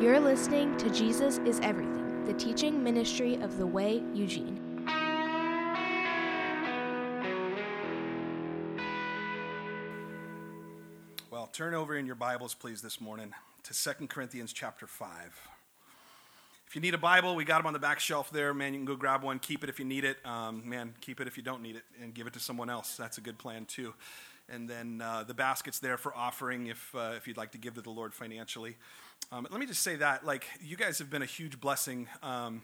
You're 0.00 0.18
listening 0.18 0.76
to 0.78 0.90
Jesus 0.90 1.38
is 1.46 1.60
Everything, 1.60 2.24
the 2.24 2.32
teaching 2.32 2.82
ministry 2.82 3.36
of 3.36 3.58
The 3.58 3.66
Way, 3.66 4.02
Eugene. 4.12 4.84
Well, 11.30 11.46
turn 11.46 11.74
over 11.74 11.96
in 11.96 12.06
your 12.06 12.16
Bibles, 12.16 12.54
please, 12.54 12.82
this 12.82 13.00
morning 13.00 13.32
to 13.62 13.72
2 13.72 14.08
Corinthians 14.08 14.52
chapter 14.52 14.88
5. 14.88 15.08
If 16.66 16.74
you 16.74 16.82
need 16.82 16.94
a 16.94 16.98
Bible, 16.98 17.36
we 17.36 17.44
got 17.44 17.58
them 17.58 17.68
on 17.68 17.72
the 17.72 17.78
back 17.78 18.00
shelf 18.00 18.32
there. 18.32 18.52
Man, 18.52 18.74
you 18.74 18.80
can 18.80 18.86
go 18.86 18.96
grab 18.96 19.22
one, 19.22 19.38
keep 19.38 19.62
it 19.62 19.70
if 19.70 19.78
you 19.78 19.84
need 19.84 20.04
it. 20.04 20.16
Um, 20.26 20.68
man, 20.68 20.94
keep 21.02 21.20
it 21.20 21.28
if 21.28 21.36
you 21.36 21.44
don't 21.44 21.62
need 21.62 21.76
it, 21.76 21.84
and 22.02 22.12
give 22.12 22.26
it 22.26 22.32
to 22.32 22.40
someone 22.40 22.68
else. 22.68 22.96
That's 22.96 23.18
a 23.18 23.20
good 23.20 23.38
plan, 23.38 23.64
too. 23.64 23.94
And 24.48 24.68
then 24.68 25.00
uh, 25.00 25.24
the 25.26 25.34
basket's 25.34 25.78
there 25.78 25.96
for 25.96 26.14
offering 26.14 26.66
if, 26.66 26.94
uh, 26.94 27.12
if 27.16 27.26
you'd 27.26 27.36
like 27.36 27.52
to 27.52 27.58
give 27.58 27.74
to 27.74 27.80
the 27.80 27.90
Lord 27.90 28.12
financially. 28.12 28.76
Um, 29.32 29.46
let 29.50 29.58
me 29.58 29.66
just 29.66 29.82
say 29.82 29.96
that, 29.96 30.26
like, 30.26 30.46
you 30.60 30.76
guys 30.76 30.98
have 30.98 31.08
been 31.08 31.22
a 31.22 31.26
huge 31.26 31.60
blessing. 31.60 32.08
Um, 32.22 32.62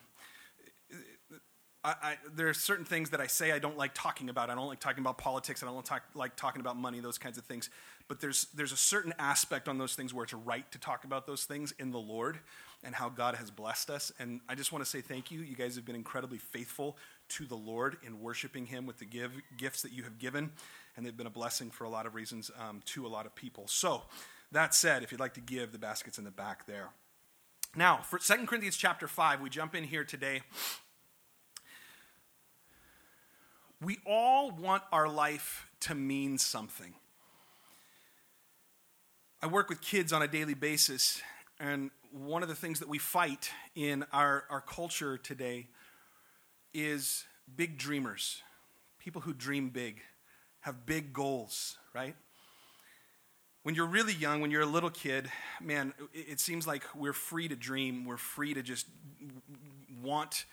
I, 1.82 1.94
I, 2.02 2.16
there 2.34 2.48
are 2.48 2.54
certain 2.54 2.84
things 2.84 3.10
that 3.10 3.20
I 3.20 3.26
say 3.26 3.52
I 3.52 3.58
don't 3.58 3.78
like 3.78 3.92
talking 3.94 4.28
about. 4.28 4.50
I 4.50 4.54
don't 4.54 4.66
like 4.66 4.80
talking 4.80 5.00
about 5.00 5.16
politics. 5.16 5.62
I 5.62 5.66
don't 5.66 5.84
talk, 5.84 6.02
like 6.14 6.36
talking 6.36 6.60
about 6.60 6.76
money, 6.76 7.00
those 7.00 7.16
kinds 7.16 7.38
of 7.38 7.44
things. 7.44 7.70
But 8.08 8.20
there's, 8.20 8.48
there's 8.54 8.72
a 8.72 8.76
certain 8.76 9.14
aspect 9.18 9.68
on 9.68 9.78
those 9.78 9.94
things 9.94 10.12
where 10.12 10.24
it's 10.24 10.34
right 10.34 10.70
to 10.72 10.78
talk 10.78 11.04
about 11.04 11.26
those 11.26 11.44
things 11.44 11.72
in 11.78 11.92
the 11.92 11.98
Lord 11.98 12.40
and 12.84 12.94
how 12.94 13.08
God 13.08 13.36
has 13.36 13.50
blessed 13.50 13.88
us. 13.88 14.12
And 14.18 14.40
I 14.48 14.54
just 14.54 14.72
want 14.72 14.84
to 14.84 14.90
say 14.90 15.00
thank 15.00 15.30
you. 15.30 15.40
You 15.40 15.56
guys 15.56 15.76
have 15.76 15.86
been 15.86 15.96
incredibly 15.96 16.38
faithful 16.38 16.98
to 17.30 17.46
the 17.46 17.56
Lord 17.56 17.96
in 18.04 18.20
worshiping 18.20 18.66
Him 18.66 18.84
with 18.84 18.98
the 18.98 19.06
give, 19.06 19.32
gifts 19.56 19.80
that 19.82 19.92
you 19.92 20.02
have 20.02 20.18
given. 20.18 20.50
And 20.96 21.06
they've 21.06 21.16
been 21.16 21.26
a 21.26 21.30
blessing 21.30 21.70
for 21.70 21.84
a 21.84 21.88
lot 21.88 22.06
of 22.06 22.14
reasons 22.14 22.50
um, 22.58 22.82
to 22.86 23.06
a 23.06 23.08
lot 23.08 23.26
of 23.26 23.34
people. 23.34 23.66
So, 23.68 24.02
that 24.52 24.74
said, 24.74 25.04
if 25.04 25.12
you'd 25.12 25.20
like 25.20 25.34
to 25.34 25.40
give, 25.40 25.70
the 25.70 25.78
basket's 25.78 26.18
in 26.18 26.24
the 26.24 26.32
back 26.32 26.66
there. 26.66 26.88
Now, 27.76 27.98
for 27.98 28.18
2 28.18 28.46
Corinthians 28.46 28.76
chapter 28.76 29.06
5, 29.06 29.40
we 29.40 29.48
jump 29.48 29.76
in 29.76 29.84
here 29.84 30.02
today 30.02 30.42
we 33.82 33.98
all 34.04 34.50
want 34.50 34.82
our 34.92 35.08
life 35.08 35.66
to 35.80 35.94
mean 35.94 36.36
something. 36.36 36.92
I 39.42 39.46
work 39.46 39.70
with 39.70 39.80
kids 39.80 40.12
on 40.12 40.20
a 40.20 40.28
daily 40.28 40.52
basis, 40.52 41.22
and 41.58 41.90
one 42.12 42.42
of 42.42 42.50
the 42.50 42.54
things 42.54 42.80
that 42.80 42.88
we 42.88 42.98
fight 42.98 43.50
in 43.74 44.04
our, 44.12 44.44
our 44.50 44.60
culture 44.60 45.16
today 45.16 45.68
is 46.74 47.24
big 47.56 47.78
dreamers, 47.78 48.42
people 48.98 49.22
who 49.22 49.32
dream 49.32 49.70
big, 49.70 50.02
have 50.60 50.86
big 50.86 51.12
goals, 51.12 51.76
right? 51.94 52.14
When 53.62 53.74
you're 53.74 53.86
really 53.86 54.14
young, 54.14 54.40
when 54.40 54.50
you're 54.50 54.62
a 54.62 54.66
little 54.66 54.90
kid, 54.90 55.30
man, 55.60 55.92
it, 56.14 56.40
seems 56.40 56.66
like 56.66 56.82
we're 56.94 57.12
free 57.12 57.46
to 57.48 57.56
dream. 57.56 58.06
We're 58.06 58.16
free 58.16 58.54
to 58.54 58.62
just 58.62 58.86
want 60.02 60.46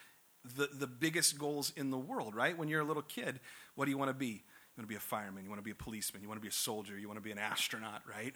the, 0.55 0.69
the 0.73 0.87
biggest 0.87 1.37
goals 1.37 1.71
in 1.77 1.89
the 1.89 1.97
world, 1.97 2.35
right? 2.35 2.57
When 2.57 2.67
you're 2.67 2.81
a 2.81 2.85
little 2.85 3.03
kid, 3.03 3.39
what 3.75 3.85
do 3.85 3.91
you 3.91 3.97
want 3.97 4.09
to 4.09 4.13
be? 4.13 4.27
You 4.27 4.81
want 4.81 4.89
to 4.89 4.93
be 4.93 4.95
a 4.95 4.99
fireman, 4.99 5.43
you 5.43 5.49
want 5.49 5.59
to 5.59 5.63
be 5.65 5.71
a 5.71 5.75
policeman, 5.75 6.21
you 6.21 6.27
want 6.27 6.39
to 6.39 6.41
be 6.41 6.49
a 6.49 6.51
soldier, 6.51 6.99
you 6.99 7.07
want 7.07 7.17
to 7.17 7.23
be 7.23 7.31
an 7.31 7.39
astronaut, 7.39 8.01
right? 8.07 8.33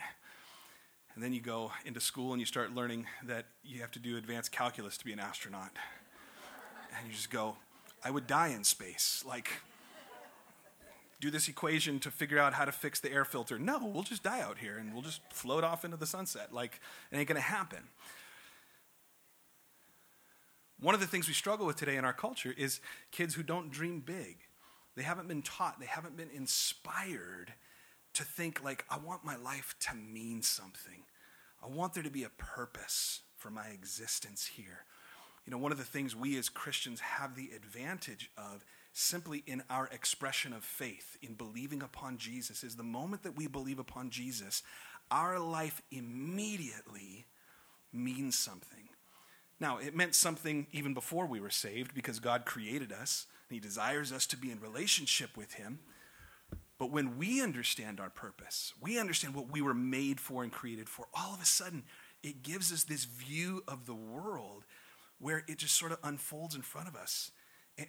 And 1.13 1.23
then 1.23 1.33
you 1.33 1.41
go 1.41 1.71
into 1.85 1.99
school 1.99 2.31
and 2.31 2.39
you 2.39 2.45
start 2.45 2.73
learning 2.73 3.05
that 3.25 3.45
you 3.63 3.81
have 3.81 3.91
to 3.91 3.99
do 3.99 4.17
advanced 4.17 4.51
calculus 4.51 4.97
to 4.97 5.05
be 5.05 5.11
an 5.11 5.19
astronaut. 5.19 5.71
And 6.97 7.07
you 7.07 7.13
just 7.13 7.29
go, 7.29 7.57
I 8.03 8.11
would 8.11 8.25
die 8.25 8.49
in 8.49 8.63
space. 8.63 9.23
Like, 9.27 9.49
do 11.21 11.31
this 11.31 11.47
equation 11.47 11.99
to 11.99 12.11
figure 12.11 12.39
out 12.39 12.53
how 12.53 12.65
to 12.65 12.71
fix 12.71 12.99
the 12.99 13.11
air 13.11 13.23
filter. 13.23 13.57
No, 13.59 13.79
we'll 13.81 14.03
just 14.03 14.23
die 14.23 14.41
out 14.41 14.57
here 14.57 14.77
and 14.77 14.91
we'll 14.91 15.03
just 15.03 15.21
float 15.31 15.63
off 15.63 15.85
into 15.85 15.95
the 15.95 16.07
sunset. 16.07 16.51
Like, 16.51 16.81
it 17.11 17.17
ain't 17.17 17.27
gonna 17.27 17.39
happen. 17.39 17.83
One 20.79 20.95
of 20.95 20.99
the 20.99 21.07
things 21.07 21.27
we 21.27 21.35
struggle 21.35 21.67
with 21.67 21.75
today 21.75 21.95
in 21.95 22.03
our 22.03 22.13
culture 22.13 22.53
is 22.57 22.81
kids 23.11 23.35
who 23.35 23.43
don't 23.43 23.71
dream 23.71 23.99
big. 23.99 24.37
They 24.95 25.03
haven't 25.03 25.27
been 25.27 25.43
taught, 25.43 25.79
they 25.79 25.85
haven't 25.85 26.17
been 26.17 26.31
inspired 26.33 27.53
to 28.13 28.23
think, 28.23 28.63
like, 28.63 28.83
I 28.89 28.97
want 28.97 29.23
my 29.23 29.37
life 29.37 29.75
to 29.81 29.95
mean 29.95 30.41
something. 30.41 31.03
I 31.63 31.67
want 31.67 31.93
there 31.93 32.03
to 32.03 32.09
be 32.09 32.23
a 32.23 32.29
purpose 32.29 33.21
for 33.37 33.51
my 33.51 33.67
existence 33.67 34.47
here. 34.47 34.85
You 35.45 35.51
know, 35.51 35.59
one 35.59 35.71
of 35.71 35.77
the 35.77 35.83
things 35.83 36.15
we 36.15 36.37
as 36.37 36.49
Christians 36.49 36.99
have 36.99 37.35
the 37.35 37.51
advantage 37.55 38.31
of 38.37 38.65
simply 38.93 39.43
in 39.47 39.63
our 39.69 39.87
expression 39.87 40.53
of 40.53 40.63
faith, 40.63 41.17
in 41.21 41.33
believing 41.33 41.81
upon 41.81 42.17
Jesus, 42.17 42.63
is 42.63 42.75
the 42.75 42.83
moment 42.83 43.23
that 43.23 43.37
we 43.37 43.47
believe 43.47 43.79
upon 43.79 44.09
Jesus, 44.09 44.63
our 45.09 45.39
life 45.39 45.81
immediately 45.91 47.25
means 47.93 48.37
something. 48.37 48.89
Now, 49.59 49.77
it 49.77 49.95
meant 49.95 50.15
something 50.15 50.67
even 50.71 50.93
before 50.93 51.25
we 51.25 51.39
were 51.39 51.49
saved 51.49 51.93
because 51.93 52.19
God 52.19 52.45
created 52.45 52.91
us 52.91 53.27
and 53.47 53.55
He 53.55 53.59
desires 53.59 54.11
us 54.11 54.25
to 54.27 54.37
be 54.37 54.51
in 54.51 54.59
relationship 54.59 55.37
with 55.37 55.53
Him. 55.53 55.79
But 56.79 56.91
when 56.91 57.17
we 57.17 57.43
understand 57.43 57.99
our 57.99 58.09
purpose, 58.09 58.73
we 58.81 58.97
understand 58.97 59.35
what 59.35 59.51
we 59.51 59.61
were 59.61 59.75
made 59.75 60.19
for 60.19 60.41
and 60.41 60.51
created 60.51 60.89
for, 60.89 61.05
all 61.13 61.35
of 61.35 61.41
a 61.41 61.45
sudden 61.45 61.83
it 62.23 62.41
gives 62.41 62.71
us 62.71 62.83
this 62.83 63.05
view 63.05 63.63
of 63.67 63.85
the 63.85 63.93
world 63.93 64.63
where 65.19 65.43
it 65.47 65.59
just 65.59 65.77
sort 65.77 65.91
of 65.91 65.99
unfolds 66.03 66.55
in 66.55 66.63
front 66.63 66.87
of 66.87 66.95
us. 66.95 67.31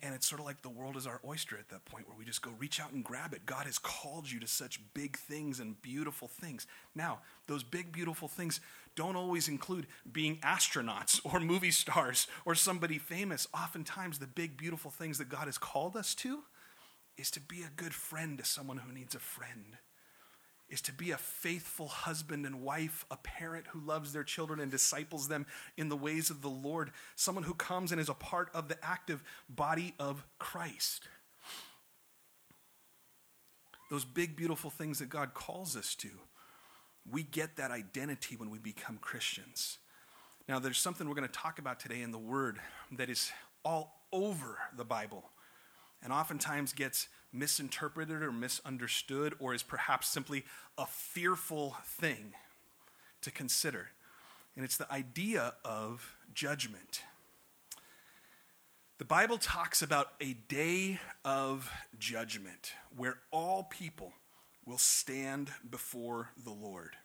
And 0.02 0.14
it's 0.14 0.26
sort 0.26 0.40
of 0.40 0.46
like 0.46 0.62
the 0.62 0.70
world 0.70 0.96
is 0.96 1.06
our 1.06 1.20
oyster 1.26 1.56
at 1.58 1.68
that 1.70 1.84
point 1.84 2.08
where 2.08 2.16
we 2.16 2.24
just 2.24 2.42
go 2.42 2.50
reach 2.58 2.80
out 2.80 2.92
and 2.92 3.04
grab 3.04 3.32
it. 3.34 3.46
God 3.46 3.66
has 3.66 3.78
called 3.78 4.30
you 4.30 4.40
to 4.40 4.46
such 4.46 4.80
big 4.94 5.16
things 5.16 5.60
and 5.60 5.80
beautiful 5.82 6.28
things. 6.28 6.66
Now, 6.94 7.20
those 7.46 7.62
big, 7.62 7.92
beautiful 7.92 8.28
things 8.28 8.60
don't 8.94 9.16
always 9.16 9.48
include 9.48 9.86
being 10.10 10.36
astronauts 10.38 11.20
or 11.32 11.40
movie 11.40 11.70
stars 11.70 12.26
or 12.44 12.54
somebody 12.54 12.98
famous. 12.98 13.48
Oftentimes, 13.54 14.18
the 14.18 14.26
big, 14.26 14.56
beautiful 14.56 14.90
things 14.90 15.18
that 15.18 15.28
God 15.28 15.46
has 15.46 15.58
called 15.58 15.96
us 15.96 16.14
to 16.16 16.40
is 17.18 17.30
to 17.32 17.40
be 17.40 17.62
a 17.62 17.70
good 17.76 17.94
friend 17.94 18.38
to 18.38 18.44
someone 18.44 18.78
who 18.78 18.92
needs 18.92 19.14
a 19.14 19.18
friend, 19.18 19.76
is 20.72 20.80
to 20.82 20.92
be 20.92 21.10
a 21.10 21.16
faithful 21.16 21.86
husband 21.86 22.46
and 22.46 22.62
wife, 22.62 23.04
a 23.10 23.16
parent 23.16 23.66
who 23.68 23.80
loves 23.80 24.12
their 24.12 24.24
children 24.24 24.58
and 24.58 24.70
disciples 24.70 25.28
them 25.28 25.46
in 25.76 25.88
the 25.88 25.96
ways 25.96 26.30
of 26.30 26.42
the 26.42 26.48
Lord, 26.48 26.90
someone 27.14 27.44
who 27.44 27.54
comes 27.54 27.92
and 27.92 28.00
is 28.00 28.08
a 28.08 28.14
part 28.14 28.48
of 28.54 28.68
the 28.68 28.78
active 28.82 29.22
body 29.48 29.94
of 30.00 30.24
Christ. 30.38 31.08
Those 33.90 34.04
big, 34.04 34.34
beautiful 34.34 34.70
things 34.70 34.98
that 34.98 35.10
God 35.10 35.34
calls 35.34 35.76
us 35.76 35.94
to 35.96 36.08
we 37.10 37.22
get 37.22 37.56
that 37.56 37.70
identity 37.70 38.36
when 38.36 38.50
we 38.50 38.58
become 38.58 38.98
Christians. 39.00 39.78
Now, 40.48 40.58
there's 40.58 40.78
something 40.78 41.08
we're 41.08 41.14
going 41.14 41.28
to 41.28 41.32
talk 41.32 41.58
about 41.58 41.80
today 41.80 42.02
in 42.02 42.10
the 42.10 42.18
Word 42.18 42.58
that 42.92 43.08
is 43.08 43.30
all 43.64 44.02
over 44.12 44.58
the 44.76 44.84
Bible 44.84 45.24
and 46.02 46.12
oftentimes 46.12 46.72
gets 46.72 47.08
misinterpreted 47.32 48.22
or 48.22 48.32
misunderstood 48.32 49.34
or 49.38 49.54
is 49.54 49.62
perhaps 49.62 50.08
simply 50.08 50.44
a 50.76 50.86
fearful 50.86 51.76
thing 51.84 52.34
to 53.22 53.30
consider. 53.30 53.88
And 54.56 54.64
it's 54.64 54.76
the 54.76 54.92
idea 54.92 55.54
of 55.64 56.16
judgment. 56.34 57.02
The 58.98 59.04
Bible 59.04 59.38
talks 59.38 59.82
about 59.82 60.12
a 60.20 60.34
day 60.34 61.00
of 61.24 61.72
judgment 61.98 62.74
where 62.96 63.18
all 63.30 63.64
people 63.64 64.12
will 64.64 64.78
stand 64.78 65.50
before 65.68 66.28
the 66.44 66.52
Lord. 66.52 66.96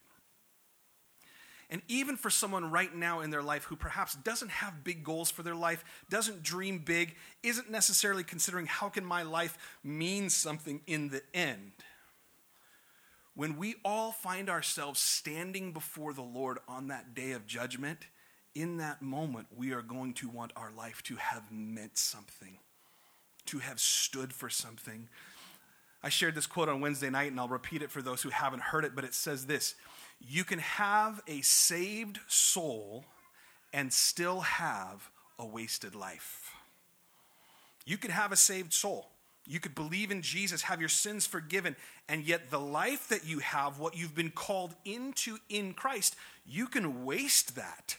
And 1.70 1.82
even 1.88 2.16
for 2.16 2.30
someone 2.30 2.72
right 2.72 2.94
now 2.96 3.20
in 3.20 3.30
their 3.30 3.44
life 3.44 3.66
who 3.66 3.76
perhaps 3.76 4.16
doesn't 4.16 4.52
have 4.52 4.86
big 4.86 5.04
goals 5.04 5.30
for 5.30 5.44
their 5.44 5.56
life, 5.56 5.84
doesn't 6.10 6.42
dream 6.42 6.80
big, 6.80 7.16
isn't 7.44 7.70
necessarily 7.70 8.24
considering 8.24 8.68
how 8.68 8.88
can 8.88 9.04
my 9.04 9.24
life 9.24 9.58
mean 9.84 10.30
something 10.30 10.82
in 10.88 11.10
the 11.10 11.22
end. 11.34 11.74
When 13.36 13.58
we 13.58 13.76
all 13.84 14.14
find 14.14 14.50
ourselves 14.50 15.00
standing 15.00 15.74
before 15.74 16.14
the 16.14 16.22
Lord 16.22 16.60
on 16.68 16.88
that 16.88 17.14
day 17.14 17.32
of 17.32 17.46
judgment, 17.46 18.08
in 18.56 18.78
that 18.78 19.02
moment, 19.02 19.48
we 19.56 19.74
are 19.74 19.84
going 19.84 20.14
to 20.16 20.30
want 20.30 20.54
our 20.56 20.72
life 20.72 21.04
to 21.04 21.18
have 21.18 21.52
meant 21.52 21.98
something, 21.98 22.58
to 23.46 23.60
have 23.60 23.80
stood 23.80 24.34
for 24.34 24.50
something, 24.50 25.10
I 26.04 26.10
shared 26.10 26.36
this 26.36 26.48
quote 26.48 26.70
on 26.70 26.80
Wednesday 26.80 27.10
night, 27.10 27.32
and 27.32 27.40
I'll 27.40 27.48
repeat 27.48 27.82
it 27.82 27.92
for 27.92 28.02
those 28.02 28.22
who 28.22 28.30
haven't 28.30 28.62
heard 28.62 28.86
it, 28.86 28.96
but 28.96 29.04
it 29.04 29.14
says 29.14 29.46
this 29.46 29.76
You 30.20 30.44
can 30.44 30.60
have 30.60 31.22
a 31.28 31.42
saved 31.42 32.20
soul 32.28 33.06
and 33.74 33.92
still 33.92 34.42
have 34.42 35.10
a 35.40 35.46
wasted 35.46 35.96
life. 35.96 36.52
You 37.86 37.98
could 37.98 38.12
have 38.12 38.32
a 38.32 38.38
saved 38.38 38.74
soul. 38.74 39.08
You 39.46 39.60
could 39.62 39.76
believe 39.76 40.12
in 40.12 40.22
Jesus, 40.22 40.64
have 40.64 40.82
your 40.82 40.90
sins 40.90 41.26
forgiven, 41.26 41.78
and 42.10 42.26
yet 42.26 42.50
the 42.50 42.60
life 42.60 43.08
that 43.08 43.26
you 43.26 43.40
have, 43.40 43.80
what 43.80 43.96
you've 43.96 44.16
been 44.16 44.32
called 44.32 44.76
into 44.84 45.38
in 45.48 45.74
Christ, 45.74 46.18
you 46.46 46.68
can 46.68 47.06
waste 47.06 47.56
that. 47.56 47.96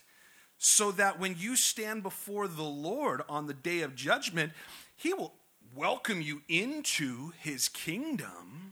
So 0.59 0.91
that 0.93 1.19
when 1.19 1.37
you 1.39 1.57
stand 1.57 2.03
before 2.03 2.49
the 2.49 2.65
Lord 2.65 3.23
on 3.29 3.47
the 3.47 3.55
day 3.55 3.81
of 3.81 3.95
judgment, 3.95 4.53
He 4.97 5.15
will 5.15 5.33
welcome 5.75 6.21
you 6.21 6.43
into 6.49 7.33
his 7.39 7.69
kingdom, 7.69 8.68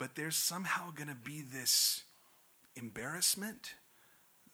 but 0.00 0.14
there's 0.14 0.36
somehow 0.36 0.90
going 0.90 1.10
to 1.10 1.14
be 1.14 1.42
this 1.42 2.04
embarrassment, 2.74 3.74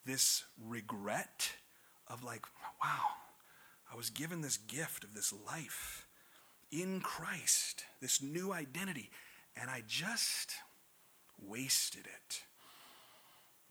this 0.04 0.42
regret 0.60 1.52
of 2.08 2.24
like, 2.24 2.44
wow, 2.82 3.04
I 3.90 3.96
was 3.96 4.10
given 4.10 4.40
this 4.40 4.56
gift 4.56 5.04
of 5.04 5.14
this 5.14 5.32
life 5.32 6.04
in 6.72 7.00
Christ, 7.00 7.84
this 8.02 8.20
new 8.20 8.52
identity, 8.52 9.08
and 9.56 9.70
I 9.70 9.84
just 9.86 10.56
wasted 11.40 12.06
it. 12.06 12.40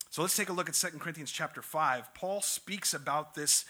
So 0.10 0.22
let's 0.22 0.38
take 0.38 0.48
a 0.48 0.54
look 0.54 0.70
at 0.70 0.76
2 0.76 0.98
Corinthians 0.98 1.30
chapter 1.30 1.62
5. 1.62 2.14
Paul 2.14 2.40
speaks 2.40 2.94
about 2.94 3.36
this 3.36 3.66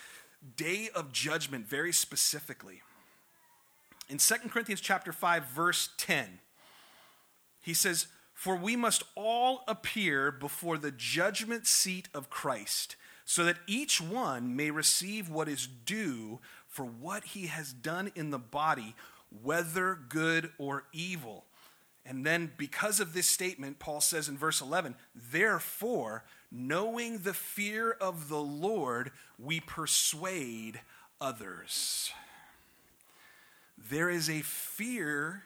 day 0.56 0.90
of 0.94 1.12
judgment 1.12 1.66
very 1.66 1.92
specifically. 1.92 2.84
In 4.10 4.19
2 4.19 4.36
Corinthians 4.50 4.80
chapter 4.80 5.12
5 5.12 5.48
verse 5.48 5.90
10, 5.98 6.40
he 7.65 7.73
says, 7.73 8.06
"For 8.31 8.56
we 8.56 8.75
must 8.75 9.01
all 9.15 9.63
appear 9.67 10.31
before 10.31 10.77
the 10.77 10.91
judgment 10.91 11.65
seat 11.65 12.07
of 12.13 12.29
Christ, 12.29 12.95
so 13.25 13.44
that 13.44 13.57
each 13.65 14.00
one 14.00 14.56
may 14.56 14.69
receive 14.69 15.29
what 15.29 15.50
is 15.50 15.65
due 15.65 16.39
for 16.67 16.85
what 16.85 17.23
he 17.23 17.47
has 17.47 17.73
done 17.73 18.12
in 18.13 18.29
the 18.29 18.38
body, 18.38 18.95
whether 19.29 19.95
good 19.95 20.53
or 20.59 20.85
evil." 20.94 21.47
And 22.06 22.23
then, 22.23 22.53
because 22.56 23.00
of 23.00 23.13
this 23.13 23.27
statement, 23.27 23.79
Paul 23.79 24.00
says 24.00 24.29
in 24.29 24.38
verse 24.38 24.62
11, 24.62 24.95
Therefore, 25.15 26.23
knowing 26.51 27.23
the 27.23 27.33
fear 27.33 27.94
of 27.94 28.29
the 28.29 28.41
Lord, 28.41 29.12
we 29.39 29.59
persuade 29.59 30.81
others. 31.19 32.12
There 33.75 34.12
is 34.12 34.29
a 34.29 34.44
fear, 34.44 35.45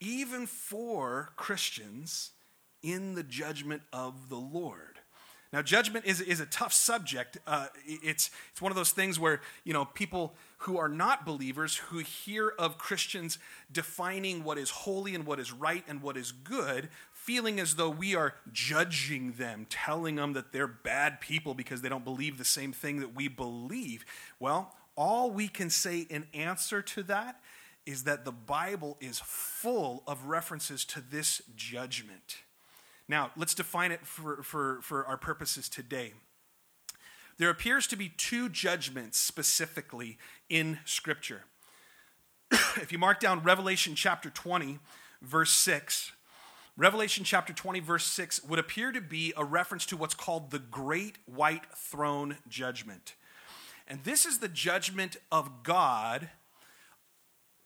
even 0.00 0.46
for 0.46 1.30
Christians, 1.36 2.30
in 2.82 3.14
the 3.14 3.22
judgment 3.22 3.82
of 3.92 4.28
the 4.28 4.36
Lord. 4.36 4.98
Now, 5.52 5.62
judgment 5.62 6.04
is, 6.04 6.20
is 6.20 6.38
a 6.38 6.46
tough 6.46 6.72
subject. 6.72 7.38
Uh, 7.44 7.66
it's, 7.84 8.30
it's 8.52 8.62
one 8.62 8.70
of 8.70 8.76
those 8.76 8.92
things 8.92 9.18
where, 9.18 9.40
you 9.64 9.72
know, 9.72 9.84
people 9.84 10.34
who 10.58 10.78
are 10.78 10.88
not 10.88 11.26
believers, 11.26 11.76
who 11.76 11.98
hear 11.98 12.52
of 12.56 12.78
Christians 12.78 13.36
defining 13.72 14.44
what 14.44 14.58
is 14.58 14.70
holy 14.70 15.12
and 15.14 15.26
what 15.26 15.40
is 15.40 15.52
right 15.52 15.82
and 15.88 16.02
what 16.02 16.16
is 16.16 16.30
good, 16.30 16.88
feeling 17.12 17.58
as 17.58 17.74
though 17.74 17.90
we 17.90 18.14
are 18.14 18.34
judging 18.52 19.32
them, 19.32 19.66
telling 19.68 20.14
them 20.14 20.34
that 20.34 20.52
they're 20.52 20.68
bad 20.68 21.20
people 21.20 21.54
because 21.54 21.82
they 21.82 21.88
don't 21.88 22.04
believe 22.04 22.38
the 22.38 22.44
same 22.44 22.72
thing 22.72 23.00
that 23.00 23.16
we 23.16 23.26
believe. 23.26 24.04
Well, 24.38 24.72
all 24.96 25.32
we 25.32 25.48
can 25.48 25.68
say 25.68 26.00
in 26.00 26.26
answer 26.32 26.80
to 26.80 27.02
that 27.04 27.40
is 27.90 28.04
that 28.04 28.24
the 28.24 28.32
Bible 28.32 28.96
is 29.00 29.20
full 29.24 30.04
of 30.06 30.26
references 30.26 30.84
to 30.84 31.00
this 31.00 31.42
judgment. 31.56 32.38
Now, 33.08 33.32
let's 33.36 33.52
define 33.52 33.90
it 33.90 34.06
for, 34.06 34.44
for, 34.44 34.78
for 34.80 35.04
our 35.06 35.16
purposes 35.16 35.68
today. 35.68 36.12
There 37.36 37.50
appears 37.50 37.88
to 37.88 37.96
be 37.96 38.08
two 38.08 38.48
judgments 38.48 39.18
specifically 39.18 40.18
in 40.48 40.78
Scripture. 40.84 41.42
if 42.52 42.92
you 42.92 42.98
mark 42.98 43.18
down 43.18 43.42
Revelation 43.42 43.96
chapter 43.96 44.30
20, 44.30 44.78
verse 45.20 45.50
6, 45.50 46.12
Revelation 46.76 47.24
chapter 47.24 47.52
20, 47.52 47.80
verse 47.80 48.04
6 48.04 48.44
would 48.44 48.60
appear 48.60 48.92
to 48.92 49.00
be 49.00 49.32
a 49.36 49.44
reference 49.44 49.84
to 49.86 49.96
what's 49.96 50.14
called 50.14 50.52
the 50.52 50.60
Great 50.60 51.16
White 51.26 51.64
Throne 51.74 52.36
Judgment. 52.48 53.14
And 53.88 54.04
this 54.04 54.24
is 54.24 54.38
the 54.38 54.48
judgment 54.48 55.16
of 55.32 55.64
God 55.64 56.28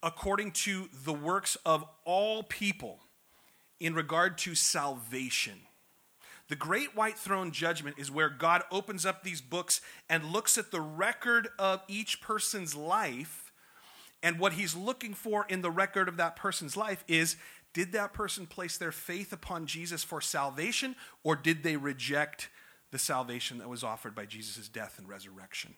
according 0.04 0.52
to 0.52 0.90
the 1.04 1.14
works 1.14 1.56
of 1.64 1.82
all 2.04 2.42
people 2.42 3.00
in 3.80 3.94
regard 3.94 4.36
to 4.36 4.54
salvation. 4.54 5.54
The 6.48 6.56
great 6.56 6.94
white 6.94 7.16
throne 7.16 7.52
judgment 7.52 7.96
is 7.98 8.10
where 8.10 8.28
God 8.28 8.62
opens 8.70 9.06
up 9.06 9.24
these 9.24 9.40
books 9.40 9.80
and 10.10 10.26
looks 10.26 10.58
at 10.58 10.70
the 10.70 10.80
record 10.80 11.48
of 11.58 11.80
each 11.88 12.20
person's 12.20 12.76
life. 12.76 13.50
And 14.22 14.38
what 14.38 14.52
he's 14.52 14.76
looking 14.76 15.14
for 15.14 15.46
in 15.48 15.62
the 15.62 15.70
record 15.70 16.06
of 16.06 16.18
that 16.18 16.36
person's 16.36 16.76
life 16.76 17.02
is 17.08 17.36
did 17.72 17.92
that 17.92 18.12
person 18.12 18.46
place 18.46 18.76
their 18.76 18.92
faith 18.92 19.32
upon 19.32 19.66
Jesus 19.66 20.04
for 20.04 20.20
salvation, 20.20 20.96
or 21.24 21.34
did 21.34 21.62
they 21.62 21.76
reject 21.76 22.50
the 22.90 22.98
salvation 22.98 23.58
that 23.58 23.70
was 23.70 23.82
offered 23.82 24.14
by 24.14 24.26
Jesus' 24.26 24.68
death 24.68 24.98
and 24.98 25.08
resurrection? 25.08 25.74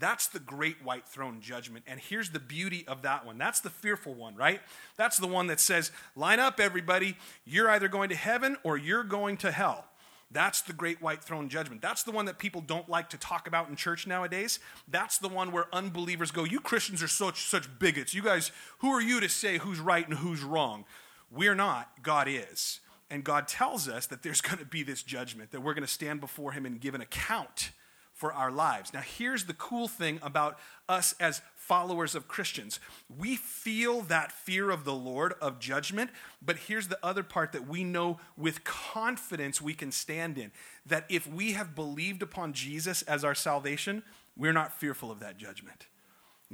That's 0.00 0.28
the 0.28 0.40
great 0.40 0.82
white 0.82 1.06
throne 1.06 1.40
judgment. 1.40 1.84
And 1.86 2.00
here's 2.00 2.30
the 2.30 2.40
beauty 2.40 2.84
of 2.88 3.02
that 3.02 3.26
one. 3.26 3.38
That's 3.38 3.60
the 3.60 3.70
fearful 3.70 4.14
one, 4.14 4.34
right? 4.34 4.60
That's 4.96 5.18
the 5.18 5.26
one 5.26 5.46
that 5.48 5.60
says, 5.60 5.92
line 6.16 6.40
up, 6.40 6.58
everybody. 6.58 7.16
You're 7.44 7.70
either 7.70 7.86
going 7.86 8.08
to 8.08 8.16
heaven 8.16 8.56
or 8.64 8.78
you're 8.78 9.04
going 9.04 9.36
to 9.38 9.52
hell. 9.52 9.84
That's 10.32 10.62
the 10.62 10.72
great 10.72 11.02
white 11.02 11.22
throne 11.22 11.48
judgment. 11.48 11.82
That's 11.82 12.02
the 12.02 12.12
one 12.12 12.24
that 12.26 12.38
people 12.38 12.60
don't 12.60 12.88
like 12.88 13.10
to 13.10 13.18
talk 13.18 13.46
about 13.46 13.68
in 13.68 13.76
church 13.76 14.06
nowadays. 14.06 14.58
That's 14.88 15.18
the 15.18 15.28
one 15.28 15.52
where 15.52 15.66
unbelievers 15.72 16.30
go, 16.30 16.44
You 16.44 16.60
Christians 16.60 17.02
are 17.02 17.08
such, 17.08 17.46
such 17.46 17.68
bigots. 17.78 18.14
You 18.14 18.22
guys, 18.22 18.52
who 18.78 18.90
are 18.90 19.02
you 19.02 19.20
to 19.20 19.28
say 19.28 19.58
who's 19.58 19.80
right 19.80 20.08
and 20.08 20.18
who's 20.18 20.42
wrong? 20.42 20.84
We're 21.30 21.54
not, 21.54 22.02
God 22.02 22.26
is. 22.28 22.80
And 23.10 23.24
God 23.24 23.48
tells 23.48 23.88
us 23.88 24.06
that 24.06 24.22
there's 24.22 24.40
going 24.40 24.58
to 24.58 24.64
be 24.64 24.82
this 24.82 25.02
judgment, 25.02 25.50
that 25.50 25.60
we're 25.60 25.74
going 25.74 25.86
to 25.86 25.92
stand 25.92 26.20
before 26.20 26.52
Him 26.52 26.64
and 26.64 26.80
give 26.80 26.94
an 26.94 27.00
account 27.00 27.72
for 28.20 28.34
our 28.34 28.52
lives. 28.52 28.92
Now, 28.92 29.00
here's 29.00 29.46
the 29.46 29.54
cool 29.54 29.88
thing 29.88 30.18
about 30.20 30.58
us 30.90 31.14
as 31.18 31.40
followers 31.56 32.14
of 32.14 32.28
Christians 32.28 32.78
we 33.18 33.34
feel 33.34 34.02
that 34.02 34.30
fear 34.30 34.68
of 34.68 34.84
the 34.84 34.92
Lord, 34.92 35.32
of 35.40 35.58
judgment, 35.58 36.10
but 36.42 36.56
here's 36.56 36.88
the 36.88 36.98
other 37.02 37.22
part 37.22 37.52
that 37.52 37.66
we 37.66 37.82
know 37.82 38.20
with 38.36 38.62
confidence 38.62 39.62
we 39.62 39.72
can 39.72 39.90
stand 39.90 40.36
in 40.36 40.52
that 40.84 41.06
if 41.08 41.26
we 41.26 41.52
have 41.52 41.74
believed 41.74 42.20
upon 42.20 42.52
Jesus 42.52 43.00
as 43.02 43.24
our 43.24 43.34
salvation, 43.34 44.02
we're 44.36 44.52
not 44.52 44.78
fearful 44.78 45.10
of 45.10 45.20
that 45.20 45.38
judgment. 45.38 45.86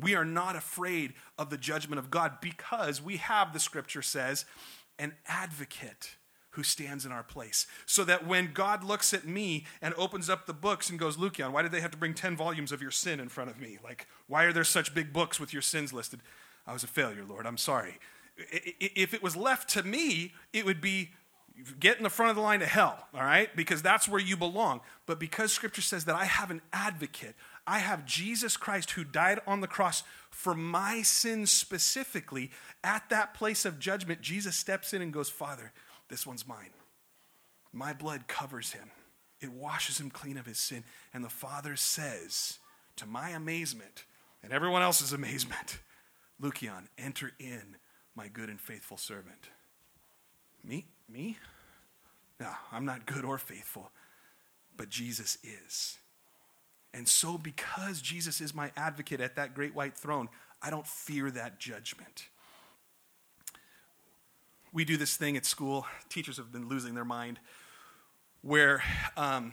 We 0.00 0.14
are 0.14 0.24
not 0.24 0.54
afraid 0.54 1.14
of 1.36 1.50
the 1.50 1.58
judgment 1.58 1.98
of 1.98 2.10
God 2.10 2.40
because 2.40 3.02
we 3.02 3.16
have, 3.16 3.52
the 3.52 3.58
scripture 3.58 4.02
says, 4.02 4.44
an 5.00 5.14
advocate 5.26 6.14
who 6.56 6.62
stands 6.62 7.06
in 7.06 7.12
our 7.12 7.22
place. 7.22 7.66
So 7.86 8.02
that 8.04 8.26
when 8.26 8.52
God 8.52 8.82
looks 8.82 9.14
at 9.14 9.26
me 9.26 9.64
and 9.80 9.94
opens 9.96 10.28
up 10.28 10.46
the 10.46 10.52
books 10.52 10.90
and 10.90 10.98
goes, 10.98 11.16
Lucian, 11.16 11.52
why 11.52 11.62
did 11.62 11.70
they 11.70 11.80
have 11.80 11.92
to 11.92 11.96
bring 11.96 12.14
10 12.14 12.36
volumes 12.36 12.72
of 12.72 12.82
your 12.82 12.90
sin 12.90 13.20
in 13.20 13.28
front 13.28 13.50
of 13.50 13.60
me? 13.60 13.78
Like, 13.84 14.06
why 14.26 14.44
are 14.44 14.52
there 14.52 14.64
such 14.64 14.94
big 14.94 15.12
books 15.12 15.38
with 15.38 15.52
your 15.52 15.62
sins 15.62 15.92
listed? 15.92 16.20
I 16.66 16.72
was 16.72 16.82
a 16.82 16.88
failure, 16.88 17.24
Lord. 17.26 17.46
I'm 17.46 17.58
sorry. 17.58 17.98
If 18.38 19.14
it 19.14 19.22
was 19.22 19.36
left 19.36 19.68
to 19.70 19.82
me, 19.82 20.34
it 20.52 20.64
would 20.64 20.80
be 20.80 21.10
get 21.80 21.96
in 21.96 22.02
the 22.02 22.10
front 22.10 22.30
of 22.30 22.36
the 22.36 22.42
line 22.42 22.60
to 22.60 22.66
hell, 22.66 23.08
all 23.14 23.22
right? 23.22 23.54
Because 23.56 23.80
that's 23.80 24.08
where 24.08 24.20
you 24.20 24.36
belong. 24.36 24.80
But 25.06 25.18
because 25.18 25.52
scripture 25.52 25.82
says 25.82 26.04
that 26.04 26.14
I 26.14 26.26
have 26.26 26.50
an 26.50 26.60
advocate, 26.72 27.34
I 27.66 27.78
have 27.78 28.04
Jesus 28.04 28.56
Christ 28.56 28.92
who 28.92 29.04
died 29.04 29.40
on 29.46 29.60
the 29.60 29.66
cross 29.66 30.02
for 30.30 30.54
my 30.54 31.00
sins 31.00 31.50
specifically, 31.50 32.50
at 32.84 33.08
that 33.08 33.32
place 33.32 33.64
of 33.64 33.78
judgment, 33.78 34.20
Jesus 34.20 34.54
steps 34.54 34.92
in 34.92 35.00
and 35.00 35.12
goes, 35.12 35.30
Father, 35.30 35.72
this 36.08 36.26
one's 36.26 36.46
mine. 36.46 36.70
My 37.72 37.92
blood 37.92 38.28
covers 38.28 38.72
him, 38.72 38.90
it 39.40 39.52
washes 39.52 40.00
him 40.00 40.10
clean 40.10 40.38
of 40.38 40.46
his 40.46 40.58
sin. 40.58 40.84
And 41.12 41.22
the 41.22 41.28
Father 41.28 41.76
says, 41.76 42.58
to 42.96 43.06
my 43.06 43.30
amazement 43.30 44.04
and 44.42 44.52
everyone 44.52 44.82
else's 44.82 45.12
amazement, 45.12 45.78
Lucian, 46.40 46.88
enter 46.98 47.32
in, 47.38 47.76
my 48.14 48.28
good 48.28 48.48
and 48.48 48.60
faithful 48.60 48.96
servant. 48.96 49.50
Me? 50.64 50.86
Me? 51.08 51.38
No, 52.40 52.50
I'm 52.72 52.84
not 52.84 53.06
good 53.06 53.24
or 53.24 53.38
faithful, 53.38 53.90
but 54.76 54.88
Jesus 54.88 55.38
is. 55.42 55.98
And 56.92 57.06
so, 57.06 57.36
because 57.38 58.00
Jesus 58.00 58.40
is 58.40 58.54
my 58.54 58.70
advocate 58.76 59.20
at 59.20 59.36
that 59.36 59.54
great 59.54 59.74
white 59.74 59.96
throne, 59.96 60.28
I 60.62 60.70
don't 60.70 60.86
fear 60.86 61.30
that 61.30 61.58
judgment 61.58 62.28
we 64.72 64.84
do 64.84 64.96
this 64.96 65.16
thing 65.16 65.36
at 65.36 65.46
school. 65.46 65.86
Teachers 66.08 66.36
have 66.36 66.52
been 66.52 66.68
losing 66.68 66.94
their 66.94 67.04
mind, 67.04 67.38
where 68.42 68.82
um, 69.16 69.52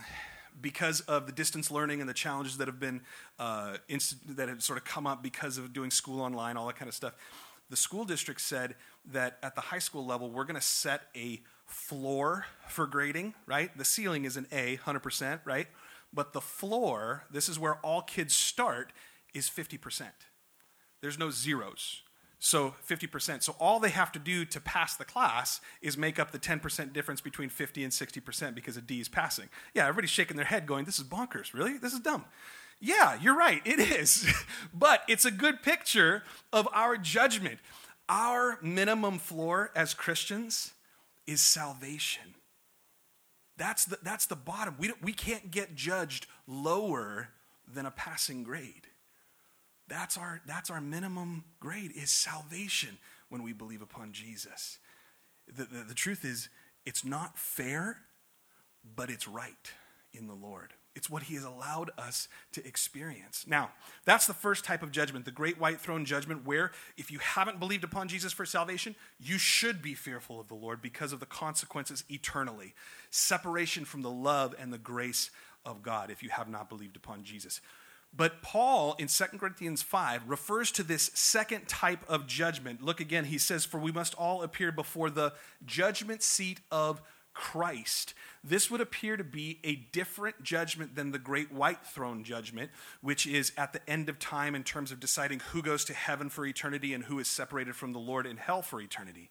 because 0.62 1.02
of 1.02 1.26
the 1.26 1.32
distance 1.32 1.72
learning 1.72 2.02
and 2.02 2.10
the 2.10 2.14
challenges 2.14 2.58
that 2.58 2.68
have 2.68 2.80
been 2.80 3.02
uh, 3.40 3.78
inst- 3.88 4.36
that 4.36 4.50
have 4.50 4.62
sort 4.62 4.78
of 4.78 4.86
come 4.86 5.08
up 5.08 5.24
because 5.24 5.58
of 5.58 5.74
doing 5.74 5.92
school 5.92 6.22
online, 6.22 6.58
all 6.58 6.68
that 6.68 6.76
kind 6.76 6.90
of 6.90 6.96
stuff, 6.96 7.14
the 7.70 7.78
school 7.78 8.06
district 8.06 8.42
said 8.42 8.76
that 9.12 9.38
at 9.42 9.56
the 9.56 9.62
high 9.62 9.80
school 9.80 10.06
level 10.06 10.30
we're 10.30 10.44
going 10.44 10.56
to 10.56 10.62
set 10.62 11.04
a 11.16 11.42
floor 11.66 12.46
for 12.68 12.86
grading. 12.86 13.34
Right, 13.46 13.76
the 13.78 13.86
ceiling 13.86 14.26
is 14.26 14.38
an 14.38 14.48
A, 14.52 14.76
hundred 14.76 15.00
percent, 15.00 15.42
right, 15.46 15.68
but 16.14 16.34
the 16.34 16.42
floor, 16.42 17.24
this 17.32 17.50
is 17.50 17.58
where 17.58 17.76
all 17.76 18.02
kids 18.02 18.34
start, 18.36 18.92
is 19.34 19.50
fifty 19.50 19.78
percent. 19.78 20.14
There's 21.02 21.18
no 21.18 21.32
zeros. 21.32 22.02
So 22.46 22.76
50%. 22.86 23.42
So 23.42 23.56
all 23.58 23.80
they 23.80 23.90
have 23.92 24.12
to 24.12 24.20
do 24.20 24.44
to 24.44 24.60
pass 24.60 24.98
the 24.98 25.06
class 25.06 25.62
is 25.82 25.98
make 25.98 26.20
up 26.20 26.32
the 26.32 26.38
10% 26.38 26.92
difference 26.92 27.22
between 27.22 27.48
50 27.48 27.86
and 27.86 27.94
60% 27.94 28.54
because 28.54 28.76
a 28.76 28.82
D 28.82 29.00
is 29.00 29.08
passing. 29.08 29.48
Yeah, 29.74 29.84
everybody's 29.88 30.10
shaking 30.10 30.36
their 30.36 30.46
head 30.46 30.68
going, 30.68 30.84
this 30.84 31.00
is 31.00 31.06
bonkers. 31.06 31.54
Really? 31.54 31.78
This 31.78 31.94
is 31.94 32.02
dumb. 32.02 32.26
Yeah, 32.82 33.18
you're 33.22 33.38
right. 33.38 33.62
It 33.64 33.80
is. 33.80 34.28
but 34.74 35.04
it's 35.08 35.24
a 35.24 35.32
good 35.32 35.64
picture 35.64 36.24
of 36.52 36.68
our 36.74 36.98
judgment. 36.98 37.60
Our 38.10 38.60
minimum 38.62 39.20
floor 39.20 39.72
as 39.74 39.94
Christians 39.94 40.74
is 41.26 41.40
salvation. 41.40 42.36
That's 43.56 43.86
the, 43.86 44.00
that's 44.04 44.26
the 44.26 44.36
bottom. 44.36 44.76
We, 44.78 44.92
we 45.02 45.14
can't 45.14 45.50
get 45.50 45.76
judged 45.76 46.28
lower 46.46 47.30
than 47.74 47.86
a 47.86 47.92
passing 47.92 48.44
grade. 48.44 48.88
That's 49.88 50.18
our, 50.18 50.42
that's 50.46 50.70
our 50.70 50.82
minimum 50.82 51.44
grade 51.60 51.92
is 51.96 52.10
salvation 52.10 52.98
when 53.30 53.44
we 53.44 53.54
believe 53.54 53.82
upon 53.82 54.12
Jesus. 54.12 54.80
The, 55.48 55.64
the, 55.64 55.84
the 55.90 55.94
truth 55.94 56.24
is, 56.24 56.50
it's 56.86 57.04
not 57.04 57.38
fair, 57.38 57.98
but 58.96 59.10
it's 59.10 59.28
right 59.28 59.72
in 60.14 60.28
the 60.28 60.34
Lord. 60.34 60.74
It's 60.96 61.10
what 61.10 61.24
he 61.24 61.36
has 61.36 61.44
allowed 61.44 61.90
us 61.98 62.28
to 62.52 62.66
experience. 62.66 63.46
Now, 63.48 63.72
that's 64.06 64.28
the 64.28 64.34
first 64.34 64.64
type 64.64 64.84
of 64.84 64.92
judgment, 64.92 65.26
the 65.26 65.32
great 65.32 65.60
white 65.60 65.82
throne 65.82 66.06
judgment, 66.06 66.46
where 66.46 66.72
if 66.98 67.12
you 67.12 67.18
haven't 67.18 67.60
believed 67.60 67.84
upon 67.84 68.08
Jesus 68.08 68.32
for 68.32 68.46
salvation, 68.46 68.96
you 69.20 69.40
should 69.40 69.82
be 69.82 69.96
fearful 69.96 70.40
of 70.40 70.50
the 70.50 70.54
Lord 70.54 70.82
because 70.82 71.12
of 71.12 71.20
the 71.20 71.26
consequences 71.26 72.04
eternally. 72.10 72.76
Separation 73.10 73.86
from 73.86 74.04
the 74.04 74.12
love 74.12 74.54
and 74.60 74.72
the 74.72 74.78
grace 74.78 75.32
of 75.66 75.82
God 75.82 76.12
if 76.12 76.22
you 76.22 76.30
have 76.30 76.48
not 76.48 76.70
believed 76.70 76.96
upon 76.96 77.24
Jesus. 77.24 77.60
But 78.16 78.42
Paul 78.42 78.96
in 79.00 79.08
2 79.08 79.24
Corinthians 79.38 79.82
5 79.82 80.30
refers 80.30 80.72
to 80.74 80.84
this 80.84 81.10
second 81.14 81.68
type 81.68 82.08
of 82.08 82.28
judgment. 82.28 82.84
Look 82.84 83.00
again, 83.00 83.26
he 83.26 83.38
says, 83.38 83.66
For 83.66 83.80
we 83.80 83.92
must 83.92 84.14
all 84.16 84.44
appear 84.44 84.72
before 84.72 85.10
the 85.10 85.34
judgment 85.66 86.22
seat 86.22 86.60
of 86.72 87.02
Christ. 87.34 88.14
This 88.44 88.70
would 88.70 88.82
appear 88.82 89.18
to 89.18 89.24
be 89.24 89.60
a 89.64 89.76
different 89.76 90.44
judgment 90.44 90.96
than 90.96 91.12
the 91.12 91.20
great 91.20 91.52
white 91.52 91.86
throne 91.86 92.24
judgment, 92.24 92.70
which 93.02 93.26
is 93.26 93.52
at 93.58 93.74
the 93.74 93.90
end 93.90 94.10
of 94.10 94.20
time 94.20 94.54
in 94.54 94.64
terms 94.64 94.92
of 94.92 95.00
deciding 95.00 95.40
who 95.40 95.62
goes 95.62 95.84
to 95.86 95.94
heaven 95.94 96.30
for 96.30 96.46
eternity 96.46 96.94
and 96.94 97.06
who 97.06 97.20
is 97.20 97.28
separated 97.28 97.76
from 97.76 97.94
the 97.94 98.00
Lord 98.00 98.28
in 98.28 98.38
hell 98.38 98.62
for 98.62 98.80
eternity. 98.80 99.30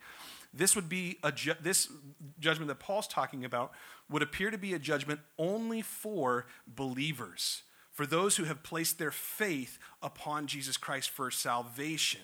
This 0.53 0.75
would 0.75 0.89
be 0.89 1.19
a 1.23 1.33
ju- 1.33 1.55
this 1.61 1.89
judgment 2.39 2.69
that 2.69 2.81
Paul's 2.81 3.07
talking 3.07 3.45
about 3.45 3.73
would 4.11 4.23
appear 4.23 4.51
to 4.51 4.59
be 4.59 4.75
a 4.75 4.79
judgment 4.79 5.21
only 5.39 5.81
for 5.81 6.47
believers, 6.67 7.63
for 7.93 8.07
those 8.07 8.37
who 8.37 8.45
have 8.45 8.63
placed 8.63 8.99
their 8.99 9.11
faith 9.11 9.79
upon 10.03 10.47
Jesus 10.47 10.77
Christ 10.77 11.11
for 11.11 11.31
salvation. 11.31 12.23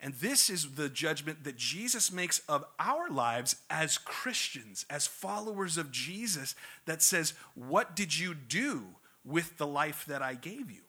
And 0.00 0.14
this 0.14 0.48
is 0.48 0.74
the 0.74 0.88
judgment 0.88 1.44
that 1.44 1.56
Jesus 1.56 2.12
makes 2.12 2.40
of 2.48 2.64
our 2.78 3.08
lives 3.08 3.56
as 3.68 3.98
Christians, 3.98 4.86
as 4.88 5.06
followers 5.06 5.76
of 5.76 5.90
Jesus, 5.90 6.54
that 6.86 7.02
says, 7.02 7.34
What 7.54 7.96
did 7.96 8.16
you 8.16 8.34
do 8.34 8.84
with 9.24 9.58
the 9.58 9.66
life 9.66 10.04
that 10.06 10.22
I 10.22 10.34
gave 10.34 10.70
you? 10.70 10.82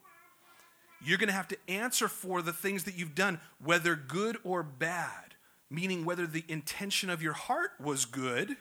You're 1.03 1.17
going 1.17 1.27
to 1.27 1.33
have 1.33 1.47
to 1.47 1.57
answer 1.67 2.07
for 2.07 2.41
the 2.41 2.53
things 2.53 2.83
that 2.83 2.97
you've 2.97 3.15
done, 3.15 3.39
whether 3.63 3.95
good 3.95 4.37
or 4.43 4.61
bad, 4.61 5.33
meaning 5.69 6.05
whether 6.05 6.27
the 6.27 6.45
intention 6.47 7.09
of 7.09 7.23
your 7.23 7.33
heart 7.33 7.71
was 7.79 8.05
good 8.05 8.57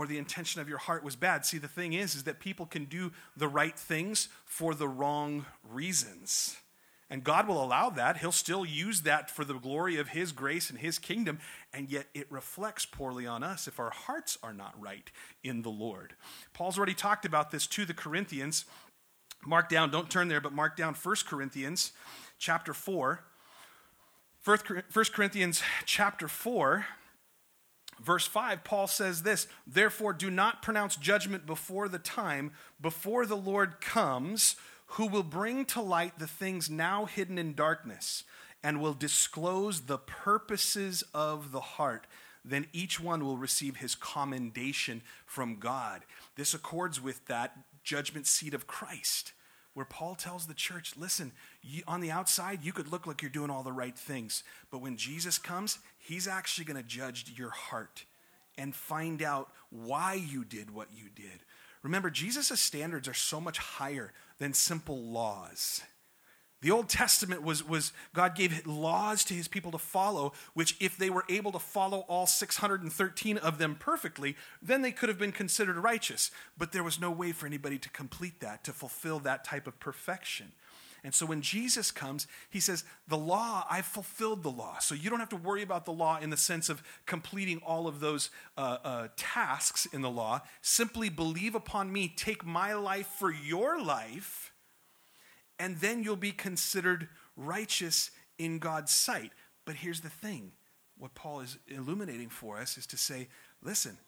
or 0.00 0.06
the 0.06 0.16
intention 0.16 0.62
of 0.62 0.68
your 0.68 0.78
heart 0.78 1.04
was 1.04 1.14
bad. 1.14 1.44
See, 1.44 1.58
the 1.58 1.68
thing 1.68 1.92
is, 1.92 2.14
is 2.14 2.24
that 2.24 2.40
people 2.40 2.64
can 2.64 2.86
do 2.86 3.12
the 3.36 3.48
right 3.48 3.78
things 3.78 4.30
for 4.46 4.74
the 4.74 4.88
wrong 4.88 5.44
reasons. 5.62 6.56
And 7.10 7.22
God 7.22 7.46
will 7.46 7.62
allow 7.62 7.90
that. 7.90 8.16
He'll 8.16 8.32
still 8.32 8.64
use 8.64 9.02
that 9.02 9.30
for 9.30 9.44
the 9.44 9.58
glory 9.58 9.98
of 9.98 10.08
His 10.08 10.32
grace 10.32 10.70
and 10.70 10.78
His 10.78 10.98
kingdom. 10.98 11.38
And 11.74 11.90
yet 11.90 12.06
it 12.14 12.32
reflects 12.32 12.86
poorly 12.86 13.26
on 13.26 13.42
us 13.42 13.68
if 13.68 13.78
our 13.78 13.90
hearts 13.90 14.38
are 14.42 14.54
not 14.54 14.72
right 14.80 15.10
in 15.44 15.60
the 15.60 15.68
Lord. 15.68 16.14
Paul's 16.54 16.78
already 16.78 16.94
talked 16.94 17.26
about 17.26 17.50
this 17.50 17.66
to 17.66 17.84
the 17.84 17.92
Corinthians. 17.92 18.64
Mark 19.44 19.68
down, 19.68 19.90
don't 19.90 20.08
turn 20.08 20.28
there, 20.28 20.40
but 20.40 20.54
mark 20.54 20.78
down 20.78 20.94
1 20.94 21.16
Corinthians 21.26 21.92
chapter 22.38 22.72
4. 22.72 23.22
1 24.46 24.58
Corinthians 25.12 25.60
chapter 25.84 26.26
4, 26.26 26.86
verse 28.02 28.26
5, 28.26 28.64
Paul 28.64 28.86
says 28.86 29.22
this 29.22 29.46
Therefore, 29.66 30.12
do 30.12 30.30
not 30.30 30.62
pronounce 30.62 30.96
judgment 30.96 31.46
before 31.46 31.88
the 31.88 31.98
time, 31.98 32.52
before 32.80 33.26
the 33.26 33.36
Lord 33.36 33.80
comes 33.80 34.56
who 34.94 35.06
will 35.06 35.22
bring 35.22 35.64
to 35.64 35.80
light 35.80 36.18
the 36.18 36.26
things 36.26 36.68
now 36.68 37.04
hidden 37.04 37.38
in 37.38 37.54
darkness 37.54 38.24
and 38.62 38.80
will 38.80 38.92
disclose 38.92 39.82
the 39.82 39.98
purposes 39.98 41.04
of 41.14 41.52
the 41.52 41.60
heart. 41.60 42.06
Then 42.44 42.66
each 42.72 42.98
one 42.98 43.24
will 43.24 43.36
receive 43.36 43.76
his 43.76 43.94
commendation 43.94 45.02
from 45.26 45.56
God. 45.56 46.02
This 46.36 46.54
accords 46.54 47.00
with 47.00 47.26
that 47.26 47.56
judgment 47.84 48.26
seat 48.26 48.54
of 48.54 48.66
Christ, 48.66 49.32
where 49.74 49.86
Paul 49.86 50.14
tells 50.14 50.46
the 50.46 50.54
church 50.54 50.94
listen, 50.96 51.32
you, 51.62 51.82
on 51.86 52.00
the 52.00 52.10
outside, 52.10 52.64
you 52.64 52.72
could 52.72 52.90
look 52.90 53.06
like 53.06 53.22
you're 53.22 53.30
doing 53.30 53.50
all 53.50 53.62
the 53.62 53.72
right 53.72 53.96
things, 53.96 54.42
but 54.70 54.80
when 54.80 54.96
Jesus 54.96 55.38
comes, 55.38 55.78
he's 55.98 56.26
actually 56.26 56.64
going 56.64 56.76
to 56.76 56.88
judge 56.88 57.32
your 57.36 57.50
heart 57.50 58.04
and 58.58 58.74
find 58.74 59.22
out 59.22 59.50
why 59.70 60.14
you 60.14 60.44
did 60.44 60.70
what 60.70 60.88
you 60.92 61.08
did. 61.14 61.44
Remember, 61.82 62.10
Jesus' 62.10 62.60
standards 62.60 63.08
are 63.08 63.14
so 63.14 63.40
much 63.40 63.58
higher 63.58 64.12
than 64.38 64.52
simple 64.52 65.02
laws. 65.02 65.82
The 66.62 66.70
Old 66.70 66.88
Testament 66.88 67.42
was, 67.42 67.66
was 67.66 67.92
God 68.12 68.34
gave 68.34 68.66
laws 68.66 69.24
to 69.24 69.34
his 69.34 69.48
people 69.48 69.70
to 69.72 69.78
follow, 69.78 70.32
which, 70.52 70.76
if 70.78 70.96
they 70.96 71.08
were 71.08 71.24
able 71.28 71.52
to 71.52 71.58
follow 71.58 72.00
all 72.00 72.26
613 72.26 73.38
of 73.38 73.58
them 73.58 73.76
perfectly, 73.78 74.36
then 74.60 74.82
they 74.82 74.92
could 74.92 75.08
have 75.08 75.18
been 75.18 75.32
considered 75.32 75.76
righteous. 75.76 76.30
But 76.58 76.72
there 76.72 76.84
was 76.84 77.00
no 77.00 77.10
way 77.10 77.32
for 77.32 77.46
anybody 77.46 77.78
to 77.78 77.88
complete 77.90 78.40
that, 78.40 78.62
to 78.64 78.72
fulfill 78.72 79.20
that 79.20 79.44
type 79.44 79.66
of 79.66 79.80
perfection. 79.80 80.52
And 81.02 81.14
so 81.14 81.24
when 81.24 81.40
Jesus 81.40 81.90
comes, 81.90 82.26
he 82.50 82.60
says, 82.60 82.84
The 83.08 83.16
law, 83.16 83.64
I've 83.70 83.86
fulfilled 83.86 84.42
the 84.42 84.50
law. 84.50 84.78
So 84.78 84.94
you 84.94 85.08
don't 85.08 85.20
have 85.20 85.30
to 85.30 85.36
worry 85.36 85.62
about 85.62 85.84
the 85.84 85.92
law 85.92 86.18
in 86.20 86.30
the 86.30 86.36
sense 86.36 86.68
of 86.68 86.82
completing 87.06 87.60
all 87.64 87.86
of 87.86 88.00
those 88.00 88.30
uh, 88.56 88.78
uh, 88.84 89.08
tasks 89.16 89.86
in 89.86 90.02
the 90.02 90.10
law. 90.10 90.42
Simply 90.60 91.08
believe 91.08 91.54
upon 91.54 91.92
me, 91.92 92.12
take 92.14 92.44
my 92.44 92.74
life 92.74 93.06
for 93.06 93.32
your 93.32 93.82
life, 93.82 94.49
and 95.60 95.76
then 95.76 96.02
you'll 96.02 96.16
be 96.16 96.32
considered 96.32 97.08
righteous 97.36 98.10
in 98.38 98.58
God's 98.58 98.92
sight. 98.92 99.30
But 99.66 99.76
here's 99.76 100.00
the 100.00 100.08
thing 100.08 100.52
what 100.98 101.14
Paul 101.14 101.40
is 101.40 101.58
illuminating 101.68 102.30
for 102.30 102.58
us 102.58 102.76
is 102.76 102.86
to 102.88 102.96
say, 102.96 103.28
listen, 103.62 103.98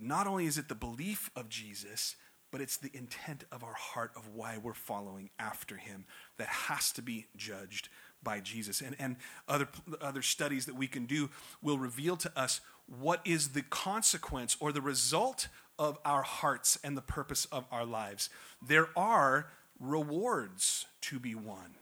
not 0.00 0.26
only 0.26 0.46
is 0.46 0.56
it 0.56 0.68
the 0.68 0.74
belief 0.74 1.30
of 1.36 1.48
Jesus, 1.48 2.16
but 2.50 2.60
it's 2.60 2.76
the 2.76 2.90
intent 2.94 3.44
of 3.50 3.64
our 3.64 3.74
heart 3.74 4.12
of 4.16 4.28
why 4.28 4.56
we're 4.56 4.74
following 4.74 5.30
after 5.38 5.76
him 5.76 6.04
that 6.38 6.46
has 6.46 6.92
to 6.92 7.02
be 7.02 7.26
judged 7.36 7.88
by 8.22 8.38
Jesus. 8.40 8.80
And, 8.80 8.94
and 8.98 9.16
other, 9.48 9.68
other 10.00 10.22
studies 10.22 10.66
that 10.66 10.76
we 10.76 10.86
can 10.86 11.06
do 11.06 11.30
will 11.60 11.78
reveal 11.78 12.16
to 12.18 12.32
us 12.38 12.60
what 12.86 13.20
is 13.24 13.48
the 13.48 13.62
consequence 13.62 14.56
or 14.60 14.72
the 14.72 14.80
result 14.80 15.48
of 15.78 15.98
our 16.04 16.22
hearts 16.22 16.78
and 16.84 16.96
the 16.96 17.02
purpose 17.02 17.46
of 17.46 17.64
our 17.72 17.84
lives. 17.84 18.30
There 18.66 18.88
are 18.96 19.48
rewards 19.78 20.86
to 21.02 21.18
be 21.18 21.34
won. 21.34 21.76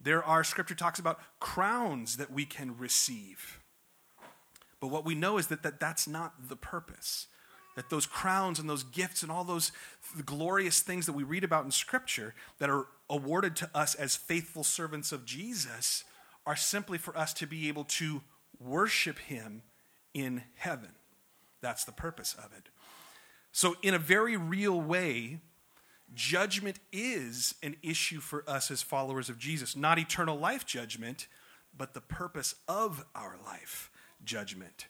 There 0.00 0.22
are, 0.22 0.44
scripture 0.44 0.74
talks 0.74 0.98
about 0.98 1.20
crowns 1.40 2.16
that 2.18 2.30
we 2.30 2.44
can 2.44 2.76
receive. 2.76 3.60
But 4.80 4.88
what 4.88 5.04
we 5.04 5.14
know 5.14 5.38
is 5.38 5.46
that, 5.48 5.62
that 5.62 5.80
that's 5.80 6.06
not 6.06 6.48
the 6.48 6.56
purpose 6.56 7.28
that 7.76 7.90
those 7.90 8.06
crowns 8.06 8.58
and 8.58 8.68
those 8.68 8.82
gifts 8.82 9.22
and 9.22 9.30
all 9.30 9.44
those 9.44 9.70
glorious 10.24 10.80
things 10.80 11.06
that 11.06 11.12
we 11.12 11.22
read 11.22 11.44
about 11.44 11.64
in 11.64 11.70
Scripture 11.70 12.34
that 12.58 12.70
are 12.70 12.86
awarded 13.08 13.54
to 13.54 13.70
us 13.74 13.94
as 13.94 14.16
faithful 14.16 14.64
servants 14.64 15.12
of 15.12 15.24
Jesus 15.24 16.04
are 16.46 16.56
simply 16.56 16.98
for 16.98 17.16
us 17.16 17.32
to 17.34 17.46
be 17.46 17.68
able 17.68 17.84
to 17.84 18.22
worship 18.58 19.18
Him 19.18 19.62
in 20.14 20.42
heaven. 20.54 20.92
That's 21.60 21.84
the 21.84 21.92
purpose 21.92 22.34
of 22.34 22.50
it. 22.56 22.70
So, 23.52 23.76
in 23.82 23.94
a 23.94 23.98
very 23.98 24.36
real 24.36 24.80
way, 24.80 25.40
judgment 26.14 26.78
is 26.92 27.54
an 27.62 27.76
issue 27.82 28.20
for 28.20 28.44
us 28.48 28.70
as 28.70 28.82
followers 28.82 29.28
of 29.28 29.38
Jesus. 29.38 29.76
Not 29.76 29.98
eternal 29.98 30.38
life 30.38 30.66
judgment, 30.66 31.26
but 31.76 31.94
the 31.94 32.00
purpose 32.00 32.54
of 32.68 33.04
our 33.14 33.36
life 33.44 33.90
judgment. 34.24 34.86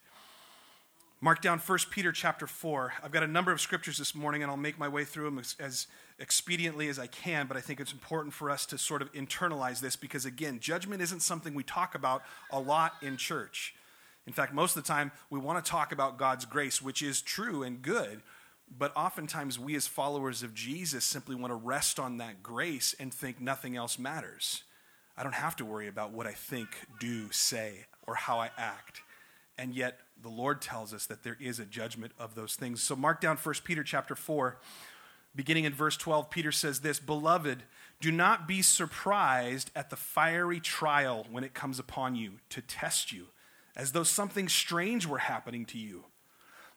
Mark 1.20 1.40
down 1.40 1.58
1 1.58 1.78
Peter 1.90 2.12
chapter 2.12 2.46
4. 2.46 2.92
I've 3.02 3.11
got 3.11 3.23
a 3.23 3.26
number 3.26 3.50
of 3.50 3.61
scriptures 3.61 3.96
this 3.96 4.14
morning, 4.14 4.42
and 4.42 4.50
I'll 4.50 4.56
make 4.56 4.78
my 4.78 4.88
way 4.88 5.04
through 5.04 5.25
them 5.25 5.38
as, 5.38 5.56
as, 5.58 5.87
expediently 6.20 6.88
as 6.88 6.99
I 6.99 7.06
can, 7.06 7.46
but 7.46 7.56
I 7.56 7.61
think 7.61 7.80
it's 7.80 7.92
important 7.92 8.32
for 8.35 8.50
us 8.50 8.66
to 8.66 8.78
sort 8.78 9.02
of 9.02 9.12
internalize 9.12 9.80
this 9.80 9.96
because, 9.96 10.25
again, 10.25 10.61
judgment 10.61 11.02
isn't 11.02 11.20
something 11.20 11.54
we 11.54 11.62
talk 11.62 11.94
about 11.94 12.23
a 12.50 12.58
lot 12.58 12.94
in 13.02 13.16
church. 13.16 13.75
In 14.26 14.32
fact, 14.32 14.52
most 14.52 14.76
of 14.76 14.82
the 14.82 14.88
time, 14.88 15.12
we 15.30 15.38
want 15.38 15.62
to 15.62 15.70
talk 15.70 15.92
about 15.92 16.18
God's 16.18 16.44
grace, 16.44 16.80
which 16.82 17.02
is 17.02 17.20
true 17.20 17.62
and 17.62 17.82
good, 17.82 18.23
but 18.68 18.96
oftentimes 18.96 19.58
we 19.58 19.75
as 19.76 19.87
followers 19.87 20.42
of 20.42 20.54
Jesus 20.54 21.04
simply 21.04 21.35
want 21.35 21.50
to 21.50 21.56
rest 21.56 21.99
on 21.99 22.18
that 22.18 22.42
grace 22.42 22.94
and 22.99 23.12
think 23.12 23.40
nothing 23.40 23.76
else 23.76 23.99
matters. 23.99 24.64
I 25.16 25.23
don't 25.23 25.35
have 25.35 25.56
to 25.56 25.64
worry 25.64 25.88
about 25.88 26.12
what 26.12 26.26
I 26.26 26.32
think, 26.32 26.68
do, 27.00 27.30
say, 27.30 27.87
or 28.06 28.14
how 28.14 28.38
I 28.38 28.50
act. 28.58 29.02
And 29.56 29.75
yet, 29.75 30.00
the 30.23 30.28
Lord 30.28 30.61
tells 30.61 30.92
us 30.92 31.06
that 31.06 31.23
there 31.23 31.37
is 31.40 31.58
a 31.58 31.64
judgment 31.64 32.12
of 32.18 32.35
those 32.35 32.54
things. 32.54 32.82
So 32.82 32.96
mark 32.96 33.20
down 33.20 33.37
1 33.37 33.54
Peter 33.64 33.82
chapter 33.82 34.14
4, 34.14 34.58
beginning 35.35 35.64
in 35.64 35.73
verse 35.73 35.96
12. 35.96 36.30
Peter 36.30 36.52
says 36.52 36.80
this 36.80 36.99
Beloved, 36.99 37.62
do 38.00 38.12
not 38.12 38.46
be 38.46 38.61
surprised 38.61 39.70
at 39.75 39.88
the 39.88 39.96
fiery 39.96 40.61
trial 40.61 41.26
when 41.30 41.44
it 41.44 41.54
comes 41.54 41.78
upon 41.78 42.14
you 42.14 42.32
to 42.50 42.61
test 42.61 43.12
you, 43.12 43.28
as 43.75 43.92
though 43.92 44.02
something 44.02 44.49
strange 44.49 45.06
were 45.06 45.18
happening 45.18 45.64
to 45.66 45.78
you. 45.78 46.04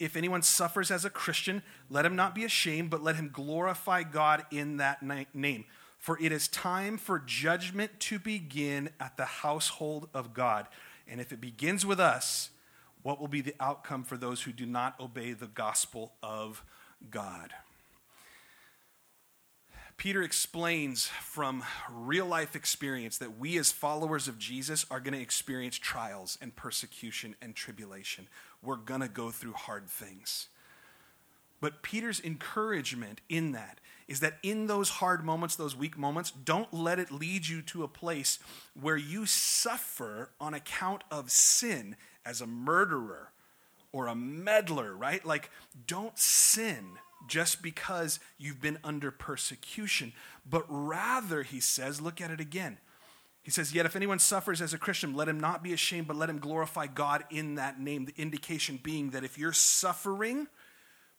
if 0.00 0.16
anyone 0.16 0.42
suffers 0.42 0.90
as 0.90 1.04
a 1.04 1.10
Christian, 1.10 1.62
let 1.90 2.06
him 2.06 2.16
not 2.16 2.34
be 2.34 2.44
ashamed, 2.44 2.90
but 2.90 3.02
let 3.02 3.16
him 3.16 3.30
glorify 3.32 4.02
God 4.02 4.44
in 4.50 4.78
that 4.78 5.02
name. 5.34 5.66
For 5.98 6.18
it 6.20 6.32
is 6.32 6.48
time 6.48 6.96
for 6.96 7.18
judgment 7.18 8.00
to 8.00 8.18
begin 8.18 8.88
at 8.98 9.18
the 9.18 9.26
household 9.26 10.08
of 10.14 10.32
God. 10.32 10.66
And 11.06 11.20
if 11.20 11.32
it 11.32 11.40
begins 11.40 11.84
with 11.84 12.00
us, 12.00 12.48
what 13.02 13.20
will 13.20 13.28
be 13.28 13.42
the 13.42 13.54
outcome 13.60 14.04
for 14.04 14.16
those 14.16 14.42
who 14.42 14.52
do 14.52 14.64
not 14.64 14.98
obey 14.98 15.34
the 15.34 15.46
gospel 15.46 16.12
of 16.22 16.64
God? 17.10 17.52
Peter 20.00 20.22
explains 20.22 21.08
from 21.08 21.62
real 21.90 22.24
life 22.24 22.56
experience 22.56 23.18
that 23.18 23.38
we, 23.38 23.58
as 23.58 23.70
followers 23.70 24.28
of 24.28 24.38
Jesus, 24.38 24.86
are 24.90 24.98
going 24.98 25.12
to 25.12 25.20
experience 25.20 25.76
trials 25.76 26.38
and 26.40 26.56
persecution 26.56 27.36
and 27.42 27.54
tribulation. 27.54 28.26
We're 28.62 28.76
going 28.76 29.02
to 29.02 29.08
go 29.08 29.30
through 29.30 29.52
hard 29.52 29.90
things. 29.90 30.48
But 31.60 31.82
Peter's 31.82 32.18
encouragement 32.18 33.20
in 33.28 33.52
that 33.52 33.78
is 34.08 34.20
that 34.20 34.38
in 34.42 34.68
those 34.68 34.88
hard 34.88 35.22
moments, 35.22 35.54
those 35.54 35.76
weak 35.76 35.98
moments, 35.98 36.30
don't 36.30 36.72
let 36.72 36.98
it 36.98 37.12
lead 37.12 37.46
you 37.46 37.60
to 37.60 37.82
a 37.82 37.88
place 37.88 38.38
where 38.80 38.96
you 38.96 39.26
suffer 39.26 40.30
on 40.40 40.54
account 40.54 41.04
of 41.10 41.30
sin 41.30 41.94
as 42.24 42.40
a 42.40 42.46
murderer 42.46 43.32
or 43.92 44.06
a 44.06 44.14
meddler, 44.14 44.96
right? 44.96 45.26
Like, 45.26 45.50
don't 45.86 46.18
sin 46.18 46.96
just 47.26 47.62
because 47.62 48.20
you've 48.38 48.60
been 48.60 48.78
under 48.84 49.10
persecution, 49.10 50.12
but 50.48 50.64
rather, 50.68 51.42
he 51.42 51.60
says, 51.60 52.00
look 52.00 52.20
at 52.20 52.30
it 52.30 52.40
again. 52.40 52.78
He 53.42 53.50
says, 53.50 53.74
Yet 53.74 53.86
if 53.86 53.96
anyone 53.96 54.18
suffers 54.18 54.60
as 54.60 54.74
a 54.74 54.78
Christian, 54.78 55.14
let 55.14 55.28
him 55.28 55.40
not 55.40 55.62
be 55.62 55.72
ashamed, 55.72 56.06
but 56.06 56.16
let 56.16 56.30
him 56.30 56.38
glorify 56.38 56.86
God 56.86 57.24
in 57.30 57.54
that 57.54 57.80
name. 57.80 58.04
The 58.04 58.14
indication 58.16 58.78
being 58.82 59.10
that 59.10 59.24
if 59.24 59.38
you're 59.38 59.52
suffering, 59.52 60.46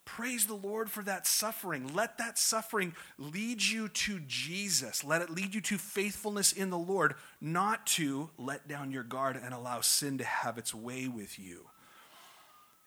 praise 0.05 0.45
the 0.45 0.53
Lord 0.53 0.91
for 0.91 1.01
that 1.03 1.25
suffering. 1.25 1.93
Let 1.95 2.19
that 2.19 2.37
suffering 2.37 2.93
lead 3.17 3.63
you 3.63 3.89
to 3.89 4.19
Jesus. 4.27 5.03
Let 5.03 5.21
it 5.21 5.29
lead 5.31 5.55
you 5.55 5.61
to 5.61 5.77
faithfulness 5.77 6.51
in 6.51 6.69
the 6.69 6.77
Lord, 6.77 7.15
not 7.39 7.87
to 7.87 8.29
let 8.37 8.67
down 8.67 8.91
your 8.91 9.03
guard 9.03 9.39
and 9.41 9.53
allow 9.53 9.81
sin 9.81 10.19
to 10.19 10.23
have 10.23 10.57
its 10.57 10.75
way 10.75 11.07
with 11.07 11.39
you. 11.39 11.67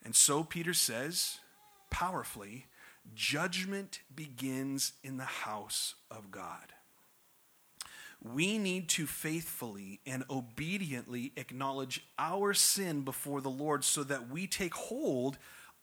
And 0.04 0.14
so 0.14 0.44
Peter 0.44 0.74
says, 0.74 1.38
powerfully, 1.90 2.66
Judgment 3.12 4.00
begins 4.14 4.92
in 5.02 5.16
the 5.16 5.24
house 5.24 5.94
of 6.10 6.30
God. 6.30 6.72
We 8.22 8.56
need 8.56 8.88
to 8.90 9.06
faithfully 9.06 10.00
and 10.06 10.24
obediently 10.30 11.32
acknowledge 11.36 12.06
our 12.18 12.54
sin 12.54 13.02
before 13.02 13.42
the 13.42 13.50
Lord 13.50 13.84
so 13.84 14.02
that 14.04 14.30
we 14.30 14.46
take 14.46 14.74
hold 14.74 15.36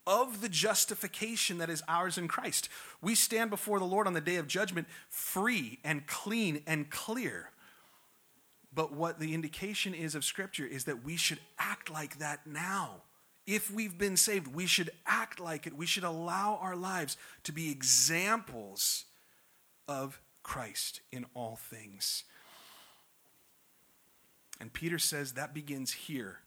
of 0.08 0.42
the 0.42 0.50
justification 0.50 1.60
that 1.60 1.70
is 1.70 1.84
ours 1.88 2.18
in 2.18 2.28
Christ. 2.28 2.68
We 3.02 3.14
stand 3.14 3.52
before 3.52 3.78
the 3.78 3.86
Lord 3.86 4.08
on 4.08 4.14
the 4.14 4.22
day 4.22 4.38
of 4.38 4.48
judgment 4.48 4.88
free 5.10 5.78
and 5.84 6.08
clean 6.08 6.64
and 6.66 6.90
clear. 6.90 7.52
But 8.74 8.92
what 8.92 9.20
the 9.20 9.36
indication 9.36 9.94
is 9.94 10.16
of 10.16 10.26
Scripture 10.26 10.66
is 10.66 10.86
that 10.86 11.04
we 11.04 11.18
should 11.18 11.40
act 11.60 11.92
like 11.92 12.18
that 12.18 12.48
now. 12.48 13.04
If 13.48 13.72
we've 13.72 13.98
been 13.98 14.18
saved, 14.18 14.48
we 14.48 14.66
should 14.66 14.92
act 15.06 15.40
like 15.40 15.66
it. 15.66 15.76
We 15.76 15.86
should 15.86 16.04
allow 16.04 16.60
our 16.62 16.76
lives 16.76 17.18
to 17.44 17.52
be 17.52 17.72
examples 17.72 19.06
of 19.88 20.22
Christ 20.44 21.02
in 21.12 21.26
all 21.34 21.56
things. 21.56 22.24
And 24.60 24.72
Peter 24.72 25.00
says 25.00 25.34
that 25.34 25.54
begins 25.54 25.92
here 25.92 26.40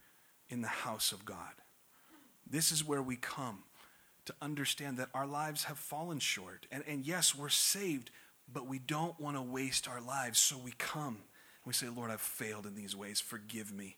in 0.49 0.63
the 0.63 0.69
house 0.69 1.11
of 1.11 1.25
God. 1.25 1.55
This 2.49 2.71
is 2.71 2.87
where 2.87 3.03
we 3.03 3.17
come 3.17 3.65
to 4.27 4.35
understand 4.41 4.97
that 4.99 5.09
our 5.15 5.27
lives 5.27 5.65
have 5.65 5.79
fallen 5.79 6.21
short. 6.21 6.67
And, 6.71 6.85
and 6.87 7.05
yes, 7.05 7.35
we're 7.35 7.49
saved, 7.49 8.11
but 8.51 8.67
we 8.67 8.79
don't 8.79 9.19
want 9.21 9.37
to 9.37 9.43
waste 9.43 9.89
our 9.89 10.01
lives. 10.01 10.39
So 10.39 10.57
we 10.57 10.73
come 10.79 11.17
and 11.17 11.67
we 11.67 11.73
say, 11.73 11.89
Lord, 11.89 12.11
I've 12.11 12.21
failed 12.21 12.67
in 12.67 12.75
these 12.75 12.95
ways. 12.95 13.21
Forgive 13.21 13.73
me. 13.73 13.97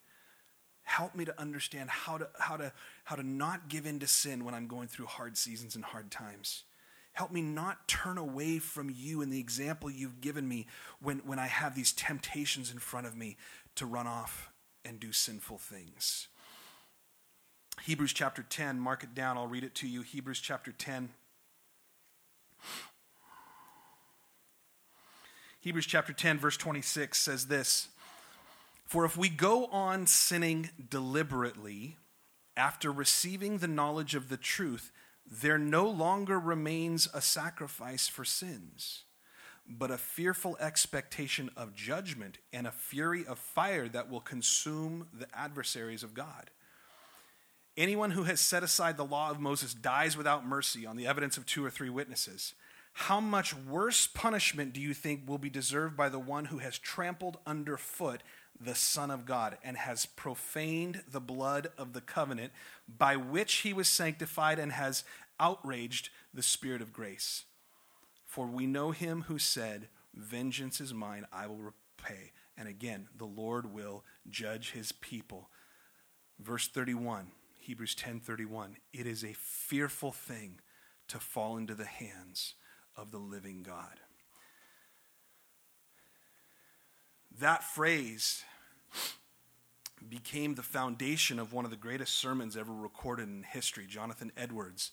Help 0.86 1.16
me 1.16 1.24
to 1.24 1.38
understand 1.38 1.90
how 1.90 2.16
to, 2.16 2.28
how, 2.38 2.56
to, 2.56 2.72
how 3.02 3.16
to 3.16 3.22
not 3.24 3.68
give 3.68 3.86
in 3.86 3.98
to 3.98 4.06
sin 4.06 4.44
when 4.44 4.54
I'm 4.54 4.68
going 4.68 4.86
through 4.86 5.06
hard 5.06 5.36
seasons 5.36 5.74
and 5.74 5.84
hard 5.84 6.12
times. 6.12 6.62
Help 7.12 7.32
me 7.32 7.42
not 7.42 7.88
turn 7.88 8.18
away 8.18 8.60
from 8.60 8.88
you 8.88 9.20
and 9.20 9.32
the 9.32 9.40
example 9.40 9.90
you've 9.90 10.20
given 10.20 10.46
me 10.48 10.68
when, 11.02 11.18
when 11.26 11.40
I 11.40 11.48
have 11.48 11.74
these 11.74 11.92
temptations 11.92 12.70
in 12.70 12.78
front 12.78 13.04
of 13.04 13.16
me 13.16 13.36
to 13.74 13.84
run 13.84 14.06
off 14.06 14.52
and 14.84 15.00
do 15.00 15.10
sinful 15.10 15.58
things. 15.58 16.28
Hebrews 17.82 18.12
chapter 18.12 18.44
10, 18.48 18.78
mark 18.78 19.02
it 19.02 19.12
down, 19.12 19.36
I'll 19.36 19.48
read 19.48 19.64
it 19.64 19.74
to 19.76 19.88
you. 19.88 20.02
Hebrews 20.02 20.38
chapter 20.38 20.70
10. 20.70 21.08
Hebrews 25.58 25.86
chapter 25.86 26.12
10, 26.12 26.38
verse 26.38 26.56
26 26.56 27.18
says 27.18 27.48
this 27.48 27.88
for 28.86 29.04
if 29.04 29.16
we 29.16 29.28
go 29.28 29.66
on 29.66 30.06
sinning 30.06 30.70
deliberately 30.88 31.96
after 32.56 32.90
receiving 32.90 33.58
the 33.58 33.68
knowledge 33.68 34.14
of 34.14 34.28
the 34.28 34.36
truth, 34.36 34.92
there 35.28 35.58
no 35.58 35.88
longer 35.88 36.38
remains 36.38 37.08
a 37.12 37.20
sacrifice 37.20 38.06
for 38.06 38.24
sins, 38.24 39.02
but 39.68 39.90
a 39.90 39.98
fearful 39.98 40.56
expectation 40.60 41.50
of 41.56 41.74
judgment 41.74 42.38
and 42.52 42.66
a 42.66 42.72
fury 42.72 43.26
of 43.26 43.38
fire 43.38 43.88
that 43.88 44.08
will 44.08 44.20
consume 44.20 45.08
the 45.12 45.26
adversaries 45.34 46.04
of 46.04 46.14
God. 46.14 46.50
Anyone 47.76 48.12
who 48.12 48.22
has 48.22 48.40
set 48.40 48.62
aside 48.62 48.96
the 48.96 49.04
law 49.04 49.30
of 49.30 49.40
Moses 49.40 49.74
dies 49.74 50.16
without 50.16 50.46
mercy 50.46 50.86
on 50.86 50.96
the 50.96 51.06
evidence 51.08 51.36
of 51.36 51.44
two 51.44 51.64
or 51.64 51.70
three 51.70 51.90
witnesses. 51.90 52.54
How 52.92 53.20
much 53.20 53.54
worse 53.54 54.06
punishment 54.06 54.72
do 54.72 54.80
you 54.80 54.94
think 54.94 55.28
will 55.28 55.36
be 55.36 55.50
deserved 55.50 55.96
by 55.96 56.08
the 56.08 56.18
one 56.18 56.46
who 56.46 56.58
has 56.58 56.78
trampled 56.78 57.36
underfoot 57.46 58.22
the 58.60 58.74
Son 58.74 59.10
of 59.10 59.26
God 59.26 59.58
and 59.62 59.76
has 59.76 60.06
profaned 60.06 61.02
the 61.10 61.20
blood 61.20 61.68
of 61.76 61.92
the 61.92 62.00
covenant 62.00 62.52
by 62.88 63.16
which 63.16 63.54
he 63.56 63.72
was 63.72 63.88
sanctified 63.88 64.58
and 64.58 64.72
has 64.72 65.04
outraged 65.38 66.10
the 66.32 66.42
Spirit 66.42 66.80
of 66.80 66.92
grace. 66.92 67.44
For 68.24 68.46
we 68.46 68.66
know 68.66 68.90
him 68.90 69.22
who 69.22 69.38
said, 69.38 69.88
Vengeance 70.14 70.80
is 70.80 70.94
mine, 70.94 71.26
I 71.32 71.46
will 71.46 71.56
repay. 71.56 72.32
And 72.56 72.68
again, 72.68 73.08
the 73.16 73.26
Lord 73.26 73.72
will 73.72 74.04
judge 74.30 74.72
his 74.72 74.92
people. 74.92 75.50
Verse 76.38 76.68
31, 76.68 77.30
Hebrews 77.58 77.94
10:31. 77.94 78.76
It 78.92 79.06
is 79.06 79.24
a 79.24 79.34
fearful 79.34 80.12
thing 80.12 80.60
to 81.08 81.18
fall 81.18 81.56
into 81.56 81.74
the 81.74 81.84
hands 81.84 82.54
of 82.96 83.10
the 83.10 83.18
living 83.18 83.62
God. 83.62 84.00
That 87.40 87.62
phrase 87.62 88.42
became 90.08 90.54
the 90.54 90.62
foundation 90.62 91.38
of 91.38 91.52
one 91.52 91.66
of 91.66 91.70
the 91.70 91.76
greatest 91.76 92.16
sermons 92.16 92.56
ever 92.56 92.72
recorded 92.72 93.28
in 93.28 93.42
history. 93.42 93.86
Jonathan 93.86 94.32
Edwards 94.38 94.92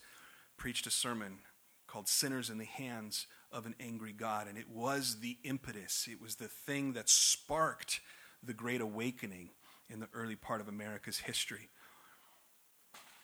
preached 0.58 0.86
a 0.86 0.92
sermon 0.92 1.40
called 1.88 2.10
Sinners 2.10 2.50
in 2.50 2.58
the 2.58 2.66
Hands 2.66 3.28
of 3.52 3.66
an 3.66 3.76
Angry 3.80 4.12
God, 4.12 4.48
and 4.48 4.58
it 4.58 4.68
was 4.68 5.20
the 5.22 5.38
impetus, 5.44 6.08
it 6.12 6.22
was 6.22 6.36
the 6.36 6.48
thing 6.48 6.94
that 6.94 7.08
sparked 7.08 8.02
the 8.42 8.54
Great 8.54 8.82
Awakening 8.82 9.52
in 9.90 10.02
the 10.02 10.10
early 10.14 10.36
part 10.36 10.60
of 10.60 10.68
America's 10.68 11.20
history 11.20 11.70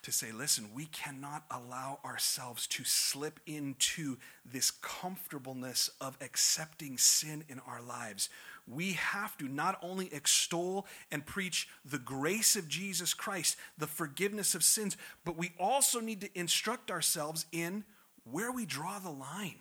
to 0.03 0.12
say, 0.12 0.31
listen, 0.31 0.69
we 0.73 0.85
cannot 0.85 1.43
allow 1.51 1.99
ourselves 2.05 2.67
to 2.67 2.83
slip 2.83 3.39
into 3.45 4.17
this 4.45 4.71
comfortableness 4.71 5.89
of 5.99 6.17
accepting 6.21 6.97
sin 6.97 7.43
in 7.49 7.59
our 7.67 7.81
lives. 7.81 8.29
We 8.67 8.93
have 8.93 9.38
to 9.39 9.47
not 9.47 9.77
only 9.81 10.13
extol 10.13 10.85
and 11.12 11.25
preach 11.25 11.67
the 11.83 11.99
grace 11.99 12.55
of 12.55 12.67
Jesus 12.67 13.13
Christ, 13.13 13.57
the 13.77 13.88
forgiveness 13.88 14.55
of 14.55 14.63
sins, 14.63 14.95
but 15.25 15.38
we 15.38 15.51
also 15.59 15.99
need 15.99 16.21
to 16.21 16.39
instruct 16.39 16.91
ourselves 16.91 17.45
in 17.51 17.83
where 18.23 18.51
we 18.51 18.65
draw 18.65 18.99
the 18.99 19.09
line 19.09 19.59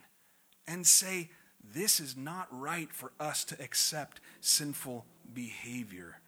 and 0.67 0.85
say, 0.85 1.31
this 1.73 1.99
is 1.99 2.15
not 2.15 2.47
right 2.51 2.91
for 2.93 3.11
us 3.19 3.43
to 3.45 3.61
accept 3.61 4.21
sinful 4.41 5.05
behavior 5.33 6.21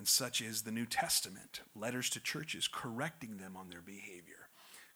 and 0.00 0.08
such 0.08 0.40
is 0.40 0.62
the 0.62 0.72
New 0.72 0.86
Testament, 0.86 1.60
letters 1.76 2.08
to 2.08 2.20
churches 2.20 2.66
correcting 2.66 3.36
them 3.36 3.54
on 3.54 3.68
their 3.68 3.82
behavior, 3.82 4.48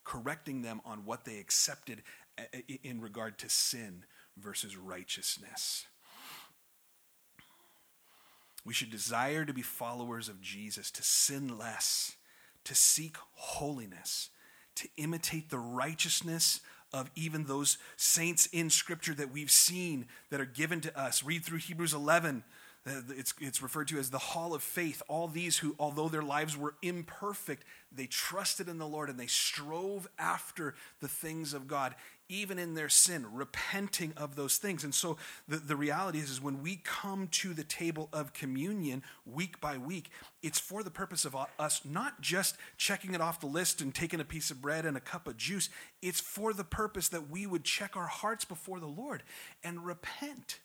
correcting 0.03 0.63
them 0.63 0.81
on 0.83 1.05
what 1.05 1.27
they 1.27 1.37
accepted 1.37 2.01
uh, 2.39 2.45
uh, 2.55 2.61
in 2.83 3.03
regard 3.03 3.37
to 3.41 3.51
sin, 3.51 4.05
versus 4.39 4.79
righteousness. 4.79 5.85
We 8.65 8.73
should 8.73 8.91
desire 8.91 9.45
to 9.45 9.53
be 9.53 9.61
followers 9.61 10.31
of 10.31 10.41
Jesus, 10.41 10.91
to 10.93 11.03
sin 11.03 11.59
less, 11.59 12.17
to 12.65 12.75
seek 12.75 13.19
holiness, 13.35 14.31
to 14.77 14.89
imitate 14.97 15.51
the 15.51 15.59
righteousness 15.59 16.61
of 16.95 17.11
even 17.15 17.45
those 17.45 17.77
saints 17.99 18.47
in 18.47 18.71
Scripture 18.71 19.13
that 19.13 19.31
we've 19.31 19.51
seen 19.51 20.07
that 20.31 20.41
are 20.41 20.47
given 20.47 20.81
to 20.81 20.99
us. 20.99 21.23
Read 21.23 21.45
through 21.45 21.59
Hebrews 21.59 21.93
11. 21.93 22.43
Uh, 22.87 23.01
it's, 23.17 23.33
it's 23.41 23.63
referred 23.63 23.89
to 23.89 23.99
as 23.99 24.11
the 24.11 24.19
hall 24.19 24.55
of 24.55 24.63
faith. 24.63 25.03
All 25.09 25.27
these 25.27 25.59
who, 25.59 25.75
although 25.79 26.09
their 26.09 26.23
lives 26.23 26.57
were 26.57 26.75
imperfect, 26.83 27.65
they 27.91 28.07
trusted 28.07 28.69
in 28.69 28.79
the 28.79 28.87
Lord 28.87 29.09
and 29.09 29.19
they 29.19 29.27
strove 29.27 30.07
after 30.19 30.75
the 31.01 31.09
things 31.09 31.55
of 31.55 31.67
God 31.67 31.95
even 32.29 32.59
in 32.59 32.75
their 32.75 32.89
sin, 32.89 33.27
repenting 33.33 34.13
of 34.17 34.35
those 34.35 34.57
things. 34.57 34.83
And 34.83 34.95
so 34.95 35.19
the, 35.47 35.59
the 35.59 35.77
reality 35.77 36.19
is, 36.19 36.31
is 36.31 36.41
when 36.41 36.63
we 36.63 36.77
come 36.77 37.29
to 37.33 37.53
the 37.53 37.65
table 37.65 38.09
of 38.13 38.33
communion 38.33 39.03
week 39.27 39.61
by 39.61 39.77
week, 39.77 40.11
it's 40.43 40.59
for 40.59 40.83
the 40.83 40.91
purpose 40.91 41.25
of 41.25 41.37
uh, 41.37 41.47
us 41.59 41.83
not 41.85 42.21
just 42.21 42.57
checking 42.77 43.15
it 43.15 43.21
off 43.21 43.41
the 43.41 43.47
list 43.47 43.81
and 43.81 43.95
taking 43.95 44.21
a 44.21 44.25
piece 44.25 44.51
of 44.51 44.63
bread 44.63 44.87
and 44.87 44.97
a 44.97 45.01
cup 45.01 45.29
of 45.29 45.37
juice. 45.37 45.69
It's 46.01 46.21
for 46.21 46.53
the 46.53 46.65
purpose 46.65 47.09
that 47.09 47.31
we 47.31 47.47
would 47.47 47.65
check 47.65 47.97
our 47.97 48.07
hearts 48.07 48.45
before 48.45 48.81
the 48.81 48.87
Lord 48.87 49.23
and 49.63 49.85
repent 49.85 50.61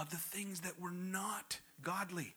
of 0.00 0.10
the 0.10 0.16
things 0.16 0.60
that 0.60 0.80
were 0.80 0.90
not 0.90 1.60
godly 1.82 2.34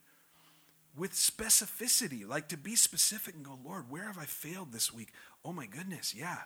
with 0.97 1.13
specificity, 1.13 2.27
like 2.27 2.49
to 2.49 2.57
be 2.57 2.75
specific 2.75 3.35
and 3.35 3.45
go, 3.45 3.57
Lord, 3.63 3.89
where 3.89 4.05
have 4.05 4.17
I 4.17 4.25
failed 4.25 4.71
this 4.71 4.93
week? 4.93 5.13
Oh 5.45 5.53
my 5.53 5.65
goodness, 5.65 6.13
yeah, 6.13 6.39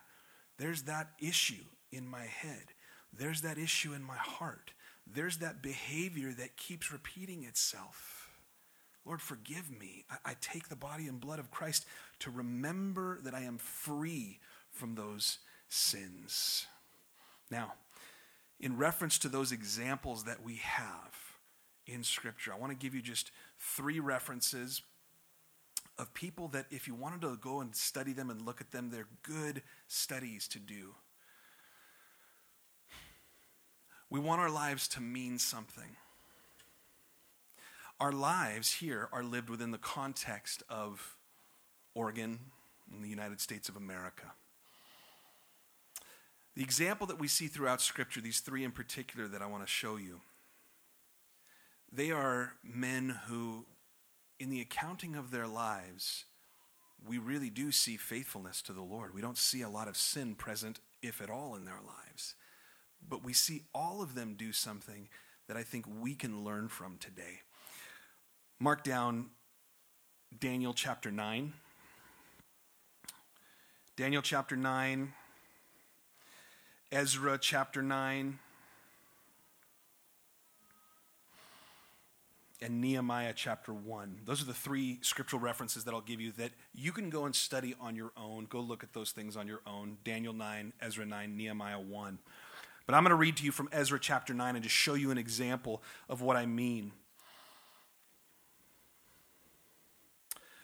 there's 0.57 0.83
that 0.83 1.09
issue 1.19 1.65
in 1.91 2.07
my 2.07 2.23
head. 2.23 2.63
There's 3.17 3.41
that 3.41 3.57
issue 3.57 3.93
in 3.93 4.03
my 4.03 4.15
heart. 4.15 4.71
There's 5.11 5.37
that 5.37 5.61
behavior 5.61 6.31
that 6.33 6.55
keeps 6.55 6.91
repeating 6.91 7.43
itself. 7.43 8.29
Lord, 9.05 9.21
forgive 9.21 9.71
me. 9.71 10.05
I, 10.09 10.31
I, 10.31 10.35
take 10.41 10.67
the 10.67 10.75
body 10.75 11.07
and 11.07 11.19
blood 11.19 11.39
of 11.39 11.49
Christ 11.49 11.85
to 12.19 12.29
remember 12.29 13.19
that 13.23 13.33
I 13.33 13.41
am 13.41 13.57
free 13.57 14.39
from 14.71 14.95
those 14.95 15.39
sins. 15.69 16.67
Now, 17.49 17.73
in 18.59 18.77
reference 18.77 19.19
to 19.19 19.29
those 19.29 19.51
examples 19.51 20.23
that 20.23 20.43
we 20.43 20.55
have 20.55 21.13
in 21.85 22.03
Scripture, 22.03 22.53
I 22.53 22.57
want 22.57 22.71
to 22.71 22.77
give 22.77 22.95
you 22.95 23.01
just 23.01 23.31
three 23.59 23.99
references 23.99 24.81
of 25.97 26.13
people 26.13 26.47
that, 26.49 26.65
if 26.69 26.87
you 26.87 26.93
wanted 26.93 27.21
to 27.21 27.37
go 27.37 27.61
and 27.61 27.75
study 27.75 28.13
them 28.13 28.29
and 28.29 28.41
look 28.41 28.61
at 28.61 28.71
them, 28.71 28.89
they're 28.89 29.07
good 29.23 29.61
studies 29.87 30.47
to 30.49 30.59
do. 30.59 30.95
We 34.09 34.19
want 34.19 34.41
our 34.41 34.49
lives 34.49 34.87
to 34.89 35.01
mean 35.01 35.39
something. 35.39 35.97
Our 37.99 38.11
lives 38.11 38.73
here 38.73 39.09
are 39.11 39.23
lived 39.23 39.49
within 39.49 39.71
the 39.71 39.77
context 39.79 40.63
of 40.69 41.17
Oregon 41.95 42.39
in 42.93 43.01
the 43.01 43.09
United 43.09 43.41
States 43.41 43.69
of 43.69 43.75
America. 43.75 44.33
The 46.57 46.63
example 46.63 47.05
that 47.05 47.19
we 47.19 47.27
see 47.27 47.45
throughout 47.45 47.81
Scripture, 47.81 48.19
these 48.19 48.39
three 48.39 48.63
in 48.63 48.71
particular 48.71 49.27
that 49.27 49.43
I 49.43 49.45
want 49.45 49.63
to 49.63 49.71
show 49.71 49.97
you, 49.97 50.21
they 51.91 52.09
are 52.09 52.53
men 52.63 53.19
who, 53.27 53.67
in 54.39 54.49
the 54.49 54.59
accounting 54.59 55.15
of 55.15 55.29
their 55.29 55.45
lives, 55.45 56.25
we 57.07 57.19
really 57.19 57.51
do 57.51 57.71
see 57.71 57.95
faithfulness 57.95 58.63
to 58.63 58.73
the 58.73 58.81
Lord. 58.81 59.13
We 59.13 59.21
don't 59.21 59.37
see 59.37 59.61
a 59.61 59.69
lot 59.69 59.87
of 59.87 59.95
sin 59.95 60.33
present, 60.33 60.79
if 61.03 61.21
at 61.21 61.29
all, 61.29 61.55
in 61.55 61.65
their 61.65 61.79
lives. 61.85 62.33
But 63.07 63.23
we 63.23 63.33
see 63.33 63.65
all 63.71 64.01
of 64.01 64.15
them 64.15 64.33
do 64.35 64.51
something 64.51 65.09
that 65.47 65.57
I 65.57 65.61
think 65.61 65.85
we 66.01 66.15
can 66.15 66.43
learn 66.43 66.69
from 66.69 66.97
today. 66.97 67.41
Mark 68.59 68.83
down 68.83 69.27
Daniel 70.39 70.73
chapter 70.73 71.11
9. 71.11 71.53
Daniel 73.95 74.23
chapter 74.23 74.55
9, 74.55 75.13
Ezra 76.91 77.37
chapter 77.37 77.81
9, 77.81 78.39
and 82.61 82.81
Nehemiah 82.81 83.33
chapter 83.35 83.73
1. 83.73 84.21
Those 84.25 84.41
are 84.41 84.45
the 84.45 84.53
three 84.53 84.99
scriptural 85.01 85.41
references 85.41 85.83
that 85.83 85.93
I'll 85.93 86.01
give 86.01 86.21
you 86.21 86.31
that 86.33 86.51
you 86.73 86.91
can 86.91 87.09
go 87.09 87.25
and 87.25 87.35
study 87.35 87.75
on 87.79 87.95
your 87.95 88.11
own. 88.15 88.45
Go 88.49 88.61
look 88.61 88.83
at 88.83 88.93
those 88.93 89.11
things 89.11 89.35
on 89.35 89.47
your 89.47 89.59
own. 89.67 89.97
Daniel 90.05 90.33
9, 90.33 90.73
Ezra 90.81 91.05
9, 91.05 91.37
Nehemiah 91.37 91.79
1. 91.79 92.19
But 92.85 92.95
I'm 92.95 93.03
going 93.03 93.09
to 93.09 93.15
read 93.15 93.35
to 93.37 93.43
you 93.43 93.51
from 93.51 93.67
Ezra 93.71 93.99
chapter 93.99 94.33
9 94.33 94.55
and 94.55 94.63
just 94.63 94.73
show 94.73 94.93
you 94.93 95.11
an 95.11 95.17
example 95.17 95.83
of 96.07 96.21
what 96.21 96.37
I 96.37 96.45
mean. 96.45 96.93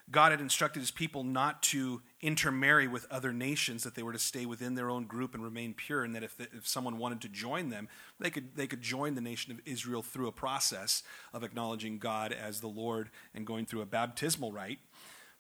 God 0.10 0.32
had 0.32 0.40
instructed 0.40 0.80
his 0.80 0.92
people 0.92 1.24
not 1.24 1.62
to 1.64 2.02
intermarry 2.24 2.88
with 2.88 3.06
other 3.12 3.34
nations, 3.34 3.84
that 3.84 3.94
they 3.94 4.02
were 4.02 4.14
to 4.14 4.20
stay 4.20 4.46
within 4.46 4.76
their 4.76 4.90
own 4.90 5.06
group 5.06 5.36
and 5.36 5.44
remain 5.44 5.74
pure, 5.74 6.04
and 6.04 6.16
that 6.16 6.24
if, 6.24 6.38
the, 6.38 6.48
if 6.54 6.68
someone 6.68 6.98
wanted 6.98 7.22
to 7.22 7.30
join 7.30 7.70
them, 7.70 7.90
they 8.20 8.30
could, 8.30 8.56
they 8.56 8.66
could 8.66 8.82
join 8.82 9.14
the 9.14 9.22
nation 9.22 9.52
of 9.52 9.60
Israel 9.66 10.02
through 10.02 10.28
a 10.28 10.32
process 10.32 11.04
of 11.34 11.44
acknowledging 11.44 12.00
God 12.00 12.32
as 12.32 12.62
the 12.62 12.68
Lord 12.68 13.10
and 13.36 13.46
going 13.46 13.66
through 13.66 13.82
a 13.82 13.86
baptismal 13.86 14.52
rite. 14.52 14.80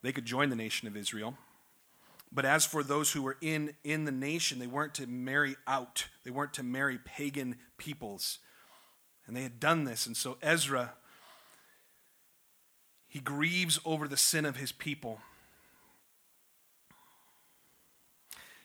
They 0.01 0.11
could 0.11 0.25
join 0.25 0.49
the 0.49 0.55
nation 0.55 0.87
of 0.87 0.97
Israel. 0.97 1.35
But 2.31 2.45
as 2.45 2.65
for 2.65 2.83
those 2.83 3.11
who 3.11 3.21
were 3.21 3.37
in, 3.41 3.73
in 3.83 4.05
the 4.05 4.11
nation, 4.11 4.59
they 4.59 4.67
weren't 4.67 4.95
to 4.95 5.07
marry 5.07 5.55
out, 5.65 6.07
they 6.23 6.31
weren't 6.31 6.53
to 6.55 6.63
marry 6.63 6.97
pagan 6.97 7.55
peoples. 7.77 8.39
And 9.25 9.35
they 9.35 9.43
had 9.43 9.59
done 9.59 9.85
this. 9.85 10.05
And 10.05 10.17
so 10.17 10.37
Ezra, 10.41 10.93
he 13.07 13.19
grieves 13.19 13.79
over 13.85 14.07
the 14.07 14.17
sin 14.17 14.45
of 14.45 14.57
his 14.57 14.71
people. 14.71 15.21